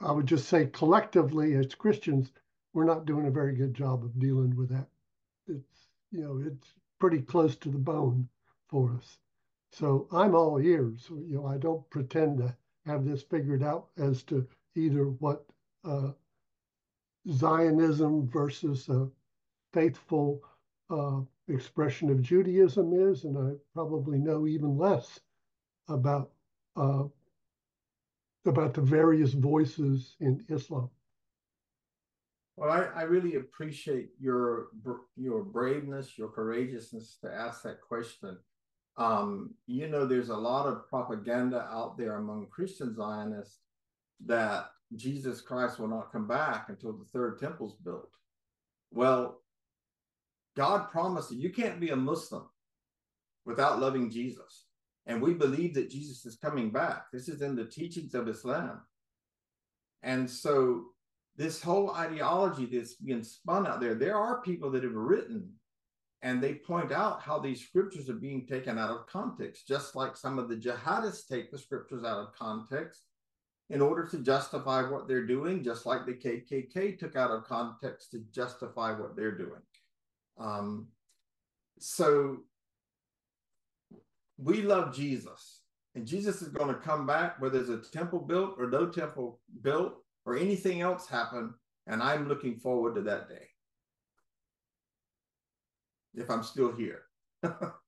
I 0.00 0.12
would 0.12 0.26
just 0.26 0.48
say 0.48 0.66
collectively 0.66 1.54
as 1.54 1.74
Christians, 1.74 2.32
we're 2.72 2.84
not 2.84 3.06
doing 3.06 3.26
a 3.26 3.30
very 3.30 3.54
good 3.54 3.74
job 3.74 4.04
of 4.04 4.18
dealing 4.18 4.56
with 4.56 4.70
that. 4.70 4.88
It's, 5.46 5.88
you 6.10 6.22
know, 6.22 6.42
it's 6.44 6.74
pretty 6.98 7.20
close 7.20 7.56
to 7.56 7.68
the 7.68 7.78
bone 7.78 8.28
for 8.68 8.94
us. 8.94 9.18
So 9.70 10.08
I'm 10.12 10.34
all 10.34 10.58
ears. 10.58 11.06
You 11.10 11.36
know, 11.36 11.46
I 11.46 11.58
don't 11.58 11.88
pretend 11.90 12.38
to 12.38 12.56
have 12.86 13.04
this 13.04 13.22
figured 13.22 13.62
out 13.62 13.88
as 13.98 14.22
to 14.24 14.46
either 14.74 15.04
what 15.04 15.44
uh, 15.84 16.10
Zionism 17.30 18.28
versus 18.28 18.88
a 18.88 19.08
faithful 19.72 20.42
uh, 20.90 21.20
expression 21.48 22.10
of 22.10 22.22
Judaism 22.22 22.92
is, 22.92 23.24
and 23.24 23.38
I 23.38 23.56
probably 23.74 24.18
know 24.18 24.46
even 24.46 24.76
less 24.76 25.20
about 25.88 26.30
uh, 26.76 27.04
about 28.44 28.74
the 28.74 28.80
various 28.80 29.32
voices 29.32 30.16
in 30.20 30.44
Islam. 30.48 30.90
Well, 32.56 32.70
I, 32.70 33.00
I 33.00 33.02
really 33.02 33.36
appreciate 33.36 34.10
your 34.20 34.68
your 35.16 35.42
braveness, 35.42 36.18
your 36.18 36.28
courageousness 36.28 37.18
to 37.22 37.32
ask 37.32 37.62
that 37.62 37.80
question. 37.80 38.36
Um, 38.98 39.54
you 39.66 39.88
know, 39.88 40.04
there's 40.04 40.28
a 40.28 40.36
lot 40.36 40.66
of 40.66 40.86
propaganda 40.86 41.62
out 41.72 41.96
there 41.96 42.16
among 42.16 42.48
Christian 42.48 42.94
Zionists 42.94 43.60
that 44.26 44.66
Jesus 44.96 45.40
Christ 45.40 45.78
will 45.78 45.88
not 45.88 46.12
come 46.12 46.26
back 46.26 46.68
until 46.68 46.92
the 46.92 47.04
third 47.04 47.38
temple's 47.38 47.76
built. 47.76 48.10
Well, 48.90 49.40
God 50.56 50.90
promised 50.90 51.30
that 51.30 51.38
you 51.38 51.50
can't 51.50 51.80
be 51.80 51.90
a 51.90 51.96
Muslim 51.96 52.48
without 53.44 53.80
loving 53.80 54.10
Jesus. 54.10 54.66
And 55.06 55.20
we 55.20 55.34
believe 55.34 55.74
that 55.74 55.90
Jesus 55.90 56.24
is 56.26 56.36
coming 56.36 56.70
back. 56.70 57.10
This 57.12 57.28
is 57.28 57.42
in 57.42 57.56
the 57.56 57.64
teachings 57.64 58.14
of 58.14 58.28
Islam. 58.28 58.82
And 60.02 60.30
so 60.30 60.84
this 61.36 61.62
whole 61.62 61.92
ideology 61.92 62.66
that's 62.66 62.94
being 62.94 63.24
spun 63.24 63.66
out 63.66 63.80
there, 63.80 63.94
there 63.94 64.16
are 64.16 64.42
people 64.42 64.70
that 64.72 64.84
have 64.84 64.94
written 64.94 65.50
and 66.20 66.40
they 66.40 66.54
point 66.54 66.92
out 66.92 67.20
how 67.20 67.38
these 67.40 67.66
scriptures 67.66 68.08
are 68.08 68.14
being 68.14 68.46
taken 68.46 68.78
out 68.78 68.90
of 68.90 69.06
context, 69.08 69.66
just 69.66 69.96
like 69.96 70.16
some 70.16 70.38
of 70.38 70.48
the 70.48 70.54
jihadists 70.54 71.26
take 71.26 71.50
the 71.50 71.58
scriptures 71.58 72.04
out 72.04 72.18
of 72.18 72.34
context 72.38 73.02
in 73.72 73.80
order 73.80 74.06
to 74.06 74.18
justify 74.18 74.82
what 74.82 75.08
they're 75.08 75.26
doing, 75.26 75.64
just 75.64 75.86
like 75.86 76.04
the 76.04 76.12
KKK 76.12 76.98
took 76.98 77.16
out 77.16 77.30
of 77.30 77.44
context 77.44 78.10
to 78.10 78.18
justify 78.30 78.92
what 78.92 79.16
they're 79.16 79.36
doing. 79.36 79.62
Um, 80.38 80.88
so 81.78 82.40
we 84.36 84.60
love 84.60 84.94
Jesus, 84.94 85.62
and 85.94 86.06
Jesus 86.06 86.42
is 86.42 86.48
going 86.48 86.68
to 86.68 86.80
come 86.80 87.06
back 87.06 87.40
whether 87.40 87.62
there's 87.62 87.70
a 87.70 87.90
temple 87.90 88.18
built 88.20 88.56
or 88.58 88.68
no 88.68 88.90
temple 88.90 89.40
built 89.62 89.94
or 90.26 90.36
anything 90.36 90.82
else 90.82 91.08
happen. 91.08 91.54
And 91.86 92.02
I'm 92.02 92.28
looking 92.28 92.56
forward 92.56 92.94
to 92.96 93.00
that 93.02 93.30
day. 93.30 93.48
If 96.14 96.30
I'm 96.30 96.42
still 96.42 96.72
here. 96.72 97.04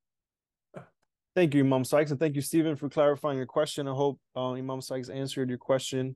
Thank 1.34 1.52
you, 1.52 1.64
Imam 1.64 1.84
Sykes, 1.84 2.12
and 2.12 2.20
thank 2.20 2.36
you, 2.36 2.40
Stephen, 2.40 2.76
for 2.76 2.88
clarifying 2.88 3.38
your 3.38 3.46
question. 3.46 3.88
I 3.88 3.92
hope 3.92 4.20
uh, 4.36 4.52
Imam 4.52 4.80
Sykes 4.80 5.08
answered 5.08 5.48
your 5.48 5.58
question. 5.58 6.14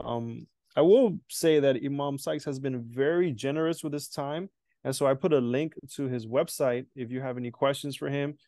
Um, 0.00 0.46
I 0.74 0.80
will 0.80 1.18
say 1.28 1.60
that 1.60 1.76
Imam 1.84 2.16
Sykes 2.16 2.46
has 2.46 2.58
been 2.58 2.82
very 2.82 3.30
generous 3.30 3.84
with 3.84 3.92
his 3.92 4.08
time, 4.08 4.48
and 4.82 4.96
so 4.96 5.06
I 5.06 5.12
put 5.12 5.34
a 5.34 5.38
link 5.38 5.74
to 5.96 6.08
his 6.08 6.26
website 6.26 6.86
if 6.96 7.10
you 7.10 7.20
have 7.20 7.36
any 7.36 7.50
questions 7.50 7.94
for 7.94 8.08
him. 8.08 8.38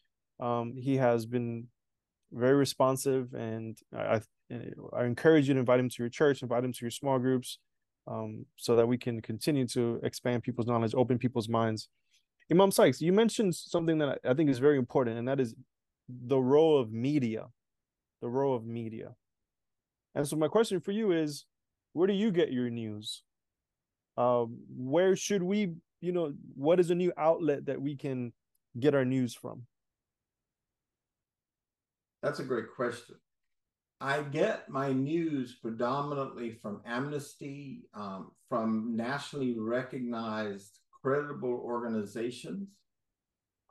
Um, 0.40 0.74
he 0.74 0.96
has 0.96 1.26
been 1.26 1.66
very 2.32 2.56
responsive, 2.56 3.34
and 3.34 3.78
I, 3.94 4.22
I 4.94 5.04
encourage 5.04 5.48
you 5.48 5.54
to 5.54 5.60
invite 5.60 5.80
him 5.80 5.90
to 5.90 5.96
your 6.02 6.08
church, 6.08 6.40
invite 6.40 6.64
him 6.64 6.72
to 6.72 6.80
your 6.80 6.90
small 6.90 7.18
groups, 7.18 7.58
um, 8.06 8.46
so 8.56 8.74
that 8.76 8.88
we 8.88 8.96
can 8.96 9.20
continue 9.20 9.66
to 9.68 10.00
expand 10.02 10.44
people's 10.44 10.66
knowledge, 10.66 10.94
open 10.94 11.18
people's 11.18 11.50
minds. 11.50 11.90
Imam 12.50 12.70
Sykes, 12.70 13.02
you 13.02 13.12
mentioned 13.12 13.54
something 13.54 13.98
that 13.98 14.18
I 14.24 14.32
think 14.32 14.48
is 14.48 14.60
very 14.60 14.78
important, 14.78 15.18
and 15.18 15.28
that 15.28 15.40
is 15.40 15.54
the 16.08 16.38
role 16.38 16.78
of 16.78 16.92
media, 16.92 17.46
the 18.22 18.28
role 18.28 18.54
of 18.54 18.64
media. 18.64 19.14
And 20.14 20.26
so 20.26 20.36
my 20.36 20.48
question 20.48 20.80
for 20.80 20.92
you 20.92 21.12
is, 21.12 21.44
where 21.92 22.06
do 22.06 22.14
you 22.14 22.30
get 22.30 22.52
your 22.52 22.70
news? 22.70 23.22
Uh, 24.16 24.46
where 24.76 25.16
should 25.16 25.42
we, 25.42 25.74
you 26.00 26.12
know, 26.12 26.32
what 26.54 26.80
is 26.80 26.90
a 26.90 26.94
new 26.94 27.12
outlet 27.18 27.66
that 27.66 27.80
we 27.80 27.96
can 27.96 28.32
get 28.78 28.94
our 28.94 29.04
news 29.04 29.34
from? 29.34 29.66
That's 32.22 32.38
a 32.38 32.44
great 32.44 32.74
question. 32.74 33.16
I 34.00 34.22
get 34.22 34.68
my 34.68 34.92
news 34.92 35.54
predominantly 35.54 36.58
from 36.60 36.82
Amnesty, 36.84 37.84
um, 37.94 38.32
from 38.48 38.94
nationally 38.94 39.58
recognized 39.58 40.80
credible 41.02 41.62
organizations 41.64 42.68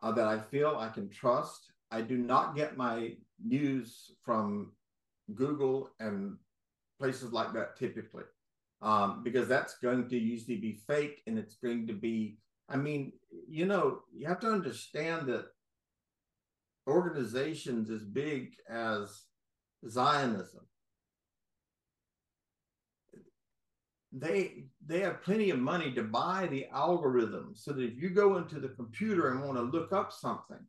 uh, 0.01 0.11
that 0.13 0.27
I 0.27 0.39
feel 0.39 0.77
I 0.79 0.89
can 0.89 1.09
trust. 1.09 1.71
I 1.95 2.01
do 2.01 2.17
not 2.17 2.57
get 2.57 2.75
my 2.75 3.13
news 3.41 4.11
from 4.21 4.73
Google 5.33 5.91
and 6.01 6.35
places 6.99 7.31
like 7.31 7.53
that 7.53 7.77
typically, 7.77 8.25
um, 8.81 9.23
because 9.23 9.47
that's 9.47 9.77
going 9.77 10.09
to 10.09 10.17
usually 10.17 10.57
be 10.57 10.81
fake 10.85 11.21
and 11.25 11.39
it's 11.39 11.55
going 11.55 11.87
to 11.87 11.93
be, 11.93 12.37
I 12.67 12.75
mean, 12.75 13.13
you 13.47 13.65
know, 13.65 13.99
you 14.13 14.27
have 14.27 14.41
to 14.41 14.51
understand 14.51 15.27
that 15.27 15.45
organizations 16.85 17.89
as 17.89 18.03
big 18.03 18.55
as 18.69 19.23
Zionism. 19.87 20.65
They 24.11 24.65
they 24.85 24.99
have 24.99 25.23
plenty 25.23 25.49
of 25.49 25.59
money 25.59 25.93
to 25.93 26.03
buy 26.03 26.47
the 26.47 26.67
algorithm 26.73 27.53
so 27.53 27.71
that 27.71 27.83
if 27.83 28.01
you 28.01 28.09
go 28.09 28.37
into 28.37 28.59
the 28.59 28.69
computer 28.69 29.31
and 29.31 29.43
want 29.43 29.57
to 29.57 29.77
look 29.77 29.91
up 29.93 30.11
something, 30.11 30.63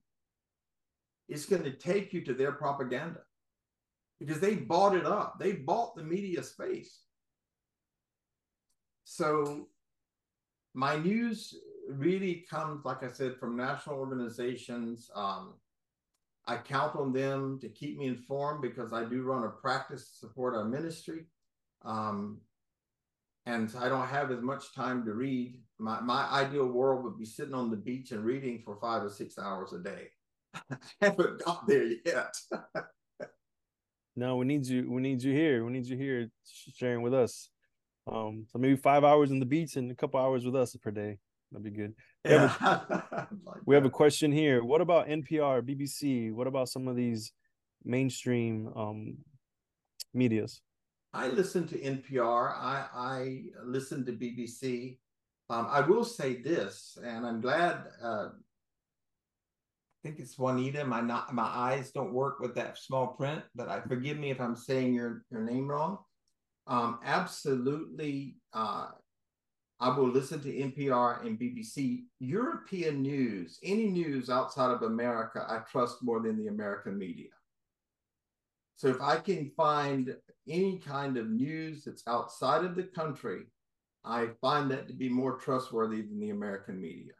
it's 1.29 1.47
going 1.47 1.64
to 1.64 1.72
take 1.72 2.12
you 2.12 2.22
to 2.22 2.35
their 2.35 2.53
propaganda 2.53 3.20
because 4.20 4.41
they 4.41 4.55
bought 4.55 4.95
it 4.95 5.07
up. 5.07 5.39
They 5.39 5.53
bought 5.53 5.97
the 5.97 6.03
media 6.03 6.43
space. 6.43 7.01
So 9.05 9.68
my 10.74 10.97
news 10.97 11.55
really 11.89 12.47
comes, 12.51 12.85
like 12.85 13.03
I 13.03 13.09
said, 13.09 13.37
from 13.39 13.57
national 13.57 13.97
organizations. 13.97 15.11
Um, 15.14 15.55
I 16.47 16.57
count 16.57 16.97
on 16.97 17.12
them 17.12 17.59
to 17.61 17.68
keep 17.68 17.99
me 17.99 18.07
informed 18.07 18.62
because 18.62 18.93
I 18.93 19.05
do 19.05 19.22
run 19.22 19.45
a 19.45 19.49
practice 19.49 20.11
to 20.11 20.16
support 20.16 20.55
our 20.55 20.64
ministry. 20.64 21.27
Um, 21.85 22.41
and 23.47 23.72
I 23.79 23.89
don't 23.89 24.07
have 24.07 24.31
as 24.31 24.43
much 24.43 24.74
time 24.74 25.05
to 25.05 25.12
read. 25.12 25.61
My, 25.79 26.01
my 26.01 26.27
ideal 26.31 26.66
world 26.66 27.05
would 27.05 27.18
be 27.18 27.24
sitting 27.24 27.55
on 27.55 27.70
the 27.70 27.77
beach 27.77 28.11
and 28.11 28.24
reading 28.24 28.62
for 28.64 28.77
five 28.81 29.05
or 29.05 29.11
six 29.11 29.39
hours 29.39 29.72
a 29.72 29.79
day. 29.79 30.09
I 30.70 30.76
haven't 31.00 31.44
got 31.44 31.66
there 31.66 31.86
yet. 32.04 32.34
no, 34.16 34.36
we 34.36 34.46
need 34.46 34.66
you. 34.66 34.90
We 34.90 35.02
need 35.02 35.22
you 35.22 35.32
here. 35.32 35.64
We 35.64 35.72
need 35.72 35.86
you 35.86 35.96
here 35.96 36.30
sharing 36.74 37.02
with 37.02 37.14
us. 37.14 37.50
Um, 38.11 38.46
so 38.50 38.59
maybe 38.59 38.76
five 38.76 39.04
hours 39.04 39.30
in 39.30 39.40
the 39.40 39.46
beach 39.46 39.76
and 39.76 39.90
a 39.90 39.94
couple 39.94 40.20
hours 40.20 40.44
with 40.44 40.54
us 40.54 40.76
per 40.76 40.90
day. 40.90 41.18
That'd 41.50 41.64
be 41.64 41.70
good. 41.70 41.94
We, 42.24 42.30
yeah. 42.30 42.48
have, 42.48 42.90
a, 42.90 43.28
like 43.44 43.61
we 43.66 43.74
have 43.74 43.84
a 43.84 43.90
question 43.90 44.32
here. 44.32 44.64
What 44.64 44.80
about 44.80 45.09
NPR, 45.09 45.62
BBC? 45.62 46.32
What 46.32 46.46
about 46.46 46.68
some 46.68 46.88
of 46.88 46.96
these 46.96 47.32
mainstream 47.84 48.72
um 48.74 49.18
medias? 50.12 50.61
I 51.12 51.28
listen 51.28 51.66
to 51.68 51.78
NPR. 51.78 52.52
I, 52.54 52.86
I 52.94 53.42
listen 53.64 54.04
to 54.07 54.12
BBC. 54.12 54.98
Um, 55.48 55.66
I 55.70 55.80
will 55.80 56.04
say 56.04 56.42
this, 56.42 56.98
and 57.02 57.26
I'm 57.26 57.40
glad. 57.40 57.84
Uh, 58.02 58.28
think 60.07 60.20
it's 60.20 60.38
Juanita. 60.38 60.84
My 60.84 61.00
not 61.00 61.34
my 61.34 61.42
eyes 61.42 61.90
don't 61.90 62.12
work 62.12 62.38
with 62.38 62.54
that 62.54 62.78
small 62.78 63.09
print, 63.09 63.42
but 63.57 63.68
I 63.68 63.80
forgive 63.80 64.18
me 64.18 64.30
if 64.30 64.40
I'm 64.40 64.57
saying 64.57 64.94
your 64.94 65.24
your 65.30 65.42
name 65.42 65.66
wrong. 65.68 65.98
Um, 66.68 67.00
absolutely, 67.04 68.36
uh, 68.52 68.88
I 69.80 69.88
will 69.96 70.09
listen 70.09 70.40
to 70.42 70.48
NPR 70.48 71.26
and 71.26 71.38
BBC. 71.38 72.04
European 72.20 73.02
news, 73.02 73.59
any 73.64 73.88
news 73.88 74.30
outside 74.30 74.70
of 74.70 74.82
America, 74.82 75.44
I 75.48 75.59
trust 75.70 76.02
more 76.02 76.20
than 76.20 76.38
the 76.38 76.48
American 76.48 76.96
media. 76.96 77.30
So 78.76 78.88
if 78.88 79.00
I 79.00 79.16
can 79.16 79.50
find 79.57 80.14
any 80.48 80.78
kind 80.78 81.16
of 81.16 81.30
news 81.30 81.84
that's 81.84 82.04
outside 82.07 82.64
of 82.64 82.76
the 82.76 82.84
country, 82.84 83.42
I 84.04 84.28
find 84.40 84.70
that 84.70 84.86
to 84.86 84.94
be 84.94 85.09
more 85.09 85.36
trustworthy 85.36 86.02
than 86.02 86.20
the 86.20 86.30
American 86.30 86.80
media. 86.80 87.16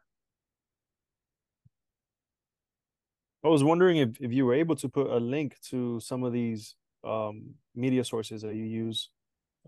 I 3.47 3.49
was 3.49 3.63
wondering 3.63 3.99
if, 3.99 4.21
if 4.21 4.33
you 4.33 4.45
were 4.45 4.55
able 4.55 4.75
to 4.77 4.89
put 4.89 5.07
a 5.07 5.19
link 5.19 5.57
to 5.71 6.01
some 6.01 6.25
of 6.25 6.33
these 6.33 6.75
um, 7.05 7.55
media 7.77 8.05
sources 8.05 8.43
that 8.43 8.57
you 8.57 8.65
use 8.65 9.11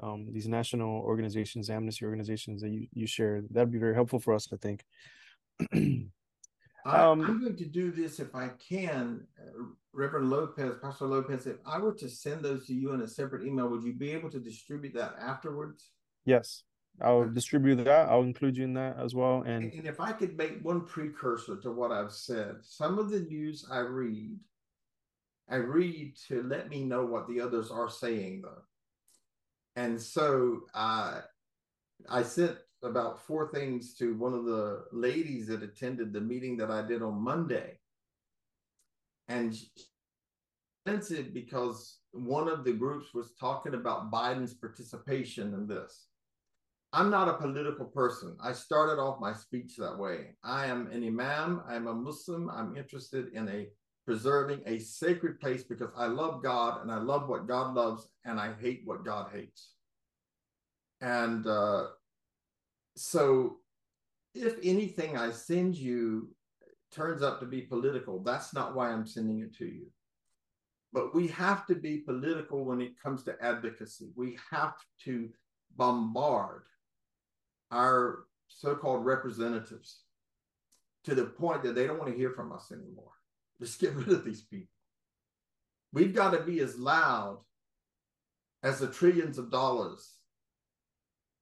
um, 0.02 0.26
these 0.32 0.48
national 0.48 1.00
organizations, 1.02 1.70
amnesty 1.70 2.04
organizations 2.04 2.60
that 2.62 2.70
you, 2.70 2.88
you 2.92 3.06
share. 3.06 3.42
That'd 3.50 3.70
be 3.70 3.78
very 3.78 3.94
helpful 3.94 4.18
for 4.18 4.34
us, 4.34 4.48
I 4.52 4.56
think. 4.56 4.84
um, 5.72 6.10
I'm 6.84 7.40
going 7.40 7.56
to 7.56 7.64
do 7.66 7.92
this 7.92 8.18
if 8.18 8.34
I 8.34 8.50
can, 8.68 9.24
uh, 9.40 9.62
Reverend 9.92 10.28
Lopez, 10.28 10.74
Pastor 10.82 11.06
Lopez. 11.06 11.46
If 11.46 11.58
I 11.64 11.78
were 11.78 11.94
to 11.94 12.08
send 12.08 12.42
those 12.42 12.66
to 12.66 12.74
you 12.74 12.92
in 12.94 13.02
a 13.02 13.08
separate 13.08 13.46
email, 13.46 13.68
would 13.68 13.84
you 13.84 13.92
be 13.92 14.10
able 14.10 14.30
to 14.30 14.40
distribute 14.40 14.94
that 14.94 15.14
afterwards? 15.20 15.90
Yes, 16.24 16.64
I'll 17.00 17.28
distribute 17.28 17.76
that. 17.76 18.08
I'll 18.08 18.22
include 18.22 18.56
you 18.56 18.64
in 18.64 18.74
that 18.74 18.98
as 18.98 19.14
well. 19.14 19.42
And, 19.46 19.72
and 19.72 19.86
if 19.86 20.00
I 20.00 20.12
could 20.12 20.36
make 20.36 20.60
one 20.62 20.84
precursor 20.84 21.56
to 21.56 21.70
what 21.70 21.92
I've 21.92 22.12
said, 22.12 22.56
some 22.62 22.98
of 22.98 23.10
the 23.10 23.20
news 23.20 23.66
I 23.70 23.78
read, 23.78 24.38
I 25.48 25.56
read 25.56 26.16
to 26.28 26.42
let 26.42 26.68
me 26.68 26.84
know 26.84 27.06
what 27.06 27.28
the 27.28 27.40
others 27.40 27.70
are 27.70 27.88
saying, 27.88 28.42
though. 28.42 28.62
And 29.76 30.00
so 30.00 30.62
uh, 30.74 31.20
I 32.08 32.22
sent 32.22 32.58
about 32.82 33.24
four 33.26 33.50
things 33.52 33.94
to 33.94 34.16
one 34.16 34.34
of 34.34 34.44
the 34.44 34.84
ladies 34.92 35.46
that 35.48 35.62
attended 35.62 36.12
the 36.12 36.20
meeting 36.20 36.56
that 36.58 36.70
I 36.70 36.82
did 36.82 37.02
on 37.02 37.22
Monday. 37.22 37.78
And 39.28 39.56
it 40.86 41.34
because 41.34 41.98
one 42.12 42.48
of 42.48 42.64
the 42.64 42.72
groups 42.72 43.12
was 43.12 43.32
talking 43.38 43.74
about 43.74 44.10
Biden's 44.10 44.54
participation 44.54 45.52
in 45.54 45.66
this. 45.66 46.06
I'm 46.92 47.10
not 47.10 47.28
a 47.28 47.34
political 47.34 47.84
person. 47.84 48.36
I 48.42 48.52
started 48.52 49.00
off 49.00 49.20
my 49.20 49.32
speech 49.32 49.76
that 49.76 49.98
way. 49.98 50.34
I 50.42 50.66
am 50.66 50.86
an 50.90 51.04
imam, 51.06 51.62
I'm 51.68 51.86
a 51.86 51.94
Muslim, 51.94 52.48
I'm 52.50 52.76
interested 52.76 53.32
in 53.34 53.48
a 53.48 53.68
preserving 54.06 54.62
a 54.64 54.78
sacred 54.78 55.38
place 55.38 55.64
because 55.64 55.90
I 55.94 56.06
love 56.06 56.42
God 56.42 56.80
and 56.80 56.90
I 56.90 56.96
love 56.96 57.28
what 57.28 57.46
God 57.46 57.74
loves 57.74 58.08
and 58.24 58.40
I 58.40 58.54
hate 58.58 58.80
what 58.86 59.04
God 59.04 59.30
hates. 59.34 59.72
And 61.02 61.46
uh, 61.46 61.88
so, 62.96 63.58
if 64.34 64.56
anything 64.62 65.16
I 65.18 65.30
send 65.30 65.76
you 65.76 66.30
turns 66.90 67.22
out 67.22 67.38
to 67.40 67.46
be 67.46 67.60
political, 67.60 68.22
that's 68.22 68.54
not 68.54 68.74
why 68.74 68.90
I'm 68.90 69.06
sending 69.06 69.40
it 69.40 69.54
to 69.56 69.66
you. 69.66 69.88
But 70.92 71.14
we 71.14 71.28
have 71.28 71.66
to 71.66 71.74
be 71.74 71.98
political 71.98 72.64
when 72.64 72.80
it 72.80 72.98
comes 73.02 73.24
to 73.24 73.36
advocacy. 73.42 74.08
We 74.16 74.38
have 74.50 74.74
to 75.04 75.28
bombard 75.76 76.62
our 77.70 78.24
so 78.48 78.74
called 78.74 79.04
representatives 79.04 80.00
to 81.04 81.14
the 81.14 81.24
point 81.24 81.62
that 81.62 81.74
they 81.74 81.86
don't 81.86 81.98
want 81.98 82.10
to 82.10 82.16
hear 82.16 82.30
from 82.30 82.52
us 82.52 82.72
anymore. 82.72 83.12
Just 83.60 83.80
get 83.80 83.94
rid 83.94 84.08
of 84.08 84.24
these 84.24 84.42
people. 84.42 84.72
We've 85.92 86.14
got 86.14 86.32
to 86.32 86.40
be 86.40 86.60
as 86.60 86.78
loud 86.78 87.38
as 88.62 88.78
the 88.78 88.88
trillions 88.88 89.38
of 89.38 89.50
dollars 89.50 90.14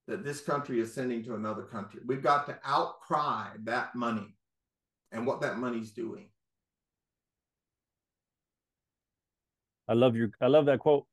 that 0.06 0.24
this 0.24 0.40
country 0.40 0.80
is 0.80 0.94
sending 0.94 1.24
to 1.24 1.34
another 1.34 1.62
country. 1.62 2.00
We've 2.06 2.22
got 2.22 2.46
to 2.46 2.58
outcry 2.64 3.48
that 3.64 3.94
money 3.96 4.36
and 5.10 5.26
what 5.26 5.40
that 5.40 5.58
money's 5.58 5.90
doing. 5.90 6.28
I 9.88 9.94
love 9.94 10.16
your 10.16 10.30
I 10.40 10.48
love 10.48 10.66
that 10.66 10.80
quote. 10.80 11.06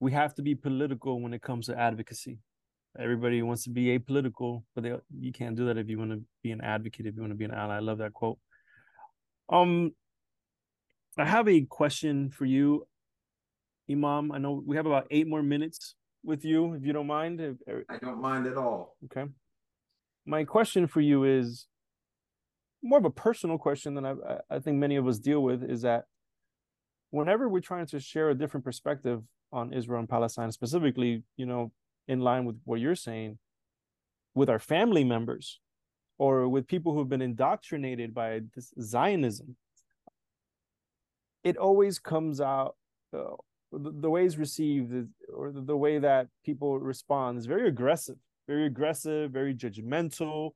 We 0.00 0.12
have 0.12 0.34
to 0.36 0.42
be 0.42 0.54
political 0.54 1.20
when 1.20 1.34
it 1.34 1.42
comes 1.42 1.66
to 1.66 1.78
advocacy. 1.78 2.38
Everybody 2.98 3.40
wants 3.42 3.64
to 3.64 3.70
be 3.70 3.98
apolitical, 3.98 4.64
but 4.74 4.84
they, 4.84 4.94
you 5.18 5.32
can't 5.32 5.56
do 5.56 5.66
that 5.66 5.78
if 5.78 5.88
you 5.88 5.98
want 5.98 6.10
to 6.10 6.20
be 6.42 6.50
an 6.50 6.60
advocate, 6.60 7.06
if 7.06 7.14
you 7.14 7.22
want 7.22 7.32
to 7.32 7.36
be 7.36 7.46
an 7.46 7.54
ally. 7.54 7.76
I 7.76 7.80
love 7.80 7.98
that 7.98 8.12
quote. 8.12 8.38
Um, 9.48 9.92
I 11.16 11.24
have 11.24 11.48
a 11.48 11.62
question 11.62 12.30
for 12.30 12.44
you, 12.44 12.86
Imam. 13.90 14.30
I 14.32 14.38
know 14.38 14.62
we 14.64 14.76
have 14.76 14.86
about 14.86 15.06
eight 15.10 15.26
more 15.26 15.42
minutes 15.42 15.94
with 16.22 16.44
you, 16.44 16.74
if 16.74 16.84
you 16.84 16.92
don't 16.92 17.06
mind. 17.06 17.40
If, 17.40 17.56
I 17.88 17.96
don't 17.98 18.20
mind 18.20 18.46
at 18.46 18.56
all. 18.56 18.96
Okay. 19.06 19.30
My 20.26 20.44
question 20.44 20.86
for 20.86 21.00
you 21.00 21.24
is 21.24 21.66
more 22.82 22.98
of 22.98 23.04
a 23.04 23.10
personal 23.10 23.58
question 23.58 23.94
than 23.94 24.04
I, 24.04 24.14
I 24.50 24.58
think 24.58 24.78
many 24.78 24.96
of 24.96 25.06
us 25.06 25.18
deal 25.18 25.42
with 25.42 25.62
is 25.62 25.82
that 25.82 26.04
whenever 27.10 27.48
we're 27.48 27.60
trying 27.60 27.86
to 27.86 28.00
share 28.00 28.30
a 28.30 28.34
different 28.34 28.64
perspective 28.64 29.22
on 29.52 29.72
Israel 29.72 30.00
and 30.00 30.08
Palestine, 30.08 30.50
specifically, 30.52 31.22
you 31.36 31.46
know, 31.46 31.72
in 32.08 32.20
line 32.20 32.44
with 32.44 32.60
what 32.64 32.80
you're 32.80 32.94
saying, 32.94 33.38
with 34.34 34.48
our 34.48 34.58
family 34.58 35.04
members 35.04 35.60
or 36.18 36.48
with 36.48 36.66
people 36.66 36.94
who've 36.94 37.08
been 37.08 37.22
indoctrinated 37.22 38.14
by 38.14 38.40
this 38.54 38.72
Zionism, 38.80 39.56
it 41.44 41.56
always 41.56 41.98
comes 41.98 42.40
out, 42.40 42.76
uh, 43.16 43.36
the, 43.72 43.90
the 43.90 44.10
way 44.10 44.24
it's 44.24 44.36
received 44.36 44.92
or 45.34 45.50
the, 45.50 45.60
the 45.60 45.76
way 45.76 45.98
that 45.98 46.28
people 46.44 46.78
respond 46.78 47.38
is 47.38 47.46
very 47.46 47.68
aggressive, 47.68 48.16
very 48.46 48.66
aggressive, 48.66 49.30
very 49.30 49.54
judgmental. 49.54 50.50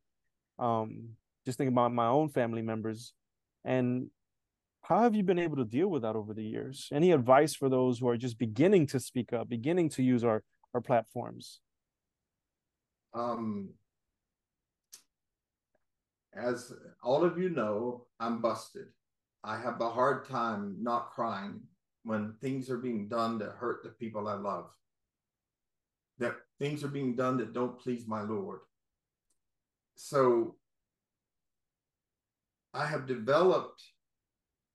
Um, 0.58 1.16
just 1.44 1.58
think 1.58 1.68
about 1.68 1.92
my 1.92 2.06
own 2.06 2.28
family 2.28 2.62
members. 2.62 3.12
And 3.64 4.10
how 4.82 5.02
have 5.02 5.16
you 5.16 5.24
been 5.24 5.38
able 5.38 5.56
to 5.56 5.64
deal 5.64 5.88
with 5.88 6.02
that 6.02 6.14
over 6.14 6.32
the 6.32 6.44
years? 6.44 6.88
Any 6.92 7.10
advice 7.10 7.54
for 7.54 7.68
those 7.68 7.98
who 7.98 8.08
are 8.08 8.16
just 8.16 8.38
beginning 8.38 8.86
to 8.88 9.00
speak 9.00 9.32
up, 9.32 9.48
beginning 9.48 9.88
to 9.90 10.02
use 10.02 10.22
our, 10.22 10.44
our 10.76 10.80
platforms? 10.82 11.60
Um, 13.14 13.70
as 16.36 16.70
all 17.02 17.24
of 17.24 17.38
you 17.38 17.48
know, 17.48 18.06
I'm 18.20 18.42
busted. 18.42 18.88
I 19.42 19.58
have 19.58 19.80
a 19.80 19.88
hard 19.88 20.28
time 20.28 20.76
not 20.80 21.12
crying 21.12 21.60
when 22.04 22.34
things 22.42 22.68
are 22.68 22.76
being 22.76 23.08
done 23.08 23.38
that 23.38 23.52
hurt 23.52 23.82
the 23.82 23.88
people 23.88 24.28
I 24.28 24.34
love, 24.34 24.66
that 26.18 26.34
things 26.58 26.84
are 26.84 26.88
being 26.88 27.16
done 27.16 27.38
that 27.38 27.54
don't 27.54 27.80
please 27.80 28.06
my 28.06 28.20
Lord. 28.20 28.60
So 29.96 30.56
I 32.74 32.84
have 32.84 33.06
developed 33.06 33.82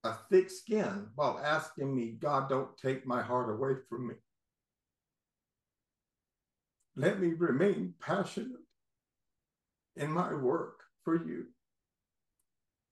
a 0.04 0.16
thick 0.32 0.50
skin 0.50 1.10
while 1.14 1.40
asking 1.44 1.96
me, 1.96 2.18
God, 2.20 2.50
don't 2.50 2.76
take 2.76 3.06
my 3.06 3.22
heart 3.22 3.52
away 3.52 3.74
from 3.88 4.08
me. 4.08 4.16
Let 6.96 7.20
me 7.20 7.30
remain 7.30 7.94
passionate 8.00 8.60
in 9.96 10.12
my 10.12 10.34
work 10.34 10.80
for 11.04 11.16
you. 11.16 11.46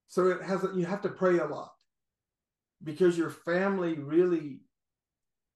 So 0.08 0.28
it 0.30 0.42
has 0.42 0.66
you 0.76 0.86
have 0.86 1.02
to 1.04 1.10
pray 1.10 1.38
a 1.38 1.46
lot 1.46 1.74
because 2.84 3.18
your 3.18 3.30
family 3.30 3.96
really 3.96 4.62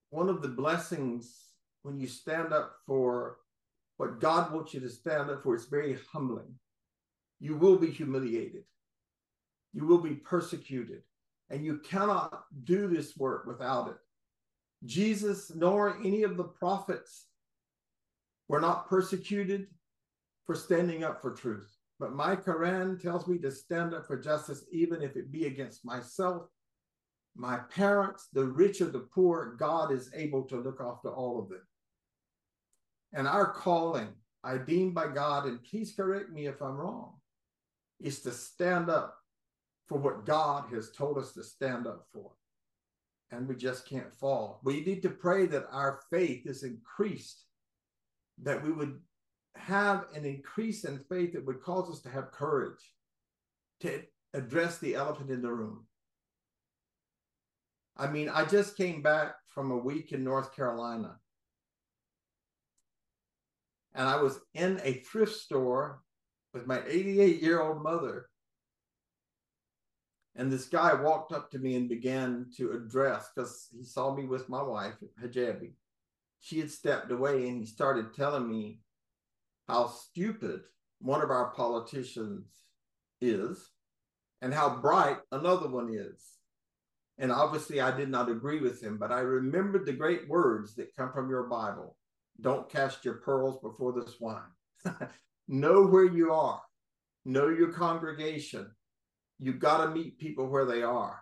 one 0.09 0.29
of 0.29 0.41
the 0.41 0.49
blessings 0.49 1.43
when 1.81 1.99
you 1.99 2.07
stand 2.07 2.53
up 2.53 2.75
for 2.85 3.37
what 3.97 4.19
God 4.19 4.51
wants 4.51 4.73
you 4.73 4.79
to 4.81 4.89
stand 4.89 5.29
up 5.29 5.43
for, 5.43 5.55
is 5.55 5.65
very 5.65 5.97
humbling. 6.11 6.53
You 7.39 7.55
will 7.55 7.77
be 7.77 7.89
humiliated. 7.89 8.63
You 9.73 9.85
will 9.85 9.99
be 9.99 10.15
persecuted. 10.15 11.01
And 11.49 11.63
you 11.65 11.79
cannot 11.79 12.43
do 12.63 12.87
this 12.87 13.17
work 13.17 13.45
without 13.45 13.89
it. 13.89 13.97
Jesus 14.85 15.51
nor 15.55 15.97
any 15.99 16.23
of 16.23 16.37
the 16.37 16.43
prophets 16.43 17.25
were 18.53 18.61
not 18.61 18.87
persecuted 18.87 19.65
for 20.45 20.53
standing 20.53 21.03
up 21.03 21.23
for 21.23 21.31
truth. 21.31 21.75
But 21.99 22.13
my 22.13 22.35
Quran 22.35 23.01
tells 23.01 23.27
me 23.27 23.39
to 23.39 23.49
stand 23.49 23.95
up 23.95 24.05
for 24.05 24.15
justice, 24.15 24.63
even 24.71 25.01
if 25.01 25.15
it 25.15 25.31
be 25.31 25.47
against 25.47 25.83
myself, 25.83 26.43
my 27.35 27.57
parents, 27.73 28.27
the 28.31 28.45
rich 28.45 28.79
or 28.79 28.91
the 28.91 29.07
poor. 29.11 29.55
God 29.57 29.91
is 29.91 30.11
able 30.13 30.43
to 30.43 30.57
look 30.57 30.79
after 30.79 31.11
all 31.11 31.39
of 31.39 31.49
them. 31.49 31.65
And 33.11 33.27
our 33.27 33.51
calling, 33.51 34.09
I 34.43 34.59
deem 34.59 34.93
by 34.93 35.07
God, 35.07 35.47
and 35.47 35.63
please 35.63 35.95
correct 35.95 36.29
me 36.29 36.45
if 36.45 36.61
I'm 36.61 36.77
wrong, 36.77 37.13
is 37.99 38.21
to 38.21 38.29
stand 38.29 38.87
up 38.87 39.17
for 39.87 39.97
what 39.97 40.27
God 40.27 40.65
has 40.71 40.91
told 40.91 41.17
us 41.17 41.31
to 41.31 41.43
stand 41.43 41.87
up 41.87 42.05
for. 42.13 42.29
And 43.31 43.47
we 43.47 43.55
just 43.55 43.89
can't 43.89 44.13
fall. 44.13 44.59
We 44.63 44.85
need 44.85 45.01
to 45.01 45.09
pray 45.09 45.47
that 45.47 45.65
our 45.71 46.01
faith 46.11 46.45
is 46.45 46.61
increased, 46.61 47.45
that 48.43 48.63
we 48.63 48.71
would 48.71 48.99
have 49.55 50.05
an 50.13 50.25
increase 50.25 50.83
in 50.83 50.99
faith 51.09 51.33
that 51.33 51.45
would 51.45 51.61
cause 51.61 51.89
us 51.89 52.01
to 52.01 52.09
have 52.09 52.31
courage 52.31 52.93
to 53.81 54.01
address 54.33 54.77
the 54.79 54.95
elephant 54.95 55.29
in 55.29 55.41
the 55.41 55.51
room. 55.51 55.85
I 57.95 58.07
mean, 58.07 58.29
I 58.29 58.45
just 58.45 58.75
came 58.75 59.01
back 59.01 59.35
from 59.47 59.71
a 59.71 59.77
week 59.77 60.11
in 60.11 60.23
North 60.23 60.55
Carolina. 60.55 61.17
And 63.93 64.07
I 64.07 64.15
was 64.15 64.39
in 64.55 64.81
a 64.83 64.93
thrift 64.93 65.35
store 65.35 66.01
with 66.53 66.65
my 66.65 66.81
88 66.87 67.41
year 67.41 67.61
old 67.61 67.83
mother. 67.83 68.27
And 70.35 70.51
this 70.51 70.65
guy 70.65 70.95
walked 70.95 71.31
up 71.31 71.51
to 71.51 71.59
me 71.59 71.75
and 71.75 71.87
began 71.87 72.47
to 72.57 72.71
address 72.71 73.29
because 73.35 73.67
he 73.71 73.83
saw 73.83 74.15
me 74.15 74.25
with 74.25 74.49
my 74.49 74.63
wife, 74.63 74.95
Hijabi. 75.23 75.73
She 76.43 76.59
had 76.59 76.69
stepped 76.69 77.09
away 77.09 77.47
and 77.47 77.61
he 77.61 77.65
started 77.65 78.13
telling 78.13 78.49
me 78.49 78.81
how 79.69 79.87
stupid 79.87 80.59
one 80.99 81.21
of 81.21 81.29
our 81.31 81.51
politicians 81.51 82.49
is 83.21 83.71
and 84.41 84.53
how 84.53 84.81
bright 84.81 85.19
another 85.31 85.69
one 85.69 85.87
is. 85.89 86.21
And 87.17 87.31
obviously, 87.31 87.79
I 87.79 87.95
did 87.95 88.09
not 88.09 88.29
agree 88.29 88.59
with 88.59 88.83
him, 88.83 88.97
but 88.97 89.09
I 89.09 89.21
remembered 89.21 89.85
the 89.85 89.93
great 89.93 90.27
words 90.27 90.75
that 90.75 90.93
come 90.97 91.13
from 91.13 91.29
your 91.29 91.43
Bible 91.43 91.95
don't 92.41 92.69
cast 92.69 93.05
your 93.05 93.15
pearls 93.15 93.59
before 93.61 93.93
the 93.93 94.05
swine. 94.11 94.41
know 95.47 95.85
where 95.85 96.11
you 96.11 96.33
are, 96.33 96.61
know 97.23 97.47
your 97.47 97.71
congregation. 97.71 98.69
You've 99.39 99.59
got 99.59 99.85
to 99.85 99.91
meet 99.91 100.19
people 100.19 100.47
where 100.49 100.65
they 100.65 100.83
are, 100.83 101.21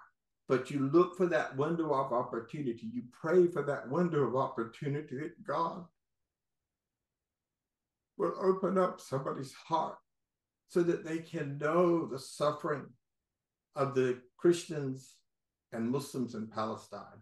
but 0.51 0.69
you 0.69 0.89
look 0.91 1.15
for 1.15 1.27
that 1.27 1.55
window 1.55 1.93
of 1.93 2.11
opportunity. 2.11 2.85
You 2.91 3.03
pray 3.13 3.47
for 3.47 3.63
that 3.63 3.89
window 3.89 4.23
of 4.23 4.35
opportunity 4.35 5.15
that 5.17 5.41
God 5.47 5.85
will 8.17 8.33
open 8.37 8.77
up 8.77 8.99
somebody's 8.99 9.53
heart 9.53 9.95
so 10.67 10.83
that 10.83 11.05
they 11.05 11.19
can 11.19 11.57
know 11.57 12.05
the 12.05 12.19
suffering 12.19 12.83
of 13.77 13.95
the 13.95 14.19
Christians 14.35 15.15
and 15.71 15.89
Muslims 15.89 16.35
in 16.35 16.47
Palestine, 16.47 17.21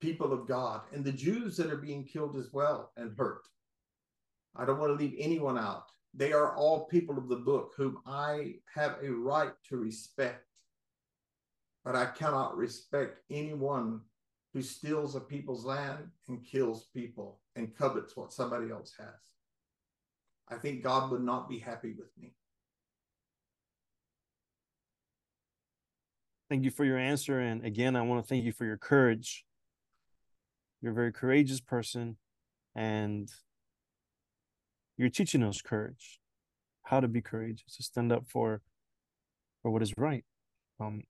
people 0.00 0.32
of 0.32 0.46
God, 0.46 0.82
and 0.92 1.04
the 1.04 1.10
Jews 1.10 1.56
that 1.56 1.72
are 1.72 1.78
being 1.78 2.04
killed 2.04 2.36
as 2.36 2.52
well 2.52 2.92
and 2.96 3.12
hurt. 3.18 3.42
I 4.54 4.64
don't 4.64 4.78
want 4.78 4.96
to 4.96 5.04
leave 5.04 5.16
anyone 5.18 5.58
out. 5.58 5.86
They 6.14 6.32
are 6.32 6.54
all 6.54 6.86
people 6.86 7.18
of 7.18 7.28
the 7.28 7.34
book 7.34 7.72
whom 7.76 7.98
I 8.06 8.54
have 8.72 8.98
a 9.02 9.10
right 9.10 9.50
to 9.70 9.76
respect. 9.76 10.44
But 11.84 11.96
I 11.96 12.06
cannot 12.06 12.56
respect 12.56 13.20
anyone 13.30 14.00
who 14.52 14.62
steals 14.62 15.14
a 15.14 15.20
people's 15.20 15.64
land 15.64 16.10
and 16.28 16.44
kills 16.44 16.88
people 16.92 17.40
and 17.56 17.76
covets 17.76 18.16
what 18.16 18.32
somebody 18.32 18.70
else 18.70 18.92
has. 18.98 19.08
I 20.48 20.56
think 20.56 20.82
God 20.82 21.10
would 21.10 21.22
not 21.22 21.48
be 21.48 21.58
happy 21.58 21.94
with 21.96 22.10
me. 22.20 22.34
Thank 26.48 26.64
you 26.64 26.70
for 26.72 26.84
your 26.84 26.98
answer. 26.98 27.38
And 27.38 27.64
again, 27.64 27.94
I 27.94 28.02
want 28.02 28.24
to 28.24 28.28
thank 28.28 28.44
you 28.44 28.52
for 28.52 28.64
your 28.64 28.76
courage. 28.76 29.44
You're 30.82 30.92
a 30.92 30.94
very 30.94 31.12
courageous 31.12 31.60
person, 31.60 32.16
and 32.74 33.30
you're 34.96 35.10
teaching 35.10 35.42
us 35.42 35.62
courage, 35.62 36.18
how 36.84 37.00
to 37.00 37.06
be 37.06 37.20
courageous, 37.20 37.76
to 37.76 37.82
stand 37.82 38.10
up 38.10 38.24
for 38.26 38.62
for 39.62 39.70
what 39.70 39.82
is 39.82 39.92
right. 39.96 40.24
Um, 40.80 41.02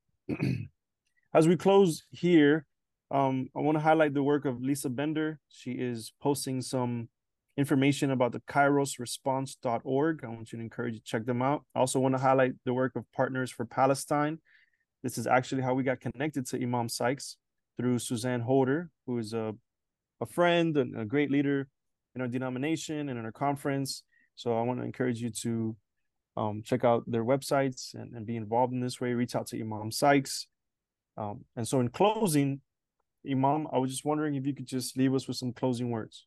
as 1.34 1.48
we 1.48 1.56
close 1.56 2.04
here, 2.10 2.66
um, 3.10 3.48
I 3.56 3.60
want 3.60 3.76
to 3.76 3.82
highlight 3.82 4.14
the 4.14 4.22
work 4.22 4.44
of 4.44 4.62
Lisa 4.62 4.88
Bender. 4.88 5.40
She 5.48 5.72
is 5.72 6.12
posting 6.20 6.62
some 6.62 7.08
information 7.56 8.10
about 8.10 8.32
the 8.32 8.40
kairosresponse.org. 8.40 10.24
I 10.24 10.28
want 10.28 10.52
you 10.52 10.58
to 10.58 10.64
encourage 10.64 10.94
you 10.94 11.00
to 11.00 11.04
check 11.04 11.26
them 11.26 11.42
out. 11.42 11.64
I 11.74 11.80
also 11.80 11.98
want 11.98 12.14
to 12.14 12.20
highlight 12.20 12.52
the 12.64 12.74
work 12.74 12.96
of 12.96 13.04
Partners 13.12 13.50
for 13.50 13.64
Palestine. 13.64 14.38
This 15.02 15.18
is 15.18 15.26
actually 15.26 15.62
how 15.62 15.74
we 15.74 15.82
got 15.82 16.00
connected 16.00 16.46
to 16.46 16.62
Imam 16.62 16.88
Sykes 16.88 17.36
through 17.76 17.98
Suzanne 17.98 18.40
Holder, 18.40 18.90
who 19.06 19.18
is 19.18 19.32
a, 19.32 19.54
a 20.20 20.26
friend 20.26 20.76
and 20.76 20.98
a 20.98 21.04
great 21.04 21.30
leader 21.30 21.68
in 22.14 22.20
our 22.20 22.28
denomination 22.28 23.08
and 23.08 23.18
in 23.18 23.24
our 23.24 23.32
conference. 23.32 24.02
So 24.36 24.56
I 24.56 24.62
want 24.62 24.80
to 24.80 24.84
encourage 24.84 25.20
you 25.20 25.30
to 25.42 25.76
um, 26.36 26.62
check 26.64 26.84
out 26.84 27.04
their 27.10 27.24
websites 27.24 27.94
and, 27.94 28.14
and 28.14 28.26
be 28.26 28.36
involved 28.36 28.72
in 28.72 28.80
this 28.80 29.00
way. 29.00 29.12
Reach 29.12 29.34
out 29.34 29.46
to 29.48 29.60
Imam 29.60 29.90
Sykes. 29.90 30.46
Um, 31.16 31.44
and 31.56 31.66
so, 31.66 31.80
in 31.80 31.88
closing, 31.88 32.60
Imam, 33.28 33.66
I 33.72 33.78
was 33.78 33.90
just 33.90 34.04
wondering 34.04 34.36
if 34.36 34.46
you 34.46 34.54
could 34.54 34.66
just 34.66 34.96
leave 34.96 35.14
us 35.14 35.28
with 35.28 35.36
some 35.36 35.52
closing 35.52 35.90
words. 35.90 36.26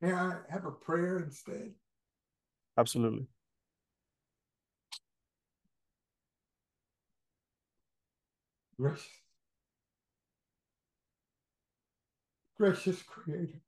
May 0.00 0.12
I 0.12 0.34
have 0.50 0.64
a 0.64 0.70
prayer 0.70 1.18
instead? 1.18 1.72
Absolutely. 2.76 3.26
Gracious, 8.78 9.08
gracious 12.58 13.02
Creator, 13.02 13.62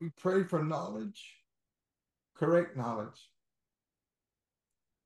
we 0.00 0.10
pray 0.16 0.44
for 0.44 0.62
knowledge, 0.62 1.36
correct 2.36 2.76
knowledge. 2.76 3.28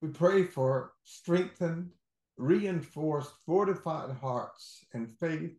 We 0.00 0.08
pray 0.08 0.44
for 0.44 0.92
strengthened, 1.04 1.90
reinforced, 2.36 3.32
fortified 3.46 4.16
hearts 4.16 4.84
and 4.92 5.08
faith 5.18 5.52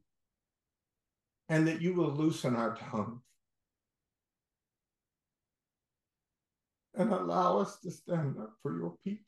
and 1.50 1.68
that 1.68 1.82
you 1.82 1.94
will 1.94 2.12
loosen 2.12 2.56
our 2.56 2.76
tongue 2.76 3.22
and 6.96 7.12
allow 7.12 7.60
us 7.60 7.80
to 7.82 7.92
stand 7.92 8.38
up 8.40 8.54
for 8.62 8.78
your 8.78 8.96
people. 9.04 9.26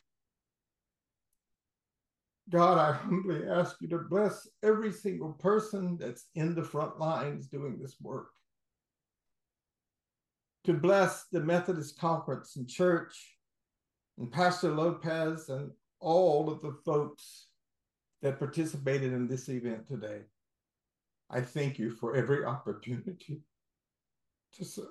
God, 2.49 2.77
I 2.77 2.93
humbly 2.93 3.47
ask 3.47 3.75
you 3.81 3.89
to 3.89 3.97
bless 3.97 4.47
every 4.63 4.93
single 4.93 5.33
person 5.33 5.97
that's 5.99 6.27
in 6.35 6.55
the 6.55 6.63
front 6.63 6.97
lines 6.97 7.47
doing 7.47 7.77
this 7.77 7.95
work. 7.99 8.29
To 10.67 10.73
bless 10.73 11.27
the 11.31 11.39
Methodist 11.39 11.97
Conference 11.97 12.57
and 12.57 12.67
Church 12.67 13.37
and 14.17 14.29
Pastor 14.29 14.69
Lopez 14.69 15.47
and 15.47 15.71
all 16.01 16.49
of 16.49 16.61
the 16.61 16.73
folks 16.83 17.45
that 18.21 18.37
participated 18.37 19.13
in 19.13 19.29
this 19.29 19.47
event 19.47 19.87
today. 19.87 20.23
I 21.29 21.39
thank 21.39 21.79
you 21.79 21.91
for 21.91 22.17
every 22.17 22.43
opportunity 22.43 23.39
to 24.57 24.65
serve. 24.65 24.87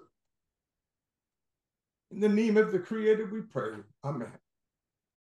In 2.11 2.21
the 2.21 2.29
name 2.31 2.57
of 2.57 2.73
the 2.73 2.79
Creator, 2.79 3.29
we 3.31 3.43
pray. 3.43 3.75
Amen. 4.03 4.33